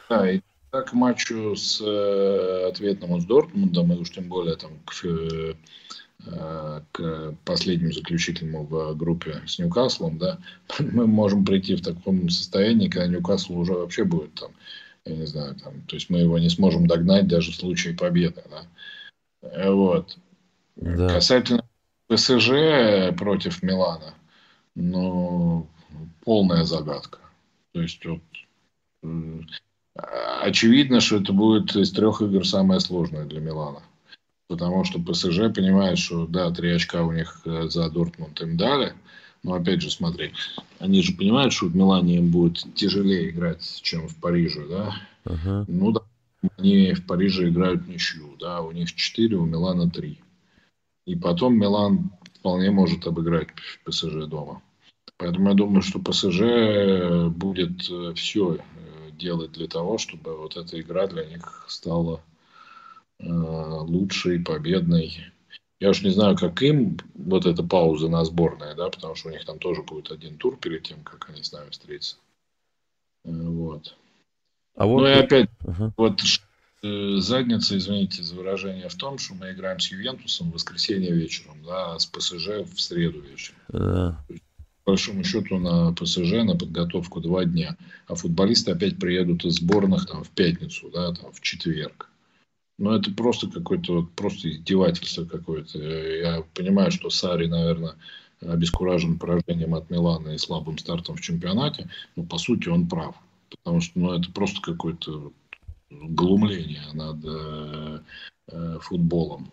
да, 0.09 0.31
и 0.31 0.41
так 0.71 0.91
к 0.91 0.93
матчу 0.93 1.53
с 1.57 1.81
э, 1.81 2.69
ответным 2.69 3.19
с 3.19 3.25
Дортмундом, 3.25 3.91
и 3.91 3.97
уж 3.97 4.11
тем 4.11 4.29
более 4.29 4.55
там 4.55 4.71
к 4.85 4.93
Э, 5.03 5.53
к 6.91 7.35
последнему 7.45 7.93
заключительному 7.93 8.65
в 8.65 8.95
группе 8.95 9.41
с 9.47 9.57
Ньюкаслом, 9.59 10.17
да, 10.17 10.39
мы 10.79 11.07
можем 11.07 11.45
прийти 11.45 11.75
в 11.75 11.81
таком 11.81 12.29
состоянии, 12.29 12.89
когда 12.89 13.07
Ньюкасл 13.07 13.57
уже 13.57 13.73
вообще 13.73 14.03
будет 14.03 14.33
там, 14.35 14.51
я 15.05 15.15
не 15.15 15.25
знаю, 15.25 15.55
там, 15.55 15.81
то 15.81 15.95
есть 15.95 16.09
мы 16.09 16.19
его 16.19 16.37
не 16.37 16.49
сможем 16.49 16.87
догнать 16.87 17.27
даже 17.27 17.51
в 17.51 17.55
случае 17.55 17.95
победы, 17.95 18.43
да. 18.49 19.49
Э, 19.49 19.71
вот. 19.71 20.17
Да. 20.75 21.09
Касательно 21.09 21.67
ПСЖ 22.07 23.15
против 23.17 23.63
Милана, 23.63 24.13
ну, 24.75 25.67
полная 26.23 26.63
загадка. 26.65 27.19
То 27.73 27.81
есть 27.81 28.05
вот 28.05 28.21
очевидно, 30.41 30.99
что 30.99 31.17
это 31.17 31.33
будет 31.33 31.75
из 31.75 31.91
трех 31.91 32.21
игр 32.21 32.45
самое 32.47 32.79
сложное 32.79 33.25
для 33.25 33.39
Милана 33.39 33.81
потому 34.51 34.83
что 34.83 34.99
ПСЖ 34.99 35.53
понимает, 35.55 35.97
что 35.97 36.27
да, 36.27 36.51
три 36.51 36.71
очка 36.71 37.05
у 37.05 37.13
них 37.13 37.39
э, 37.45 37.69
за 37.69 37.89
Дортмунд 37.89 38.41
им 38.41 38.57
дали, 38.57 38.93
но 39.43 39.53
опять 39.53 39.81
же, 39.81 39.89
смотри, 39.89 40.33
они 40.79 41.01
же 41.01 41.13
понимают, 41.13 41.53
что 41.53 41.67
в 41.67 41.75
Милане 41.75 42.17
им 42.17 42.31
будет 42.31 42.57
тяжелее 42.75 43.29
играть, 43.29 43.79
чем 43.81 44.09
в 44.09 44.15
Париже, 44.17 44.67
да? 44.67 44.93
Uh-huh. 45.23 45.63
Ну 45.69 45.93
да, 45.93 46.01
они 46.57 46.93
в 46.93 47.07
Париже 47.07 47.47
играют 47.47 47.87
ничью, 47.87 48.35
да, 48.41 48.61
у 48.61 48.73
них 48.73 48.93
4, 48.93 49.37
у 49.37 49.45
Милана 49.45 49.89
3. 49.89 50.19
И 51.05 51.15
потом 51.15 51.57
Милан 51.57 52.11
вполне 52.39 52.71
может 52.71 53.07
обыграть 53.07 53.47
ПСЖ 53.85 54.27
дома. 54.27 54.61
Поэтому 55.15 55.47
я 55.47 55.55
думаю, 55.55 55.81
что 55.81 55.99
ПСЖ 55.99 57.29
будет 57.33 57.89
э, 57.89 58.13
все 58.15 58.55
э, 58.55 59.11
делать 59.13 59.53
для 59.53 59.67
того, 59.67 59.97
чтобы 59.97 60.35
вот 60.35 60.57
эта 60.57 60.77
игра 60.81 61.07
для 61.07 61.23
них 61.23 61.65
стала 61.69 62.21
лучший, 63.23 64.39
победный. 64.39 65.25
Я 65.79 65.89
уж 65.89 66.03
не 66.03 66.11
знаю, 66.11 66.37
как 66.37 66.61
им 66.61 66.97
вот 67.15 67.45
эта 67.45 67.63
пауза 67.63 68.07
на 68.07 68.23
сборной, 68.23 68.75
да, 68.75 68.89
потому 68.89 69.15
что 69.15 69.29
у 69.29 69.31
них 69.31 69.45
там 69.45 69.57
тоже 69.57 69.81
будет 69.81 70.11
один 70.11 70.37
тур 70.37 70.57
перед 70.57 70.83
тем, 70.83 71.03
как 71.03 71.29
они 71.29 71.43
с 71.43 71.51
нами 71.51 71.69
встретятся. 71.71 72.17
Вот. 73.23 73.95
А 74.75 74.85
вот... 74.85 75.01
Ну 75.01 75.07
и 75.07 75.11
опять, 75.11 75.49
uh-huh. 75.63 75.91
вот 75.97 76.21
э, 76.83 77.15
задница, 77.17 77.77
извините 77.77 78.23
за 78.23 78.35
выражение, 78.35 78.89
в 78.89 78.95
том, 78.95 79.17
что 79.17 79.33
мы 79.33 79.51
играем 79.51 79.79
с 79.79 79.91
Ювентусом 79.91 80.51
в 80.51 80.53
воскресенье 80.53 81.11
вечером, 81.13 81.63
да, 81.65 81.95
а 81.95 81.99
с 81.99 82.05
ПСЖ 82.05 82.63
в 82.63 82.79
среду 82.79 83.19
вечером. 83.21 83.57
Uh-huh. 83.71 84.13
По 84.83 84.91
большому 84.91 85.23
счету 85.23 85.57
на 85.57 85.93
ПСЖ 85.93 86.43
на 86.43 86.55
подготовку 86.55 87.21
два 87.21 87.45
дня, 87.45 87.75
а 88.07 88.15
футболисты 88.15 88.71
опять 88.71 88.97
приедут 88.97 89.45
из 89.45 89.55
сборных 89.55 90.07
там 90.07 90.23
в 90.23 90.29
пятницу, 90.29 90.89
да, 90.91 91.13
там 91.13 91.31
в 91.31 91.41
четверг. 91.41 92.10
Ну, 92.81 92.95
это 92.95 93.11
просто 93.11 93.47
какое-то, 93.47 94.09
просто 94.15 94.49
издевательство 94.49 95.25
какое-то. 95.25 95.77
Я 95.77 96.43
понимаю, 96.55 96.89
что 96.89 97.11
Сари, 97.11 97.45
наверное, 97.45 97.93
обескуражен 98.41 99.19
поражением 99.19 99.75
от 99.75 99.91
Милана 99.91 100.29
и 100.29 100.39
слабым 100.39 100.79
стартом 100.79 101.15
в 101.15 101.21
чемпионате, 101.21 101.91
но 102.15 102.23
по 102.23 102.39
сути 102.39 102.69
он 102.69 102.89
прав. 102.89 103.15
Потому 103.51 103.81
что 103.81 103.99
ну, 103.99 104.13
это 104.13 104.31
просто 104.31 104.61
какое-то 104.61 105.31
глумление 105.91 106.81
над 106.93 107.23
э, 107.23 107.99
э, 108.47 108.79
футболом. 108.81 109.51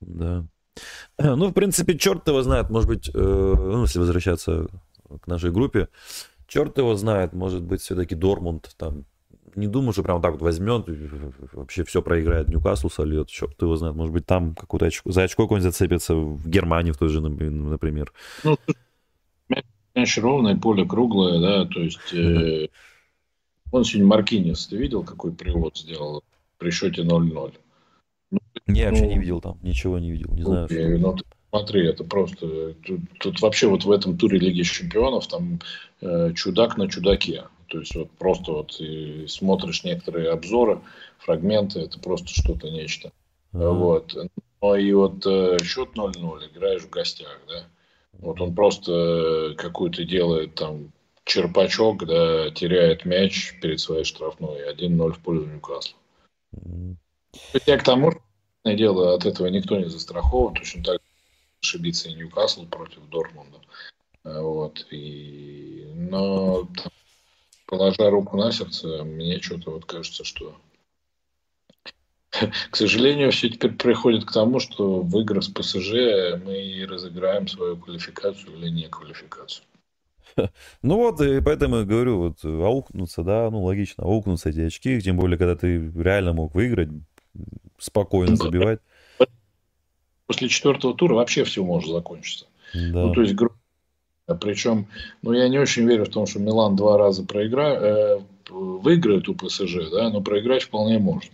Да. 0.00 0.46
Ну, 1.18 1.48
в 1.48 1.52
принципе, 1.52 1.98
черт 1.98 2.28
его 2.28 2.42
знает, 2.42 2.70
может 2.70 2.88
быть, 2.88 3.08
э, 3.08 3.18
ну, 3.18 3.82
если 3.82 3.98
возвращаться 3.98 4.68
к 5.20 5.26
нашей 5.26 5.50
группе, 5.50 5.88
черт 6.46 6.78
его 6.78 6.94
знает, 6.94 7.32
может 7.32 7.64
быть, 7.64 7.80
все-таки 7.80 8.14
Дормунд 8.14 8.72
там 8.76 9.04
не 9.56 9.66
думаю, 9.66 9.92
что 9.92 10.02
прям 10.02 10.20
так 10.20 10.32
вот 10.32 10.42
возьмет, 10.42 10.86
вообще 11.52 11.84
все 11.84 12.02
проиграет 12.02 12.48
Ньюкаслу, 12.48 12.90
сольет, 12.90 13.28
черт 13.28 13.60
его 13.60 13.76
знает, 13.76 13.96
может 13.96 14.12
быть, 14.12 14.26
там 14.26 14.54
какую-то 14.54 14.86
очко, 14.86 15.10
за 15.10 15.22
очко 15.22 15.44
какой-нибудь 15.44 15.72
зацепится 15.72 16.14
в 16.14 16.48
Германии 16.48 16.92
в 16.92 16.98
той 16.98 17.08
же, 17.08 17.20
например. 17.20 18.12
Ну, 18.42 18.56
мяч 19.94 20.18
ровное, 20.18 20.56
поле 20.56 20.84
круглое, 20.84 21.40
да, 21.40 21.64
то 21.66 21.80
есть 21.80 22.12
э, 22.12 22.68
он 23.70 23.84
сегодня 23.84 24.08
Маркинес, 24.08 24.66
ты 24.66 24.76
видел, 24.76 25.04
какой 25.04 25.32
привод 25.32 25.76
сделал 25.76 26.22
при 26.58 26.70
счете 26.70 27.02
0-0? 27.02 27.54
Ну, 28.30 28.38
не, 28.66 28.84
ну, 28.84 28.90
вообще 28.90 29.06
не 29.06 29.18
видел 29.18 29.40
там, 29.40 29.58
ничего 29.62 29.98
не 29.98 30.10
видел, 30.10 30.32
не 30.32 30.42
знаю. 30.42 30.68
Okay, 30.68 30.98
ну, 30.98 31.16
смотри, 31.50 31.86
это 31.86 32.04
просто, 32.04 32.74
тут, 32.84 33.00
тут 33.20 33.40
вообще 33.40 33.68
вот 33.68 33.84
в 33.84 33.90
этом 33.90 34.16
туре 34.16 34.38
Лиги 34.38 34.62
Чемпионов 34.62 35.28
там 35.28 35.60
э, 36.00 36.32
чудак 36.34 36.76
на 36.76 36.88
чудаке. 36.88 37.44
То 37.68 37.80
есть 37.80 37.94
вот 37.94 38.10
просто 38.12 38.52
вот 38.52 38.80
и 38.80 39.26
смотришь 39.28 39.84
некоторые 39.84 40.30
обзоры, 40.30 40.80
фрагменты, 41.18 41.80
это 41.80 41.98
просто 41.98 42.28
что-то 42.28 42.70
нечто. 42.70 43.12
Mm-hmm. 43.52 43.72
Вот. 43.74 44.16
Ну 44.60 44.74
и 44.74 44.92
вот 44.92 45.26
э, 45.26 45.58
счет 45.62 45.90
0-0, 45.94 46.50
играешь 46.50 46.82
в 46.82 46.90
гостях, 46.90 47.40
да. 47.48 47.66
Вот 48.12 48.40
он 48.40 48.54
просто 48.54 48.92
э, 48.92 49.54
какую-то 49.54 50.04
делает 50.04 50.54
там 50.54 50.92
черпачок, 51.24 52.06
да, 52.06 52.50
теряет 52.50 53.04
мяч 53.04 53.54
перед 53.60 53.80
своей 53.80 54.04
штрафной, 54.04 54.70
1-0 54.72 55.12
в 55.12 55.18
пользу 55.20 55.46
Ньюкасла. 55.46 55.96
Mm-hmm. 56.54 56.96
Я 57.66 57.78
к 57.78 57.84
тому, 57.84 58.12
что 58.12 58.74
дело 58.74 59.14
от 59.14 59.26
этого 59.26 59.46
никто 59.48 59.76
не 59.78 59.86
застрахован, 59.86 60.54
точно 60.54 60.82
так 60.82 61.00
ошибиться 61.62 62.08
и 62.08 62.14
Ньюкасл 62.14 62.66
против 62.66 63.00
Дортмунда. 63.10 63.58
Вот. 64.24 64.86
И... 64.90 65.84
Но 65.94 66.68
положа 67.66 68.10
руку 68.10 68.36
на 68.36 68.52
сердце, 68.52 69.04
мне 69.04 69.40
что-то 69.40 69.72
вот 69.72 69.84
кажется, 69.84 70.24
что 70.24 70.56
к 72.70 72.76
сожалению, 72.76 73.30
все 73.30 73.48
теперь 73.48 73.72
приходит 73.72 74.24
к 74.24 74.32
тому, 74.32 74.60
что 74.60 75.00
в 75.00 75.20
играх 75.20 75.44
с 75.44 75.48
ПСЖ 75.48 75.92
мы 76.44 76.86
разыграем 76.88 77.48
свою 77.48 77.76
квалификацию 77.76 78.56
или 78.56 78.68
не 78.68 78.88
квалификацию. 78.88 79.64
Ну 80.82 80.96
вот, 80.96 81.20
и 81.20 81.40
поэтому 81.40 81.76
я 81.76 81.84
говорю, 81.84 82.18
вот 82.18 82.44
аукнуться, 82.44 83.22
да, 83.22 83.48
ну 83.52 83.62
логично, 83.62 84.02
аукнуться 84.02 84.50
эти 84.50 84.60
очки, 84.60 85.00
тем 85.00 85.16
более, 85.16 85.38
когда 85.38 85.54
ты 85.54 85.92
реально 85.94 86.32
мог 86.32 86.56
выиграть, 86.56 86.88
спокойно 87.78 88.32
ну, 88.32 88.36
забивать. 88.36 88.80
После 90.26 90.48
четвертого 90.48 90.94
тура 90.94 91.14
вообще 91.14 91.44
все 91.44 91.62
может 91.62 91.90
закончиться. 91.90 92.46
Да. 92.72 93.06
Ну, 93.06 93.12
то 93.12 93.22
есть, 93.22 93.34
а 93.40 93.48
Причем, 94.40 94.86
ну, 95.22 95.32
я 95.32 95.48
не 95.48 95.58
очень 95.58 95.86
верю 95.86 96.06
в 96.06 96.10
том, 96.10 96.26
что 96.26 96.38
Милан 96.38 96.76
два 96.76 96.96
раза 96.96 97.24
проиграет, 97.24 97.82
э, 97.82 98.20
выиграет 98.50 99.28
у 99.28 99.34
ПСЖ, 99.34 99.90
да, 99.90 100.08
но 100.10 100.22
проиграть 100.22 100.62
вполне 100.62 100.98
можно. 100.98 101.30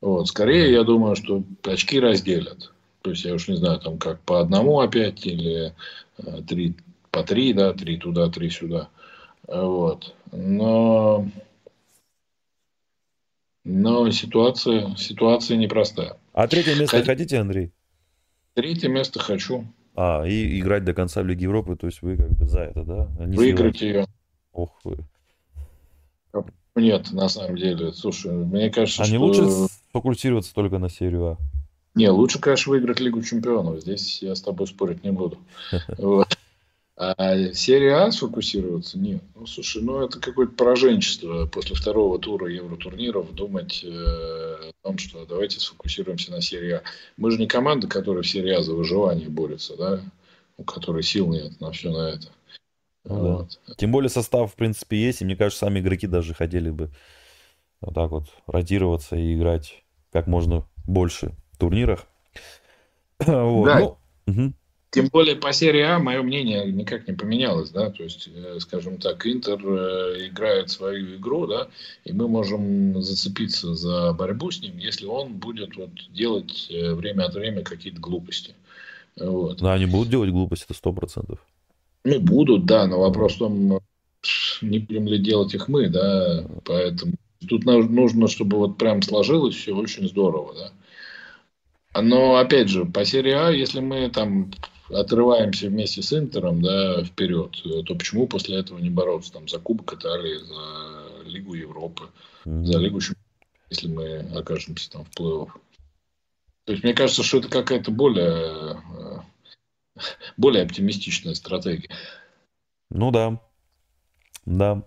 Вот. 0.00 0.28
Скорее, 0.28 0.70
я 0.72 0.84
думаю, 0.84 1.16
что 1.16 1.42
очки 1.64 1.98
разделят. 1.98 2.72
То 3.02 3.10
есть, 3.10 3.24
я 3.24 3.34
уж 3.34 3.48
не 3.48 3.56
знаю, 3.56 3.80
там 3.80 3.98
как 3.98 4.20
по 4.20 4.40
одному 4.40 4.80
опять 4.80 5.24
или 5.26 5.74
э, 6.18 6.42
три, 6.46 6.74
по 7.10 7.22
три, 7.22 7.54
да, 7.54 7.72
три 7.72 7.96
туда, 7.96 8.28
три 8.28 8.50
сюда. 8.50 8.88
Вот. 9.46 10.14
Но, 10.30 11.26
но 13.64 14.10
ситуация, 14.10 14.94
ситуация 14.96 15.56
непростая. 15.56 16.18
А 16.34 16.46
третье 16.46 16.74
место 16.74 16.98
Хот... 16.98 17.06
хотите, 17.06 17.38
Андрей? 17.38 17.72
Третье 18.52 18.88
место 18.88 19.18
хочу. 19.18 19.64
А, 20.00 20.24
и 20.24 20.60
играть 20.60 20.84
до 20.84 20.94
конца 20.94 21.22
в 21.22 21.26
Лиге 21.26 21.42
Европы, 21.42 21.74
то 21.74 21.86
есть 21.86 22.02
вы 22.02 22.16
как 22.16 22.30
бы 22.30 22.46
за 22.46 22.60
это, 22.60 22.84
да? 22.84 23.08
А 23.18 23.24
Выиграть 23.24 23.80
ее. 23.80 24.06
Ох 24.52 24.70
вы. 24.84 24.98
Нет, 26.76 27.10
на 27.10 27.28
самом 27.28 27.56
деле. 27.56 27.92
Слушай, 27.92 28.30
мне 28.30 28.70
кажется, 28.70 29.02
а 29.02 29.04
что... 29.06 29.12
не 29.12 29.18
лучше 29.18 29.42
фокусироваться 29.92 30.54
только 30.54 30.78
на 30.78 30.88
серию 30.88 31.32
А? 31.32 31.36
Не, 31.96 32.10
лучше, 32.10 32.38
конечно, 32.38 32.70
выиграть 32.70 33.00
Лигу 33.00 33.20
Чемпионов. 33.22 33.80
Здесь 33.80 34.22
я 34.22 34.36
с 34.36 34.40
тобой 34.40 34.68
спорить 34.68 35.02
не 35.02 35.10
буду. 35.10 35.36
Вот. 35.98 36.37
А 37.00 37.52
серия 37.54 37.94
А 37.94 38.10
сфокусироваться? 38.10 38.98
Нет. 38.98 39.22
Ну, 39.36 39.46
слушай, 39.46 39.80
ну 39.80 40.02
это 40.02 40.18
какое-то 40.18 40.52
пораженчество 40.54 41.46
после 41.46 41.76
второго 41.76 42.18
тура 42.18 42.50
Евротурниров 42.50 43.32
думать 43.34 43.84
э, 43.84 43.88
о 43.88 44.72
том, 44.82 44.98
что 44.98 45.24
давайте 45.24 45.60
сфокусируемся 45.60 46.32
на 46.32 46.42
серии 46.42 46.72
А. 46.72 46.82
Мы 47.16 47.30
же 47.30 47.38
не 47.38 47.46
команда, 47.46 47.86
которая 47.86 48.24
в 48.24 48.28
серии 48.28 48.52
А 48.52 48.62
за 48.62 48.74
выживание 48.74 49.28
борется, 49.28 49.76
да? 49.76 50.00
У 50.56 50.64
которой 50.64 51.04
сил 51.04 51.28
нет 51.28 51.60
на 51.60 51.70
все 51.70 51.92
на 51.92 52.14
это. 52.14 52.28
Ну, 53.04 53.36
вот. 53.36 53.60
да. 53.68 53.74
Тем 53.76 53.92
более 53.92 54.10
состав, 54.10 54.52
в 54.52 54.56
принципе, 54.56 54.96
есть, 54.96 55.22
и 55.22 55.24
мне 55.24 55.36
кажется, 55.36 55.66
сами 55.66 55.78
игроки 55.78 56.08
даже 56.08 56.34
хотели 56.34 56.70
бы 56.70 56.90
вот 57.80 57.94
так 57.94 58.10
вот 58.10 58.24
ротироваться 58.48 59.14
и 59.14 59.36
играть 59.36 59.84
как 60.10 60.26
можно 60.26 60.68
больше 60.84 61.32
в 61.52 61.58
турнирах. 61.58 62.06
вот. 63.20 63.66
Да. 63.66 63.78
Ну, 63.78 63.98
угу. 64.26 64.52
Тем 64.90 65.08
более 65.08 65.36
по 65.36 65.52
серии 65.52 65.82
А 65.82 65.98
мое 65.98 66.22
мнение 66.22 66.64
никак 66.72 67.06
не 67.06 67.14
поменялось, 67.14 67.70
да, 67.70 67.90
то 67.90 68.02
есть, 68.02 68.28
э, 68.34 68.58
скажем 68.60 68.96
так, 68.96 69.26
Интер 69.26 69.60
э, 69.62 70.28
играет 70.28 70.70
свою 70.70 71.16
игру, 71.16 71.46
да, 71.46 71.68
и 72.04 72.12
мы 72.12 72.26
можем 72.26 73.02
зацепиться 73.02 73.74
за 73.74 74.14
борьбу 74.14 74.50
с 74.50 74.62
ним, 74.62 74.78
если 74.78 75.04
он 75.04 75.34
будет 75.34 75.76
вот 75.76 75.90
делать 76.10 76.68
э, 76.70 76.94
время 76.94 77.24
от 77.24 77.34
времени 77.34 77.64
какие-то 77.64 78.00
глупости. 78.00 78.54
Вот. 79.16 79.58
Да, 79.58 79.74
они 79.74 79.84
будут 79.84 80.08
делать 80.08 80.30
глупости, 80.30 80.64
это 80.64 80.74
сто 80.74 80.92
процентов. 80.94 81.38
Ну, 82.04 82.20
будут, 82.20 82.64
да, 82.64 82.86
но 82.86 83.00
вопрос 83.00 83.34
в 83.34 83.38
том, 83.38 83.80
не 84.62 84.78
будем 84.78 85.06
ли 85.06 85.18
делать 85.18 85.52
их 85.52 85.68
мы, 85.68 85.88
да, 85.90 86.46
поэтому 86.64 87.12
тут 87.46 87.66
нужно, 87.66 88.26
чтобы 88.28 88.56
вот 88.56 88.78
прям 88.78 89.02
сложилось 89.02 89.54
все 89.54 89.76
очень 89.76 90.08
здорово, 90.08 90.54
да. 90.54 92.02
Но, 92.02 92.36
опять 92.36 92.68
же, 92.68 92.86
по 92.86 93.04
серии 93.04 93.32
А, 93.32 93.50
если 93.50 93.80
мы 93.80 94.08
там 94.08 94.50
отрываемся 94.90 95.68
вместе 95.68 96.02
с 96.02 96.12
Интером 96.12 96.62
да, 96.62 97.04
вперед, 97.04 97.56
то 97.86 97.94
почему 97.94 98.26
после 98.26 98.58
этого 98.58 98.78
не 98.78 98.90
бороться 98.90 99.32
там, 99.32 99.48
за 99.48 99.58
Кубок 99.58 99.94
Италии, 99.94 100.38
за 100.38 101.28
Лигу 101.28 101.54
Европы, 101.54 102.04
mm-hmm. 102.44 102.64
за 102.64 102.78
Лигу 102.78 103.00
если 103.70 103.88
мы 103.88 104.18
окажемся 104.34 104.90
там 104.90 105.04
в 105.04 105.10
плей-офф? 105.10 105.48
То 106.64 106.72
есть 106.72 106.84
мне 106.84 106.94
кажется, 106.94 107.22
что 107.22 107.38
это 107.38 107.48
какая-то 107.48 107.90
более, 107.90 108.76
э, 108.98 110.00
более 110.36 110.64
оптимистичная 110.64 111.34
стратегия. 111.34 111.88
Ну 112.90 113.10
да, 113.10 113.40
да. 114.44 114.82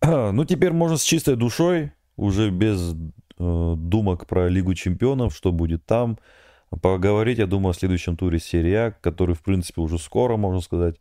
Ну 0.32 0.44
теперь 0.44 0.72
можно 0.72 0.96
с 0.96 1.02
чистой 1.02 1.36
душой, 1.36 1.92
уже 2.16 2.50
без 2.50 2.92
э, 2.92 2.94
думок 3.76 4.26
про 4.26 4.48
Лигу 4.48 4.74
Чемпионов, 4.74 5.34
что 5.34 5.50
будет 5.50 5.86
там, 5.86 6.18
поговорить, 6.76 7.38
я 7.38 7.46
думаю, 7.46 7.70
о 7.70 7.74
следующем 7.74 8.16
туре 8.16 8.38
серии 8.38 8.74
А, 8.74 8.90
который, 8.90 9.34
в 9.34 9.42
принципе, 9.42 9.80
уже 9.80 9.98
скоро, 9.98 10.36
можно 10.36 10.60
сказать. 10.60 10.96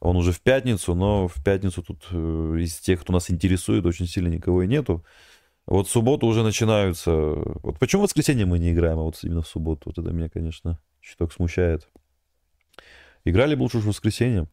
Он 0.00 0.16
уже 0.16 0.32
в 0.32 0.40
пятницу, 0.40 0.94
но 0.94 1.28
в 1.28 1.42
пятницу 1.42 1.82
тут 1.82 2.04
э, 2.10 2.56
из 2.60 2.78
тех, 2.78 3.00
кто 3.00 3.12
нас 3.12 3.30
интересует, 3.30 3.86
очень 3.86 4.06
сильно 4.06 4.28
никого 4.28 4.62
и 4.62 4.66
нету. 4.66 5.04
Вот 5.66 5.88
в 5.88 5.90
субботу 5.90 6.26
уже 6.26 6.42
начинаются... 6.42 7.10
Вот 7.12 7.78
почему 7.78 8.02
в 8.02 8.04
воскресенье 8.04 8.44
мы 8.44 8.58
не 8.58 8.72
играем, 8.72 8.98
а 8.98 9.02
вот 9.02 9.18
именно 9.22 9.42
в 9.42 9.48
субботу? 9.48 9.82
Вот 9.86 9.98
это 9.98 10.10
меня, 10.10 10.28
конечно, 10.28 10.78
чуток 11.00 11.32
смущает. 11.32 11.88
Играли 13.24 13.54
бы 13.54 13.62
лучше 13.62 13.78
в 13.78 13.86
воскресенье? 13.86 14.46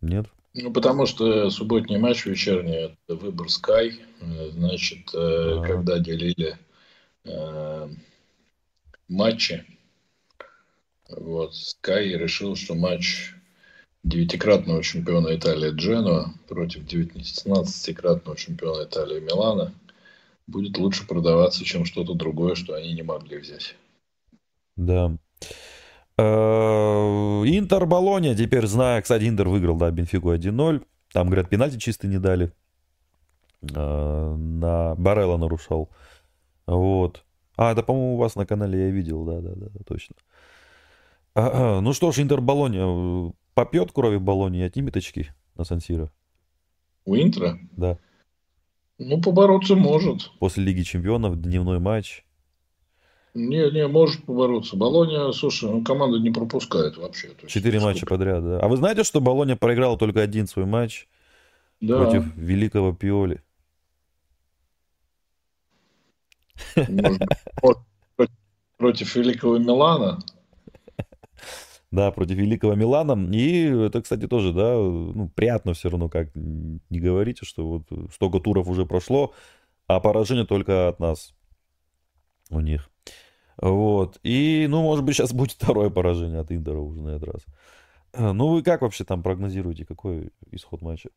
Нет? 0.00 0.26
Ну, 0.54 0.72
потому 0.72 1.04
что 1.04 1.50
субботний 1.50 1.98
матч 1.98 2.24
вечерний– 2.24 2.94
это 3.06 3.16
выбор 3.16 3.48
Sky. 3.48 3.92
Значит, 4.52 5.10
а 5.12 5.18
-а 5.18 5.58
-а. 5.58 5.66
когда 5.66 5.98
делили 5.98 6.56
матче. 9.08 9.64
Вот, 11.16 11.52
Sky 11.52 12.16
решил, 12.16 12.56
что 12.56 12.74
матч 12.74 13.34
девятикратного 14.02 14.82
чемпиона 14.82 15.34
Италии 15.34 15.70
Дженуа 15.70 16.34
против 16.48 16.84
19-кратного 16.84 18.36
чемпиона 18.36 18.84
Италии 18.84 19.20
Милана 19.20 19.72
будет 20.46 20.76
лучше 20.76 21.06
продаваться, 21.06 21.64
чем 21.64 21.84
что-то 21.84 22.14
другое, 22.14 22.54
что 22.54 22.74
они 22.74 22.92
не 22.92 23.02
могли 23.02 23.38
взять. 23.38 23.76
Да. 24.76 25.16
Э, 26.18 26.22
Интер 26.22 27.86
Болония, 27.86 28.34
теперь 28.34 28.66
знаю, 28.66 29.02
кстати, 29.02 29.24
Интер 29.24 29.48
выиграл, 29.48 29.76
да, 29.76 29.90
Бенфику 29.90 30.32
1-0. 30.32 30.84
Там, 31.12 31.26
говорят, 31.26 31.48
пенальти 31.48 31.78
чисто 31.78 32.06
не 32.06 32.18
дали. 32.18 32.52
Э, 33.74 34.34
на 34.36 34.94
Барелла 34.96 35.38
нарушал. 35.38 35.88
Вот. 36.66 37.24
А, 37.56 37.72
это, 37.72 37.82
по-моему, 37.82 38.14
у 38.14 38.18
вас 38.18 38.34
на 38.34 38.46
канале 38.46 38.86
я 38.86 38.90
видел, 38.90 39.24
да, 39.24 39.40
да, 39.40 39.52
да, 39.54 39.68
точно. 39.86 40.16
Ну 41.34 41.92
что 41.92 42.12
ж, 42.12 42.20
Интер 42.20 42.40
Болония 42.40 42.86
э, 42.86 43.32
попьет 43.54 43.90
крови 43.90 44.18
Болония 44.18 44.64
и 44.64 44.66
отнимет 44.66 44.96
очки 44.96 45.30
на 45.56 45.64
Сансиро? 45.64 46.12
У 47.04 47.16
Интера? 47.16 47.58
Да. 47.72 47.98
Ну, 48.98 49.20
побороться 49.20 49.74
может. 49.74 50.30
После 50.38 50.62
Лиги 50.62 50.82
Чемпионов, 50.82 51.40
дневной 51.40 51.80
матч. 51.80 52.24
Не, 53.34 53.68
не, 53.72 53.88
может 53.88 54.24
побороться. 54.24 54.76
Болония, 54.76 55.32
слушай, 55.32 55.68
ну, 55.68 55.82
команда 55.82 56.18
не 56.18 56.30
пропускает 56.30 56.96
вообще. 56.96 57.30
Четыре 57.48 57.80
матча 57.80 58.06
подряд, 58.06 58.44
да. 58.44 58.60
А 58.60 58.68
вы 58.68 58.76
знаете, 58.76 59.02
что 59.02 59.20
Болония 59.20 59.56
проиграл 59.56 59.98
только 59.98 60.22
один 60.22 60.46
свой 60.46 60.66
матч 60.66 61.08
да. 61.80 61.98
против 61.98 62.36
великого 62.36 62.92
Пиоли? 62.92 63.42
Может, 66.76 67.22
против 68.76 69.16
великого 69.16 69.58
Милана? 69.58 70.20
Да, 71.94 72.10
против 72.10 72.36
великого 72.36 72.74
Милана. 72.74 73.16
И 73.32 73.66
это, 73.66 74.02
кстати, 74.02 74.26
тоже, 74.26 74.52
да, 74.52 74.74
ну, 74.74 75.28
приятно 75.28 75.74
все 75.74 75.90
равно, 75.90 76.08
как 76.08 76.34
не 76.34 77.00
говорите, 77.00 77.46
что 77.46 77.68
вот 77.68 78.12
столько 78.12 78.40
туров 78.40 78.68
уже 78.68 78.84
прошло, 78.84 79.32
а 79.86 80.00
поражение 80.00 80.44
только 80.44 80.88
от 80.88 80.98
нас 80.98 81.34
у 82.50 82.58
них. 82.58 82.90
Вот. 83.62 84.18
И, 84.24 84.66
ну, 84.68 84.82
может 84.82 85.04
быть, 85.04 85.14
сейчас 85.14 85.32
будет 85.32 85.52
второе 85.60 85.88
поражение 85.88 86.40
от 86.40 86.50
Интера 86.50 86.80
уже 86.80 87.00
на 87.00 87.10
этот 87.10 87.28
раз. 87.28 87.46
Ну, 88.18 88.48
вы 88.48 88.62
как 88.64 88.82
вообще 88.82 89.04
там 89.04 89.22
прогнозируете, 89.22 89.84
какой 89.84 90.32
исход 90.50 90.82
матча? 90.82 91.10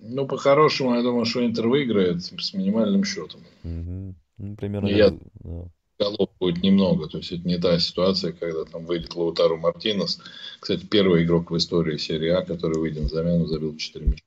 Ну, 0.00 0.26
по-хорошему, 0.28 0.94
я 0.94 1.02
думаю, 1.02 1.24
что 1.24 1.44
Интер 1.44 1.66
выиграет 1.66 2.22
с 2.22 2.54
минимальным 2.54 3.02
счетом. 3.04 3.40
Угу. 3.64 4.14
Ну, 4.38 4.56
примерно. 4.56 4.86
Я... 4.86 5.10
Да 5.10 5.68
голов 6.00 6.30
будет 6.40 6.62
немного. 6.62 7.08
То 7.08 7.18
есть 7.18 7.32
это 7.32 7.46
не 7.46 7.58
та 7.58 7.78
ситуация, 7.78 8.32
когда 8.32 8.64
там 8.64 8.86
выйдет 8.86 9.14
Лаутару 9.14 9.58
Мартинес. 9.58 10.20
Кстати, 10.58 10.86
первый 10.86 11.24
игрок 11.24 11.50
в 11.50 11.56
истории 11.56 11.98
серии 11.98 12.30
А, 12.30 12.42
который 12.42 12.78
выйдет 12.78 13.02
на 13.02 13.08
замену, 13.08 13.46
забил 13.46 13.76
4 13.76 14.06
мяча. 14.06 14.22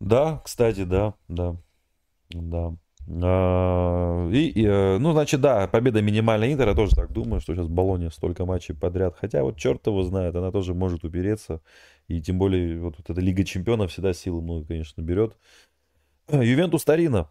Да, 0.00 0.40
кстати, 0.44 0.84
да, 0.84 1.14
да, 1.28 1.56
да. 2.30 2.74
А, 3.22 4.30
и, 4.30 4.48
и, 4.48 4.64
э, 4.64 4.98
ну, 4.98 5.12
значит, 5.12 5.40
да, 5.40 5.66
победа 5.66 6.00
минимальная 6.00 6.52
Интера, 6.52 6.70
я 6.70 6.76
тоже 6.76 6.94
так 6.94 7.12
думаю, 7.12 7.40
что 7.40 7.54
сейчас 7.54 7.66
в 7.66 7.70
Болоне 7.70 8.10
столько 8.10 8.44
матчей 8.44 8.74
подряд. 8.74 9.16
Хотя 9.20 9.42
вот 9.42 9.56
черт 9.56 9.86
его 9.86 10.02
знает, 10.04 10.36
она 10.36 10.52
тоже 10.52 10.74
может 10.74 11.04
упереться. 11.04 11.60
И 12.08 12.22
тем 12.22 12.38
более 12.38 12.80
вот, 12.80 12.96
вот 12.98 13.10
эта 13.10 13.20
Лига 13.20 13.44
Чемпионов 13.44 13.90
всегда 13.90 14.12
силы 14.12 14.40
много, 14.40 14.66
конечно, 14.66 15.02
берет. 15.02 15.36
Ювентус 16.30 16.84
Тарина. 16.84 17.28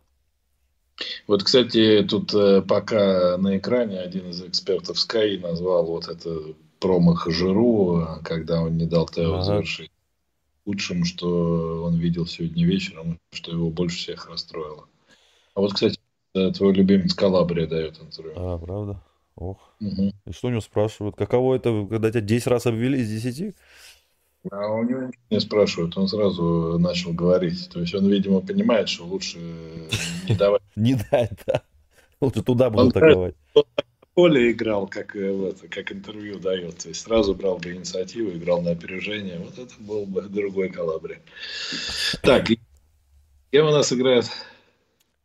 Вот, 1.27 1.43
кстати, 1.43 2.05
тут 2.09 2.33
э, 2.33 2.61
пока 2.61 3.37
на 3.37 3.57
экране 3.57 3.99
один 3.99 4.29
из 4.29 4.41
экспертов 4.41 4.97
Sky 4.97 5.39
назвал 5.39 5.85
вот 5.85 6.07
это 6.07 6.53
промах 6.79 7.29
Жиру, 7.29 8.07
когда 8.23 8.61
он 8.61 8.77
не 8.77 8.85
дал 8.85 9.07
Тео 9.07 9.35
ага. 9.35 9.43
завершить 9.43 9.91
лучшим, 10.65 11.05
что 11.05 11.83
он 11.83 11.95
видел 11.97 12.25
сегодня 12.25 12.65
вечером, 12.65 13.19
что 13.31 13.51
его 13.51 13.69
больше 13.69 13.97
всех 13.97 14.29
расстроило. 14.29 14.85
А 15.55 15.61
вот, 15.61 15.73
кстати, 15.73 15.99
твой 16.33 16.73
любимец 16.73 17.13
Калабрия 17.13 17.67
дает 17.67 17.99
интервью. 17.99 18.33
А, 18.35 18.57
правда? 18.57 19.01
Ох. 19.35 19.57
Угу. 19.79 20.13
И 20.25 20.31
что 20.31 20.47
у 20.47 20.51
него 20.51 20.61
спрашивают? 20.61 21.15
Каково 21.15 21.55
это, 21.55 21.87
когда 21.89 22.11
тебя 22.11 22.21
10 22.21 22.47
раз 22.47 22.65
обвели 22.65 22.99
из 22.99 23.09
10? 23.09 23.55
А 24.51 24.67
у 24.67 24.83
него 24.83 25.01
ничего 25.01 25.23
не 25.29 25.39
спрашивают, 25.39 25.97
он 25.97 26.07
сразу 26.07 26.77
начал 26.79 27.13
говорить. 27.13 27.69
То 27.69 27.81
есть 27.81 27.93
он, 27.93 28.07
видимо, 28.07 28.39
понимает, 28.39 28.87
что 28.87 29.05
лучше 29.05 29.37
не 30.27 30.35
давать. 30.35 30.61
Не 30.75 30.95
дать, 30.95 31.31
да. 31.45 31.61
Лучше 32.21 32.41
туда 32.43 32.69
буду 32.69 32.89
атаковать. 32.89 33.35
поле 34.13 34.51
играл, 34.51 34.87
как, 34.87 35.15
э, 35.15 35.53
как 35.69 35.91
интервью 35.91 36.39
дает. 36.39 36.77
То 36.77 36.89
есть 36.89 37.01
сразу 37.01 37.35
брал 37.35 37.57
бы 37.57 37.73
инициативу, 37.73 38.31
играл 38.31 38.61
на 38.61 38.71
опережение. 38.71 39.39
Вот 39.39 39.57
это 39.57 39.73
был 39.79 40.05
бы 40.05 40.21
другой 40.21 40.69
Калабри. 40.69 41.19
Так, 42.21 42.47
кем 43.51 43.67
у 43.67 43.71
нас 43.71 43.91
играет? 43.91 44.25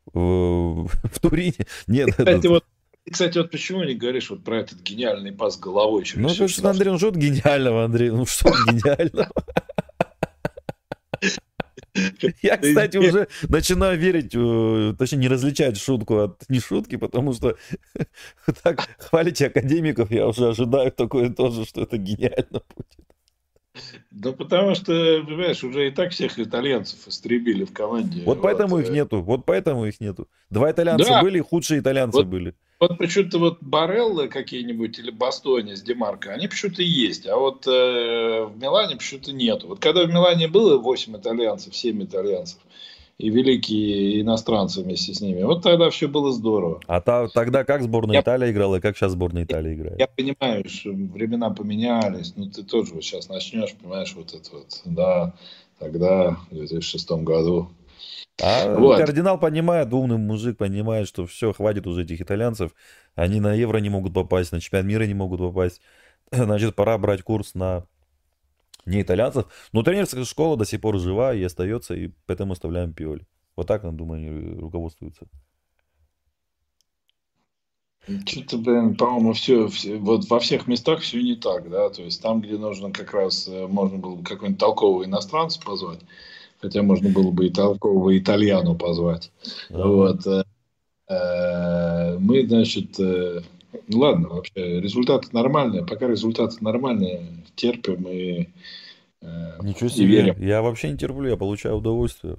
В, 0.07 0.87
в 0.87 1.21
Турине? 1.21 1.67
Нет. 1.87 2.11
Кстати, 2.11 2.47
вот 2.47 2.65
кстати, 3.11 3.39
вот 3.39 3.51
почему 3.51 3.85
не 3.85 3.95
говоришь 3.95 4.31
вот 4.31 4.43
про 4.45 4.61
этот 4.61 4.81
гениальный 4.81 5.33
пас 5.33 5.59
головой 5.59 6.05
через 6.05 6.23
Ну, 6.23 6.29
потому 6.29 6.49
что 6.49 6.71
Андрей, 6.71 6.91
ну 6.91 6.99
что 6.99 7.11
гениального, 7.11 7.85
Андрей? 7.85 8.11
Ну 8.11 8.25
что 8.25 8.51
гениального? 8.51 9.31
Я, 12.43 12.57
кстати, 12.57 12.97
уже 12.97 13.29
начинаю 13.49 13.99
верить, 13.99 14.35
э, 14.35 14.95
точнее, 14.99 15.19
не 15.19 15.29
различать 15.29 15.79
шутку 15.79 16.19
от 16.19 16.43
не 16.49 16.59
шутки, 16.59 16.97
потому 16.97 17.33
что 17.33 17.57
так 18.63 18.89
хвалите 18.99 19.47
академиков, 19.47 20.11
я 20.11 20.27
уже 20.27 20.49
ожидаю 20.49 20.91
такое 20.91 21.31
тоже, 21.31 21.65
что 21.65 21.83
это 21.83 21.97
гениально 21.97 22.63
будет. 22.75 23.14
Да 24.11 24.33
потому 24.33 24.75
что, 24.75 24.93
понимаешь, 25.27 25.65
уже 25.65 25.89
и 25.89 25.91
так 25.91 26.13
всех 26.13 26.39
итальянцев 26.39 27.09
истребили 27.09 27.65
в 27.65 27.73
команде. 27.73 28.23
Вот, 28.25 28.37
вот 28.37 28.43
поэтому 28.43 28.79
их 28.79 28.89
нету, 28.89 29.21
вот 29.21 29.45
поэтому 29.45 29.87
их 29.87 30.01
нету. 30.01 30.29
Два 30.51 30.71
итальянца 30.71 31.09
да. 31.09 31.23
были, 31.23 31.41
худшие 31.41 31.81
итальянцы 31.81 32.19
вот, 32.19 32.27
были. 32.27 32.55
Вот 32.79 32.99
почему-то 32.99 33.39
вот 33.39 33.59
Бареллы 33.61 34.29
какие-нибудь 34.29 34.99
или 34.99 35.11
Бастони 35.11 35.75
с 35.75 35.83
Демарко, 35.83 36.33
они 36.33 36.47
почему-то 36.47 36.83
есть, 36.83 37.27
а 37.27 37.37
вот 37.37 37.67
э, 37.67 38.45
в 38.45 38.57
Милане 38.57 38.97
почему-то 38.97 39.33
нету. 39.33 39.69
Вот 39.69 39.81
когда 39.81 40.05
в 40.05 40.09
Милане 40.09 40.49
было 40.49 40.79
8 40.79 41.17
итальянцев, 41.17 41.75
7 41.75 42.05
итальянцев, 42.05 42.59
и 43.19 43.31
великие 43.31 44.21
иностранцы 44.21 44.83
вместе 44.83 45.15
с 45.15 45.21
ними. 45.21 45.43
Вот 45.43 45.63
тогда 45.63 45.91
все 45.91 46.09
было 46.09 46.33
здорово. 46.33 46.81
А 46.87 47.01
та, 47.01 47.29
тогда 47.29 47.65
как 47.65 47.83
сборная 47.83 48.17
я, 48.17 48.21
Италии 48.23 48.51
играла, 48.51 48.77
и 48.77 48.81
как 48.81 48.97
сейчас 48.97 49.13
сборная 49.13 49.45
Италии 49.45 49.75
играет? 49.75 49.99
Я 49.99 50.09
понимаю, 50.09 50.69
что 50.69 50.91
времена 50.91 51.51
поменялись, 51.51 52.35
но 52.37 52.51
ты 52.51 52.65
тоже 52.65 52.95
вот 52.95 53.05
сейчас 53.05 53.29
начнешь, 53.29 53.75
понимаешь, 53.75 54.15
вот 54.15 54.35
это 54.35 54.51
вот, 54.53 54.81
да, 54.85 55.35
тогда, 55.79 56.39
в 56.51 56.55
2006 56.55 57.11
году. 57.23 57.71
А 58.43 58.75
вот. 58.77 58.99
кардинал 58.99 59.39
понимает, 59.39 59.93
умный 59.93 60.19
мужик 60.19 60.59
понимает, 60.59 61.07
что 61.07 61.25
все, 61.25 61.53
хватит 61.53 61.87
уже 61.87 62.03
этих 62.03 62.21
итальянцев, 62.21 62.73
они 63.15 63.39
на 63.39 63.55
Евро 63.55 63.79
не 63.79 63.91
могут 63.91 64.13
попасть, 64.13 64.51
на 64.51 64.61
чемпионат 64.61 64.87
мира 64.87 65.05
не 65.05 65.15
могут 65.15 65.39
попасть, 65.39 65.81
значит, 66.33 66.75
пора 66.75 66.99
брать 66.99 67.23
курс 67.23 67.55
на 67.55 67.87
не 68.87 69.03
итальянцев. 69.03 69.47
Но 69.73 69.83
тренерская 69.83 70.25
школа 70.25 70.57
до 70.57 70.65
сих 70.65 70.81
пор 70.81 70.99
жива 70.99 71.35
и 71.35 71.43
остается, 71.43 71.95
и 71.95 72.11
поэтому 72.27 72.53
оставляем 72.53 72.93
Пиоли. 72.93 73.27
Вот 73.57 73.67
так, 73.67 73.83
думаю, 73.95 74.19
они 74.19 74.61
руководствуются. 74.61 75.27
Что-то, 78.27 78.59
блин, 78.59 78.97
по-моему, 78.97 79.33
все, 79.33 79.67
все, 79.69 79.97
вот 79.97 80.29
во 80.29 80.39
всех 80.39 80.67
местах 80.67 81.01
все 81.01 81.23
не 81.23 81.37
так, 81.37 81.71
да, 81.71 81.89
то 81.89 82.03
есть 82.03 82.21
там, 82.21 82.43
где 82.43 82.59
нужно 82.59 82.91
как 82.93 83.15
раз, 83.15 83.49
э, 83.49 83.67
можно 83.67 83.97
было 83.97 84.17
бы 84.17 84.23
какой-нибудь 84.23 84.61
толкового 84.61 85.07
иностранца 85.07 85.59
позвать, 85.65 86.01
хотя 86.61 86.83
можно 86.83 87.09
было 87.09 87.31
бы 87.31 87.47
и 87.47 87.51
толкового 87.51 88.17
итальяну 88.19 88.77
позвать, 88.77 89.33
да. 89.71 89.87
вот, 89.87 90.27
э, 90.27 90.45
э, 91.09 92.19
мы, 92.19 92.47
значит, 92.47 93.01
ладно, 93.93 94.29
вообще, 94.29 94.81
результаты 94.81 95.29
нормальные. 95.33 95.85
Пока 95.85 96.07
результаты 96.07 96.57
нормальные, 96.61 97.45
терпим 97.55 98.07
и, 98.09 98.49
э, 99.21 99.59
Ничего 99.63 99.89
себе. 99.89 100.05
И 100.05 100.07
верим. 100.07 100.37
Я 100.39 100.63
вообще 100.63 100.91
не 100.91 100.99
терплю, 100.99 101.29
я 101.29 101.37
получаю 101.37 101.77
удовольствие. 101.77 102.37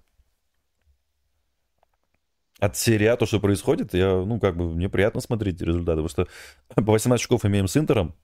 От 2.60 2.78
серии 2.78 3.06
А, 3.06 3.18
то, 3.18 3.26
что 3.26 3.40
происходит, 3.40 3.94
я, 3.94 4.16
ну, 4.16 4.40
как 4.40 4.56
бы, 4.56 4.74
мне 4.74 4.88
приятно 4.88 5.20
смотреть 5.22 5.62
результаты, 5.62 6.02
потому 6.02 6.10
что 6.10 6.28
по 6.76 6.92
18 6.94 7.24
очков 7.24 7.46
имеем 7.46 7.68
с 7.68 7.78
Интером 7.78 8.16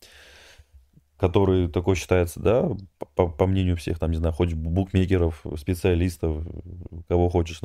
который 1.22 1.67
такой 1.67 1.95
считается, 1.95 2.39
да, 2.39 2.67
по, 3.13 3.28
по 3.28 3.45
мнению 3.45 3.78
всех, 3.78 3.99
там, 3.99 4.09
не 4.09 4.17
знаю, 4.17 4.34
хоть 4.34 4.53
букмекеров, 4.53 5.45
специалистов, 5.55 6.43
кого 7.07 7.30
хочешь, 7.30 7.61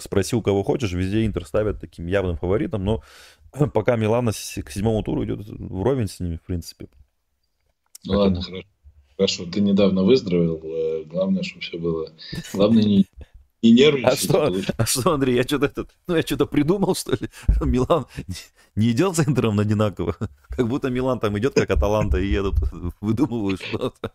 спроси 0.00 0.36
у 0.36 0.40
кого 0.40 0.62
хочешь, 0.62 0.92
везде 0.92 1.26
Интер 1.26 1.44
ставят 1.44 1.80
таким 1.80 2.06
явным 2.06 2.36
фаворитом, 2.36 2.84
но 2.84 3.02
пока 3.74 3.96
Милан 3.96 4.28
к 4.28 4.34
седьмому 4.70 5.02
туру 5.02 5.24
идет 5.24 5.48
вровень 5.48 6.06
с 6.06 6.20
ними, 6.20 6.36
в 6.36 6.42
принципе. 6.42 6.86
Ну 8.04 8.18
ладно, 8.18 8.40
хорошо. 8.40 8.68
Хорошо, 9.16 9.46
ты 9.46 9.60
недавно 9.62 10.04
выздоровел, 10.04 10.60
э, 10.62 11.04
главное, 11.06 11.42
чтобы 11.42 11.62
все 11.62 11.78
было... 11.78 12.12
Главное, 12.52 12.84
не, 12.84 13.06
не 13.62 13.72
нервничать. 13.72 14.12
А 14.12 14.16
что, 14.16 14.54
а 14.76 14.86
что, 14.86 15.12
Андрей, 15.12 15.36
я 15.36 15.42
что-то 15.42 15.66
этот, 15.66 15.90
ну, 16.06 16.16
я 16.16 16.22
что-то 16.22 16.46
придумал, 16.46 16.94
что 16.94 17.12
ли? 17.12 17.28
Милан 17.64 18.06
не 18.74 18.90
идет 18.90 19.16
центром 19.16 19.58
одинаково. 19.58 20.16
Как 20.48 20.68
будто 20.68 20.90
Милан 20.90 21.18
там 21.20 21.38
идет, 21.38 21.54
как 21.54 21.70
Аталанта, 21.70 22.18
и 22.18 22.26
едут, 22.26 22.56
выдумывают 23.00 23.60
что-то. 23.62 24.12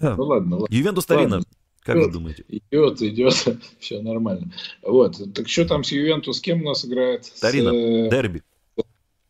Ну 0.00 0.24
ладно, 0.24 0.56
ладно. 0.56 0.74
Ювентус 0.74 1.04
Тарина, 1.04 1.42
как 1.80 1.96
идет, 1.96 2.06
вы 2.06 2.12
думаете? 2.12 2.44
Идет, 2.48 3.02
идет, 3.02 3.34
все 3.78 4.00
нормально. 4.00 4.50
Вот, 4.82 5.20
так 5.34 5.48
что 5.48 5.66
там 5.66 5.84
с 5.84 5.92
Ювентус, 5.92 6.38
с 6.38 6.40
кем 6.40 6.62
у 6.62 6.64
нас 6.64 6.84
играет? 6.84 7.30
Тарина, 7.40 7.70
с, 7.70 7.74
э, 7.74 8.10
дерби. 8.10 8.42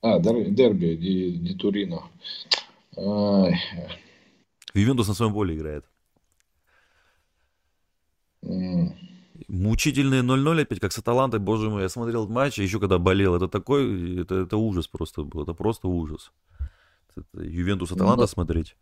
А, 0.02 0.20
дерби, 0.20 0.94
Ди, 0.94 1.30
Ди 1.32 1.54
Турино. 1.56 2.04
Ай. 2.96 3.60
Ювентус 4.74 5.08
на 5.08 5.14
своем 5.14 5.32
поле 5.32 5.56
играет. 5.56 5.84
Мучительные 9.48 10.22
0-0 10.22 10.62
опять, 10.62 10.80
как 10.80 10.92
с 10.92 10.98
Аталантой, 10.98 11.40
боже 11.40 11.68
мой, 11.68 11.82
я 11.82 11.88
смотрел 11.88 12.28
матч, 12.28 12.58
еще 12.58 12.78
когда 12.78 12.98
болел, 12.98 13.34
это 13.34 13.48
такой, 13.48 14.20
это, 14.20 14.36
это 14.36 14.56
ужас 14.56 14.86
просто 14.86 15.22
был, 15.24 15.42
это 15.42 15.52
просто 15.52 15.88
ужас. 15.88 16.32
Это 17.16 17.42
Ювентус 17.42 17.92
Аталанта 17.92 18.22
Ну, 18.22 18.26
смотреть. 18.28 18.76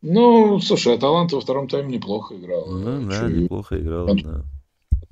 Ну, 0.00 0.60
слушай, 0.60 0.94
Аталанта 0.94 1.36
во 1.36 1.40
втором 1.40 1.68
тайме 1.68 1.96
неплохо 1.96 2.36
играл. 2.36 2.66
Ну, 2.66 3.08
да, 3.08 3.18
Чё, 3.18 3.28
неплохо 3.28 3.80
играл, 3.80 4.06
там 4.06 4.18
да. 4.18 4.44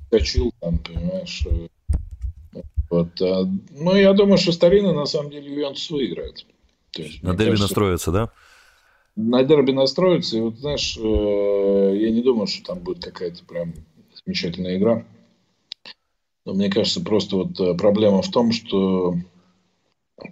Скочил 0.07 0.53
там, 0.61 0.77
понимаешь. 0.79 1.45
э, 1.45 2.61
Вот, 2.89 3.21
а, 3.21 3.43
ну, 3.71 3.95
я 3.95 4.13
думаю, 4.13 4.37
что 4.37 4.53
Старина 4.53 4.93
на 4.93 5.05
самом 5.05 5.29
деле 5.29 5.53
Ювентус 5.53 5.89
выиграет. 5.89 6.45
То 6.91 7.01
есть, 7.01 7.21
На 7.21 7.31
дерби 7.31 7.51
кажется, 7.51 7.63
настроиться, 7.63 8.11
да? 8.11 8.31
На 9.17 9.43
дерби 9.43 9.71
настроится, 9.71 10.37
и 10.37 10.41
вот, 10.41 10.57
знаешь, 10.59 10.95
э, 10.97 11.97
я 11.97 12.11
не 12.11 12.21
думаю, 12.21 12.47
что 12.47 12.63
там 12.63 12.79
будет 12.79 13.03
какая-то 13.03 13.43
прям 13.43 13.73
замечательная 14.23 14.77
игра. 14.77 15.03
Но 16.45 16.53
мне 16.53 16.69
кажется, 16.69 17.03
просто 17.03 17.35
вот 17.35 17.59
э, 17.59 17.73
проблема 17.73 18.21
в 18.21 18.29
том, 18.29 18.51
что 18.51 19.15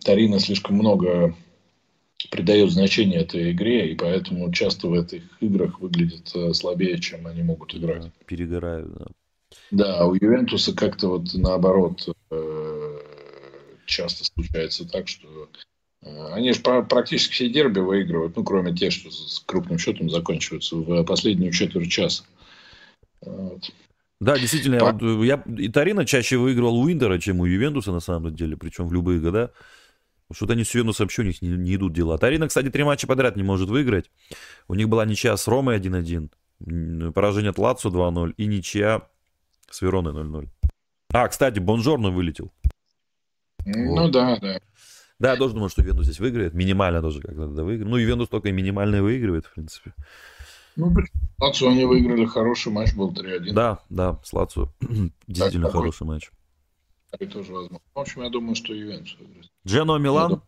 Тарина 0.03 0.39
слишком 0.39 0.75
много 0.75 1.35
придает 2.29 2.71
значение 2.71 3.21
этой 3.21 3.51
игре, 3.51 3.91
и 3.91 3.95
поэтому 3.95 4.51
часто 4.51 4.87
в 4.87 4.93
этих 4.93 5.23
играх 5.41 5.79
выглядит 5.79 6.31
э, 6.35 6.53
слабее, 6.53 6.99
чем 6.99 7.25
они 7.25 7.41
могут 7.41 7.73
играть. 7.75 8.03
Да, 8.03 8.11
Перегорают, 8.27 8.93
да. 8.93 9.05
Да, 9.71 9.99
а 9.99 10.05
у 10.05 10.13
Ювентуса 10.13 10.75
как-то 10.75 11.09
вот 11.09 11.33
наоборот 11.33 12.07
э, 12.29 12.99
часто 13.87 14.25
случается 14.25 14.87
так, 14.87 15.07
что 15.07 15.49
они 16.05 16.53
же 16.53 16.61
пра- 16.61 16.83
практически 16.83 17.33
все 17.33 17.49
дерби 17.49 17.79
выигрывают, 17.79 18.35
ну, 18.35 18.43
кроме 18.43 18.75
тех, 18.75 18.91
что 18.93 19.09
с 19.11 19.41
крупным 19.45 19.77
счетом 19.77 20.09
заканчиваются 20.09 20.75
в 20.75 21.03
последнюю 21.03 21.51
четверть 21.51 21.91
часа. 21.91 22.23
Вот. 23.21 23.71
Да, 24.19 24.37
действительно, 24.37 24.75
я, 24.75 24.93
По- 24.93 25.03
э, 25.05 25.25
я 25.25 25.43
и 25.57 25.67
Тарина 25.69 26.05
чаще 26.05 26.37
выигрывал 26.37 26.77
у 26.79 26.87
Индера, 26.87 27.19
чем 27.19 27.39
у 27.39 27.45
Ювентуса 27.45 27.91
на 27.91 27.99
самом 27.99 28.33
деле, 28.35 28.55
причем 28.55 28.87
в 28.87 28.93
любые 28.93 29.19
года. 29.19 29.51
Что-то 30.33 30.53
они 30.53 30.63
с 30.63 30.73
Ювентусом 30.73 31.05
вообще 31.05 31.21
у 31.21 31.25
них 31.25 31.41
не, 31.41 31.49
не 31.49 31.75
идут 31.75 31.93
дела. 31.93 32.17
Тарина, 32.17 32.47
кстати, 32.47 32.69
три 32.69 32.83
матча 32.83 33.05
подряд 33.07 33.35
не 33.35 33.43
может 33.43 33.69
выиграть. 33.69 34.09
У 34.67 34.73
них 34.73 34.89
была 34.89 35.05
ничья 35.05 35.37
с 35.37 35.47
Ромой 35.47 35.75
1-1, 35.75 36.29
м, 36.65 37.13
поражение 37.13 37.51
от 37.51 37.57
Лацо 37.59 37.89
2-0 37.89 38.33
и 38.37 38.45
ничья 38.47 39.07
с 39.69 39.81
Вероной 39.81 40.13
0-0. 40.13 40.47
А, 41.13 41.27
кстати, 41.27 41.59
Бонжорно 41.59 42.09
вылетел. 42.09 42.51
Ну 43.65 44.01
Вот. 44.01 44.11
да, 44.11 44.37
да. 44.39 44.59
Да, 45.19 45.31
я 45.31 45.37
тоже 45.37 45.53
думаю, 45.53 45.69
что 45.69 45.81
Ювентус 45.81 46.05
здесь 46.05 46.19
выиграет. 46.19 46.53
Минимально 46.53 47.01
тоже 47.01 47.21
когда-то 47.21 47.63
выиграет. 47.63 47.89
Ну, 47.89 47.97
Ювентус 47.97 48.27
только 48.27 48.49
и 48.49 48.51
минимально 48.51 49.01
выигрывает, 49.01 49.45
в 49.45 49.53
принципе. 49.53 49.93
Ну, 50.75 50.93
Лацо 51.39 51.69
они 51.69 51.85
выиграли 51.85 52.25
хороший 52.25 52.71
матч, 52.71 52.93
был 52.95 53.11
3-1. 53.11 53.53
Да, 53.53 53.79
да, 53.89 54.19
с 54.23 54.33
Лацо. 54.33 54.73
Действительно 55.27 55.67
такой. 55.67 55.81
хороший 55.81 56.05
матч. 56.05 56.31
И 57.17 57.25
тоже 57.25 57.53
возможно. 57.53 57.79
В 57.93 57.99
общем, 57.99 58.23
я 58.23 58.29
думаю, 58.29 58.55
что 58.55 58.73
Ювентус 58.73 59.15
выиграет. 59.19 59.49
Джено 59.65 59.97
Милан. 59.97 60.41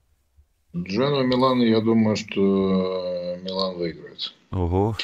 Джену 0.75 1.25
Милан, 1.25 1.61
я 1.61 1.79
думаю, 1.79 2.15
что 2.17 3.37
Милан 3.41 3.77
выиграет. 3.77 4.33
Ого. 4.51 4.95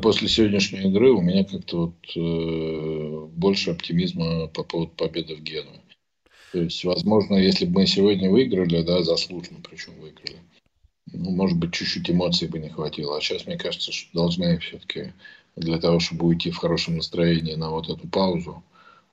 После 0.00 0.28
сегодняшней 0.28 0.90
игры 0.90 1.10
у 1.10 1.20
меня 1.20 1.44
как-то 1.44 1.86
вот 1.86 2.16
э, 2.16 3.26
больше 3.34 3.70
оптимизма 3.70 4.46
по 4.48 4.62
поводу 4.62 4.92
победы 4.92 5.34
в 5.36 5.40
Гену. 5.40 5.70
То 6.52 6.58
есть, 6.58 6.84
возможно, 6.84 7.36
если 7.36 7.64
бы 7.64 7.80
мы 7.80 7.86
сегодня 7.86 8.30
выиграли, 8.30 8.82
да, 8.82 9.02
заслуженно 9.02 9.60
причем 9.62 9.94
выиграли, 9.98 10.38
ну, 11.10 11.30
может 11.30 11.58
быть, 11.58 11.72
чуть-чуть 11.72 12.10
эмоций 12.10 12.46
бы 12.46 12.58
не 12.58 12.68
хватило. 12.68 13.16
А 13.16 13.20
сейчас, 13.20 13.46
мне 13.46 13.56
кажется, 13.56 13.90
что 13.90 14.12
должны 14.12 14.58
все-таки 14.58 15.14
для 15.56 15.78
того, 15.78 15.98
чтобы 15.98 16.26
уйти 16.26 16.50
в 16.50 16.58
хорошем 16.58 16.96
настроении 16.96 17.54
на 17.54 17.70
вот 17.70 17.88
эту 17.88 18.06
паузу, 18.08 18.62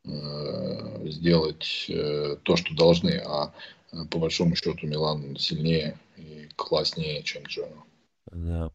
э, 0.06 1.10
сделать 1.10 1.86
э, 1.90 2.38
то, 2.44 2.56
что 2.58 2.76
должны. 2.76 3.22
А 3.26 3.54
э, 3.92 4.06
по 4.10 4.20
большому 4.20 4.56
счету 4.56 4.86
Милан 4.86 5.38
сильнее 5.38 5.98
и 6.18 6.50
класснее, 6.56 7.24
чем 7.24 7.44
Джену. 7.44 7.86
Да. 8.32 8.72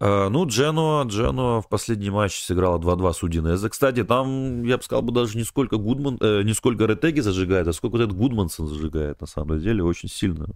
Э, 0.00 0.28
Ну, 0.28 0.46
Джено, 0.46 1.02
Джено 1.06 1.60
в 1.60 1.68
последний 1.68 2.10
матч 2.10 2.40
сыграла 2.40 2.78
2-2 2.78 3.12
с 3.12 3.22
Удинезе. 3.22 3.68
Кстати, 3.68 4.04
там, 4.04 4.62
я 4.62 4.76
бы 4.76 4.82
сказал, 4.82 5.02
бы 5.02 5.12
даже 5.12 5.36
не 5.36 5.44
сколько 5.44 5.76
Гудман, 5.76 6.18
э, 6.20 6.42
не 6.42 6.54
сколько 6.54 6.84
Ретеги 6.86 7.20
зажигает, 7.20 7.66
а 7.68 7.72
сколько 7.72 7.94
вот 7.96 8.02
этот 8.02 8.16
Гудмансон 8.16 8.68
зажигает, 8.68 9.20
на 9.20 9.26
самом 9.26 9.60
деле, 9.60 9.82
очень 9.82 10.08
сильно 10.08 10.46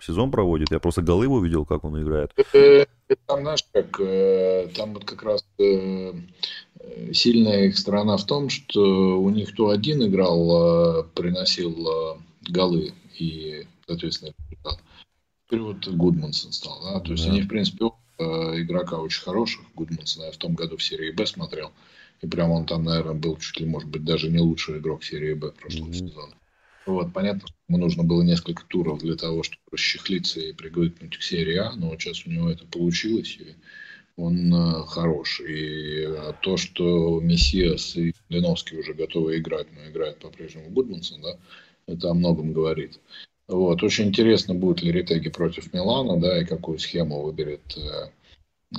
сезон 0.00 0.30
проводит. 0.30 0.70
Я 0.70 0.78
просто 0.78 1.02
голы 1.02 1.24
его 1.24 1.42
видел, 1.42 1.64
как 1.64 1.82
он 1.84 2.00
играет. 2.00 2.30
Там, 3.26 3.40
знаешь, 3.40 3.64
как, 3.72 3.98
э, 4.00 4.68
там 4.76 4.94
вот 4.94 5.04
как 5.04 5.22
раз 5.22 5.44
э, 5.58 6.12
сильная 7.12 7.64
их 7.66 7.78
сторона 7.78 8.16
в 8.16 8.24
том, 8.26 8.50
что 8.50 9.20
у 9.20 9.30
них 9.30 9.54
то 9.54 9.70
один 9.70 10.04
играл, 10.06 11.04
приносил 11.14 12.18
голы 12.48 12.92
и, 13.18 13.66
соответственно, 13.86 14.32
результат. 14.50 14.80
Теперь 15.46 15.60
вот 15.60 15.86
Гудмансон 15.88 16.52
стал, 16.52 16.80
да, 16.82 17.00
то 17.00 17.12
есть 17.12 17.24
Да. 17.24 17.30
они, 17.32 17.42
в 17.42 17.48
принципе, 17.48 17.86
игрока 18.18 18.98
очень 18.98 19.22
хороших, 19.22 19.62
Гудмансона 19.74 20.26
я 20.26 20.32
в 20.32 20.36
том 20.36 20.54
году 20.54 20.76
в 20.76 20.82
серии 20.82 21.10
Б 21.10 21.26
смотрел, 21.26 21.72
и 22.22 22.26
прям 22.26 22.50
он 22.50 22.66
там, 22.66 22.84
наверное, 22.84 23.14
был 23.14 23.36
чуть 23.36 23.60
ли, 23.60 23.66
может 23.66 23.88
быть, 23.88 24.04
даже 24.04 24.30
не 24.30 24.38
лучший 24.38 24.78
игрок 24.78 25.04
серии 25.04 25.34
Б 25.34 25.52
прошлого 25.52 25.90
Мгм. 25.90 26.08
сезона. 26.08 26.34
Вот, 26.86 27.12
понятно, 27.12 27.40
что 27.48 27.56
ему 27.68 27.78
нужно 27.78 28.04
было 28.04 28.22
несколько 28.22 28.64
туров 28.64 29.00
для 29.00 29.16
того, 29.16 29.42
чтобы 29.42 29.60
расчехлиться 29.72 30.38
и 30.38 30.52
привыкнуть 30.52 31.18
к 31.18 31.22
серии 31.22 31.56
А, 31.56 31.72
но 31.74 31.90
сейчас 31.98 32.24
у 32.26 32.30
него 32.30 32.48
это 32.48 32.64
получилось, 32.64 33.38
и 33.40 33.56
он 34.16 34.54
э, 34.54 34.86
хорош. 34.86 35.40
И 35.40 36.04
э, 36.06 36.32
то, 36.40 36.56
что 36.56 37.20
Мессиас 37.20 37.96
и 37.96 38.14
Леновский 38.28 38.78
уже 38.78 38.94
готовы 38.94 39.38
играть, 39.38 39.66
но 39.72 39.90
играет 39.90 40.20
по-прежнему 40.20 40.70
Гудмансон, 40.70 41.22
да, 41.22 41.36
это 41.86 42.10
о 42.10 42.14
многом 42.14 42.52
говорит. 42.52 43.00
Вот. 43.48 43.82
Очень 43.82 44.06
интересно, 44.06 44.54
будет 44.54 44.82
ли 44.82 44.90
Ритеги 44.90 45.28
против 45.30 45.72
Милана, 45.72 46.20
да, 46.20 46.40
и 46.40 46.44
какую 46.44 46.78
схему 46.78 47.22
выберет 47.22 47.76
э, 47.76 48.10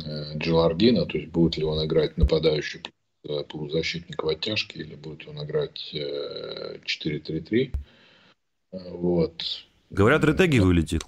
э, 0.03 0.37
Джелардино, 0.37 1.05
то 1.05 1.17
есть 1.17 1.31
будет 1.31 1.57
ли 1.57 1.63
он 1.63 1.85
играть 1.85 2.17
нападающий 2.17 2.81
э, 3.23 3.43
полузащитник 3.47 4.21
в 4.21 4.27
оттяжке, 4.27 4.79
или 4.79 4.95
будет 4.95 5.27
он 5.27 5.43
играть 5.43 5.93
э, 5.93 6.79
4-3-3. 6.85 7.73
Э, 8.73 8.77
Вот. 8.91 9.43
Говорят, 9.89 10.25
Ретеги 10.25 10.59
вылетел. 10.59 10.99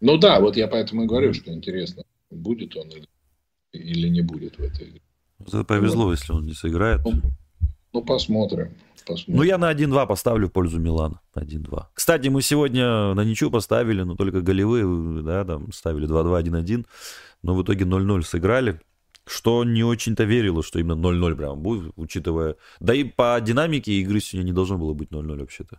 Ну 0.00 0.18
да, 0.18 0.40
вот 0.40 0.56
я 0.56 0.68
поэтому 0.68 1.04
и 1.04 1.06
говорю, 1.06 1.32
что 1.32 1.52
интересно, 1.52 2.02
будет 2.30 2.76
он 2.76 2.88
или, 2.88 3.08
или 3.72 4.08
не 4.08 4.20
будет 4.20 4.58
в 4.58 4.62
этой 4.62 4.88
игре. 4.88 5.00
Вот 5.38 5.48
это 5.48 5.64
повезло, 5.64 6.10
если 6.10 6.32
он 6.32 6.44
не 6.44 6.54
сыграет. 6.54 7.00
Ну, 7.04 7.12
посмотрим. 8.00 8.74
посмотрим. 9.06 9.36
Ну, 9.36 9.42
я 9.42 9.58
на 9.58 9.70
1-2 9.72 10.06
поставлю 10.06 10.48
в 10.48 10.52
пользу 10.52 10.78
Милана. 10.78 11.20
1-2. 11.36 11.86
Кстати, 11.94 12.28
мы 12.28 12.40
сегодня 12.42 13.14
на 13.14 13.24
ничью 13.24 13.50
поставили, 13.50 14.02
но 14.02 14.14
только 14.14 14.40
голевые, 14.40 15.22
да, 15.22 15.44
там 15.44 15.72
ставили 15.72 16.08
2-2, 16.08 16.42
1-1. 16.42 16.86
Но 17.42 17.54
в 17.54 17.62
итоге 17.62 17.84
0-0 17.84 18.22
сыграли. 18.22 18.80
Что 19.24 19.62
не 19.64 19.84
очень-то 19.84 20.24
верило, 20.24 20.62
что 20.64 20.80
именно 20.80 20.94
0-0 20.94 21.36
прям 21.36 21.60
будет, 21.60 21.92
учитывая... 21.96 22.56
Да 22.80 22.92
и 22.94 23.04
по 23.04 23.38
динамике 23.40 23.92
игры 23.92 24.20
сегодня 24.20 24.46
не 24.48 24.52
должно 24.52 24.78
было 24.78 24.94
быть 24.94 25.10
0-0 25.10 25.38
вообще-то. 25.38 25.78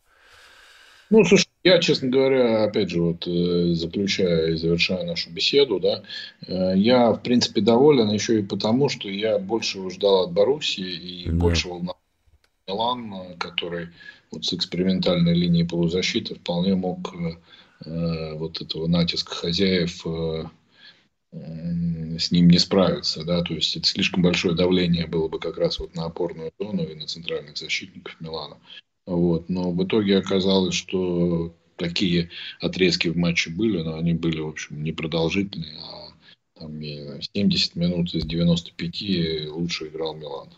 Ну, 1.09 1.23
слушай, 1.25 1.47
я, 1.63 1.79
честно 1.79 2.09
говоря, 2.09 2.63
опять 2.63 2.89
же, 2.89 3.01
вот 3.01 3.27
э, 3.27 3.73
заключая 3.73 4.51
и 4.53 4.55
завершая 4.55 5.05
нашу 5.05 5.29
беседу, 5.31 5.79
да, 5.79 6.03
э, 6.47 6.73
я, 6.77 7.11
в 7.11 7.21
принципе, 7.21 7.61
доволен 7.61 8.09
еще 8.09 8.39
и 8.39 8.43
потому, 8.43 8.89
что 8.89 9.09
я 9.09 9.37
больше 9.39 9.89
ждал 9.89 10.23
от 10.23 10.31
Боруссии 10.31 11.23
и 11.25 11.29
Да. 11.29 11.35
больше 11.35 11.67
волновался 11.67 11.99
Милан, 12.67 13.13
э, 13.13 13.37
который 13.37 13.89
вот 14.31 14.45
с 14.45 14.53
экспериментальной 14.53 15.33
линией 15.33 15.65
полузащиты 15.65 16.35
вполне 16.35 16.75
мог 16.75 17.13
э, 17.13 17.37
э, 17.85 18.33
вот 18.35 18.61
этого 18.61 18.87
натиска 18.87 19.35
хозяев 19.35 20.05
э, 20.05 20.45
м, 21.33 22.19
с 22.19 22.31
ним 22.31 22.49
не 22.49 22.59
справиться, 22.59 23.23
да, 23.23 23.41
то 23.41 23.53
есть 23.53 23.75
это 23.75 23.85
слишком 23.85 24.23
большое 24.23 24.55
давление 24.55 25.07
было 25.07 25.27
бы 25.27 25.39
как 25.39 25.57
раз 25.57 25.79
вот 25.79 25.95
на 25.95 26.05
опорную 26.05 26.51
зону 26.59 26.83
и 26.83 26.95
на 26.95 27.05
центральных 27.05 27.57
защитников 27.57 28.19
Милана. 28.19 28.57
Вот. 29.05 29.49
Но 29.49 29.71
в 29.71 29.83
итоге 29.83 30.17
оказалось, 30.17 30.75
что 30.75 31.53
такие 31.75 32.29
отрезки 32.61 33.09
в 33.09 33.17
матче 33.17 33.49
были, 33.49 33.81
но 33.81 33.95
они 33.95 34.13
были, 34.13 34.39
в 34.39 34.47
общем, 34.47 34.83
непродолжительные, 34.83 35.77
а 35.79 36.13
там, 36.57 36.81
70 36.81 37.75
минут 37.75 38.13
из 38.15 38.25
95 38.25 39.49
лучше 39.49 39.87
играл 39.87 40.15
Милан. 40.15 40.49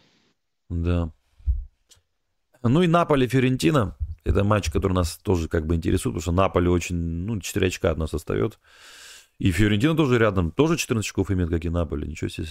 Да. 0.69 1.11
Ну 2.68 2.82
и 2.82 2.88
Наполи 2.88 3.28
Ферентина. 3.28 3.95
Это 4.24 4.43
матч, 4.43 4.72
который 4.72 4.93
нас 4.93 5.18
тоже 5.18 5.47
как 5.47 5.68
бы 5.68 5.76
интересует, 5.76 6.16
потому 6.16 6.22
что 6.22 6.32
Наполи 6.32 6.68
очень, 6.68 6.95
ну, 6.95 7.39
4 7.39 7.68
очка 7.68 7.91
от 7.91 7.97
нас 7.97 8.13
остает. 8.13 8.57
И 9.38 9.51
Фиорентина 9.51 9.95
тоже 9.95 10.18
рядом, 10.18 10.51
тоже 10.51 10.78
14 10.78 11.07
очков 11.07 11.30
имеет, 11.30 11.49
как 11.49 11.63
и 11.63 11.70
Наполи. 11.70 12.07
Ничего 12.07 12.30
себе, 12.30 12.47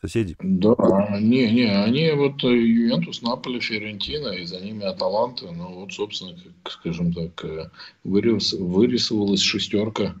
соседи. 0.00 0.36
Да, 0.40 1.18
не, 1.20 1.50
не, 1.50 1.64
они 1.64 2.10
вот 2.12 2.42
э, 2.42 2.48
Ювентус, 2.48 3.22
Наполи, 3.22 3.60
Фиорентина, 3.60 4.28
и 4.28 4.44
за 4.44 4.60
ними 4.60 4.84
Аталанта, 4.84 5.50
ну 5.52 5.74
вот, 5.74 5.92
собственно, 5.92 6.34
как, 6.62 6.72
скажем 6.72 7.12
так, 7.12 7.44
э, 7.44 7.70
вырис, 8.04 8.52
вырисовалась 8.52 9.42
шестерка 9.42 10.16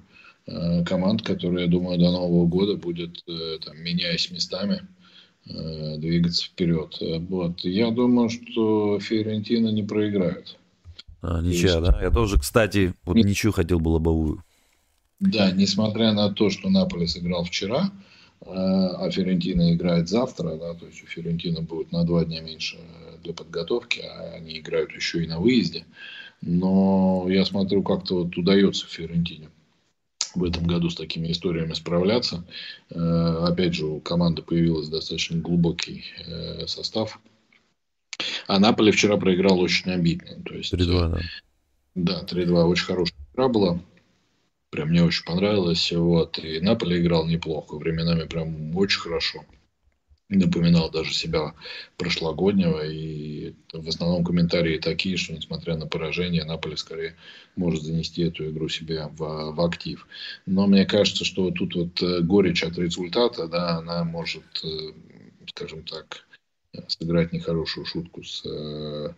э, 0.46 0.84
команд, 0.84 1.22
которая, 1.22 1.64
я 1.64 1.70
думаю, 1.70 1.98
до 1.98 2.10
Нового 2.12 2.46
года 2.46 2.76
будет, 2.76 3.24
там, 3.64 3.78
меняясь 3.78 4.30
местами, 4.30 4.86
двигаться 5.46 6.46
вперед. 6.46 6.98
Вот. 7.28 7.60
Я 7.60 7.90
думаю, 7.90 8.28
что 8.28 8.98
Фиорентина 9.00 9.68
не 9.68 9.82
проиграет. 9.82 10.56
А, 11.22 11.40
ничья, 11.40 11.74
есть... 11.74 11.80
да? 11.80 11.98
Я 12.02 12.10
тоже, 12.10 12.38
кстати, 12.38 12.94
вот 13.04 13.16
ничью 13.16 13.52
хотел 13.52 13.80
бы 13.80 13.88
лобовую. 13.90 14.42
Да, 15.18 15.50
несмотря 15.50 16.12
на 16.12 16.30
то, 16.30 16.50
что 16.50 16.68
Наполе 16.68 17.08
сыграл 17.08 17.44
вчера, 17.44 17.90
э, 18.42 18.46
а 18.50 19.10
Ферентина 19.10 19.72
играет 19.74 20.08
завтра, 20.08 20.56
да, 20.56 20.74
то 20.74 20.86
есть 20.86 21.02
у 21.02 21.06
Ферентина 21.06 21.62
будет 21.62 21.90
на 21.90 22.04
два 22.04 22.24
дня 22.24 22.42
меньше 22.42 22.76
для 23.24 23.32
подготовки, 23.32 24.00
а 24.00 24.34
они 24.36 24.58
играют 24.58 24.92
еще 24.92 25.24
и 25.24 25.26
на 25.26 25.40
выезде. 25.40 25.86
Но 26.42 27.26
я 27.28 27.46
смотрю, 27.46 27.82
как-то 27.82 28.24
вот 28.24 28.36
удается 28.36 28.86
Ферентине 28.86 29.48
в 30.36 30.44
этом 30.44 30.64
году 30.64 30.90
с 30.90 30.94
такими 30.94 31.32
историями 31.32 31.72
справляться. 31.72 32.44
Э, 32.90 33.46
опять 33.48 33.74
же, 33.74 33.86
у 33.86 34.00
команды 34.00 34.42
появился 34.42 34.90
достаточно 34.90 35.38
глубокий 35.38 36.04
э, 36.26 36.66
состав. 36.66 37.18
А 38.46 38.58
Наполе 38.58 38.92
вчера 38.92 39.16
проиграл 39.16 39.58
очень 39.60 39.90
обидно. 39.90 40.42
То 40.44 40.54
есть, 40.54 40.72
3-2, 40.72 41.10
да. 41.10 41.20
Да, 41.94 42.24
3-2. 42.24 42.64
Очень 42.64 42.84
хорошая 42.84 43.18
игра 43.32 43.48
была. 43.48 43.80
Прям 44.70 44.88
мне 44.90 45.02
очень 45.02 45.24
понравилось. 45.24 45.90
Вот. 45.92 46.38
И 46.38 46.60
Наполе 46.60 47.00
играл 47.00 47.26
неплохо. 47.26 47.76
Временами 47.76 48.26
прям 48.26 48.76
очень 48.76 49.00
хорошо. 49.00 49.44
Напоминал 50.28 50.90
даже 50.90 51.14
себя 51.14 51.54
прошлогоднего. 51.96 52.84
И 52.84 53.54
в 53.72 53.88
основном 53.88 54.24
комментарии 54.24 54.78
такие, 54.78 55.16
что 55.16 55.32
несмотря 55.32 55.76
на 55.76 55.86
поражение, 55.86 56.44
Наполе 56.44 56.76
скорее 56.76 57.16
может 57.54 57.82
занести 57.82 58.22
эту 58.22 58.50
игру 58.50 58.68
себе 58.68 59.08
в, 59.12 59.52
в 59.52 59.60
актив. 59.60 60.06
Но 60.46 60.66
мне 60.66 60.84
кажется, 60.84 61.24
что 61.24 61.50
тут 61.50 61.74
вот 61.76 62.02
э, 62.02 62.20
горечь 62.22 62.64
от 62.64 62.76
результата, 62.76 63.46
да, 63.46 63.78
она 63.78 64.02
может, 64.02 64.44
э, 64.64 64.92
скажем 65.46 65.84
так, 65.84 66.26
сыграть 66.88 67.32
нехорошую 67.32 67.86
шутку 67.86 68.24
с 68.24 68.42
э, 68.44 69.12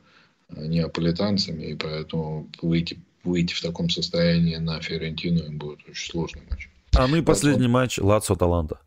неаполитанцами, 0.50 1.64
и 1.64 1.74
поэтому 1.74 2.48
выйти 2.62 2.98
выйти 3.24 3.54
в 3.54 3.60
таком 3.60 3.90
состоянии 3.90 4.56
на 4.56 4.80
Фиорентину 4.80 5.44
им 5.44 5.58
будет 5.58 5.80
очень 5.88 6.10
сложный 6.10 6.42
матч. 6.50 6.68
А 6.96 7.06
ну 7.06 7.16
и 7.16 7.22
последний 7.22 7.62
Потом... 7.62 7.72
матч 7.72 7.98
Лацо 7.98 8.34
Таланта. 8.34 8.80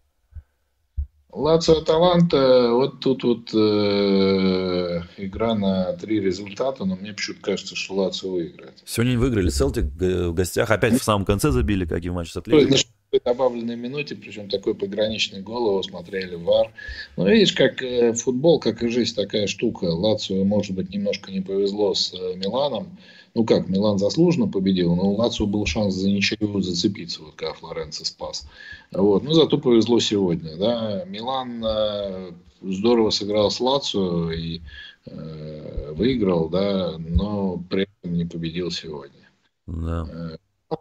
Лацио 1.34 1.82
Таланта, 1.82 2.72
вот 2.74 3.00
тут 3.00 3.24
вот 3.24 3.54
э, 3.54 5.02
игра 5.18 5.56
на 5.56 5.94
три 5.94 6.20
результата, 6.20 6.84
но 6.84 6.96
мне 6.96 7.14
почему-то 7.14 7.42
кажется, 7.42 7.76
что 7.76 7.96
Лацио 7.96 8.32
выиграет. 8.32 8.74
Сегодня 8.86 9.18
выиграли 9.18 9.50
Селтик 9.50 9.86
в 9.86 10.34
гостях, 10.34 10.70
опять 10.70 11.00
в 11.00 11.04
самом 11.04 11.26
конце 11.26 11.52
забили, 11.52 11.86
как 11.86 12.04
и 12.04 12.10
в 12.10 12.14
матче 12.14 12.34
с 12.34 12.38
Атлетикой 12.38 12.86
добавленной 13.26 13.76
минуте, 13.76 14.16
причем 14.16 14.48
такой 14.50 14.74
пограничный 14.74 15.42
гол, 15.42 15.68
его 15.68 15.84
смотрели 15.84 16.36
ВАР. 16.36 16.72
Ну, 17.18 17.28
видишь, 17.28 17.52
как 17.52 17.82
э, 17.82 18.14
футбол, 18.14 18.60
как 18.60 18.84
и 18.84 18.88
жизнь, 18.88 19.16
такая 19.16 19.48
штука. 19.48 19.86
Лацио, 19.86 20.44
может 20.46 20.76
быть, 20.76 20.90
немножко 20.90 21.32
не 21.32 21.42
повезло 21.42 21.94
с 21.94 22.14
э, 22.14 22.36
Миланом. 22.36 22.98
Ну 23.34 23.46
как, 23.46 23.70
Милан 23.70 23.98
заслуженно 23.98 24.48
победил, 24.48 24.96
но 24.96 25.12
у 25.12 25.16
Лацио 25.16 25.46
был 25.46 25.66
шанс 25.66 25.96
за 25.96 26.10
ничего 26.10 26.62
зацепиться, 26.62 27.22
вот 27.22 27.36
когда 27.36 27.54
Флоренци 27.54 28.04
спас. 28.06 28.48
Вот. 28.92 29.24
Но 29.24 29.34
зато 29.34 29.58
повезло 29.58 30.00
сегодня. 30.00 30.58
Да. 30.58 31.06
Милан 31.06 31.64
э, 31.64 32.32
здорово 32.62 33.10
сыграл 33.10 33.50
с 33.50 33.62
Лацио 33.62 34.32
и 34.32 34.62
э, 35.06 35.94
выиграл, 35.94 36.50
да, 36.50 36.96
но 36.98 37.58
при 37.70 37.84
этом 37.84 38.14
не 38.18 38.26
победил 38.26 38.70
сегодня. 38.70 39.30
Да. 39.66 40.38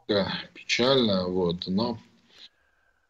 Э, 0.09 0.25
печально, 0.55 1.29
вот, 1.29 1.69
но 1.69 1.99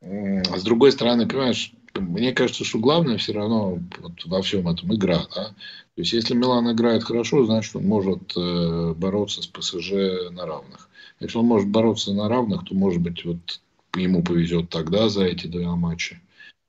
а 0.03 0.59
с 0.59 0.62
другой 0.62 0.93
стороны, 0.93 1.28
понимаешь, 1.28 1.74
мне 1.95 2.32
кажется, 2.32 2.64
что 2.64 2.78
главное 2.78 3.18
все 3.18 3.32
равно 3.32 3.78
вот 3.99 4.24
во 4.24 4.43
всем 4.43 4.68
этом 4.68 4.95
игра. 4.95 5.26
Да? 5.34 5.49
То 5.49 5.55
есть, 6.03 6.12
если 6.12 6.34
Милан 6.34 6.70
играет 6.72 7.05
хорошо, 7.05 7.45
значит, 7.45 7.74
он 7.76 7.84
может 7.84 8.32
э, 8.36 8.95
бороться 8.97 9.43
с 9.43 9.47
ПСЖ 9.47 10.30
на 10.30 10.47
равных. 10.47 10.88
Если 11.20 11.36
он 11.38 11.47
может 11.47 11.68
бороться 11.68 12.12
на 12.12 12.28
равных, 12.28 12.64
то, 12.64 12.74
может 12.74 13.03
быть, 13.03 13.24
вот 13.24 13.61
ему 13.97 14.22
повезет 14.22 14.70
тогда 14.70 15.09
за 15.09 15.24
эти 15.24 15.47
два 15.47 15.76
матча. 15.76 16.20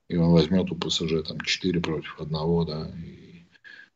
И 0.10 0.18
он 0.18 0.32
возьмет 0.32 0.72
у 0.72 0.76
ПСЖ 0.76 1.24
там 1.26 1.40
4 1.40 1.80
против 1.80 2.20
одного, 2.20 2.66
да, 2.66 2.92
и 2.98 3.46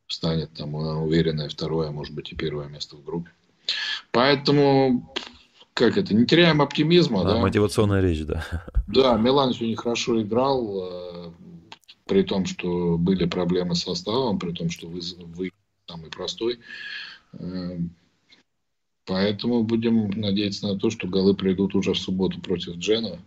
станет 0.06 0.52
там 0.54 0.72
на 0.72 1.02
уверенное 1.02 1.48
второе, 1.48 1.88
а 1.88 1.92
может 1.92 2.14
быть, 2.14 2.32
и 2.32 2.36
первое 2.36 2.68
место 2.68 2.96
в 2.96 3.04
группе. 3.04 3.30
Поэтому 4.12 5.12
как 5.76 5.98
это, 5.98 6.14
не 6.14 6.24
теряем 6.24 6.62
оптимизма. 6.62 7.22
Да, 7.22 7.34
да? 7.34 7.38
Мотивационная 7.38 8.00
речь, 8.00 8.24
да. 8.24 8.42
Да, 8.88 9.16
Милан 9.18 9.52
сегодня 9.52 9.76
хорошо 9.76 10.22
играл, 10.22 10.80
э, 10.80 11.30
при 12.06 12.22
том, 12.22 12.46
что 12.46 12.96
были 12.96 13.26
проблемы 13.26 13.74
с 13.74 13.82
составом, 13.82 14.38
при 14.38 14.52
том, 14.52 14.70
что 14.70 14.86
вы, 14.86 15.00
вы 15.34 15.50
самый 15.86 16.10
простой. 16.10 16.60
Э, 17.34 17.78
поэтому 19.04 19.64
будем 19.64 20.08
надеяться 20.18 20.66
на 20.66 20.78
то, 20.78 20.88
что 20.88 21.08
голы 21.08 21.34
придут 21.34 21.74
уже 21.74 21.92
в 21.92 21.98
субботу 21.98 22.40
против 22.40 22.76
Джена, 22.76 23.18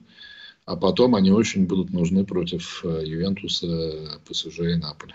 а 0.65 0.75
потом 0.75 1.13
они 1.13 1.31
очень 1.31 1.67
будут 1.67 1.91
нужны 1.91 2.25
против 2.25 2.83
э, 2.83 3.03
Ювентуса, 3.05 4.19
ПСЖ 4.27 4.59
и 4.61 4.75
Наполи. 4.75 5.13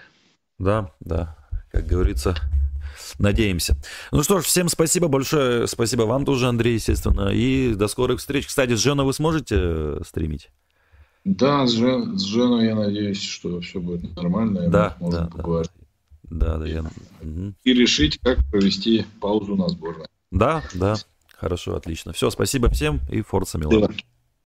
Да, 0.60 0.92
да, 1.00 1.36
как 1.72 1.88
говорится, 1.88 2.36
Надеемся. 3.18 3.76
Ну 4.12 4.22
что 4.22 4.40
ж, 4.40 4.44
всем 4.44 4.68
спасибо 4.68 5.08
большое. 5.08 5.66
Спасибо 5.66 6.02
вам 6.02 6.24
тоже, 6.24 6.48
Андрей, 6.48 6.74
естественно. 6.74 7.30
И 7.30 7.74
до 7.74 7.88
скорых 7.88 8.20
встреч. 8.20 8.46
Кстати, 8.46 8.74
с 8.74 8.80
Женой 8.80 9.06
вы 9.06 9.12
сможете 9.12 9.56
э, 9.58 10.00
стримить? 10.06 10.50
Да, 11.24 11.66
с, 11.66 11.72
Жен, 11.72 12.18
с 12.18 12.22
Женой 12.22 12.66
я 12.66 12.74
надеюсь, 12.74 13.22
что 13.22 13.60
все 13.60 13.80
будет 13.80 14.14
нормально. 14.16 14.68
Да, 14.68 14.96
да, 15.00 15.26
поговорить. 15.26 15.70
Да, 16.24 16.58
да, 16.58 16.66
я... 16.66 16.84
И 17.64 17.72
решить, 17.72 18.18
как 18.20 18.38
провести 18.50 19.06
паузу 19.20 19.56
на 19.56 19.68
сборной. 19.68 20.06
Да, 20.30 20.62
да. 20.74 20.96
Хорошо, 21.36 21.76
отлично. 21.76 22.12
Все, 22.12 22.30
спасибо 22.30 22.68
всем 22.70 23.00
и 23.10 23.22
Форца 23.22 23.58
Милан. 23.58 23.82
Да. 23.82 23.88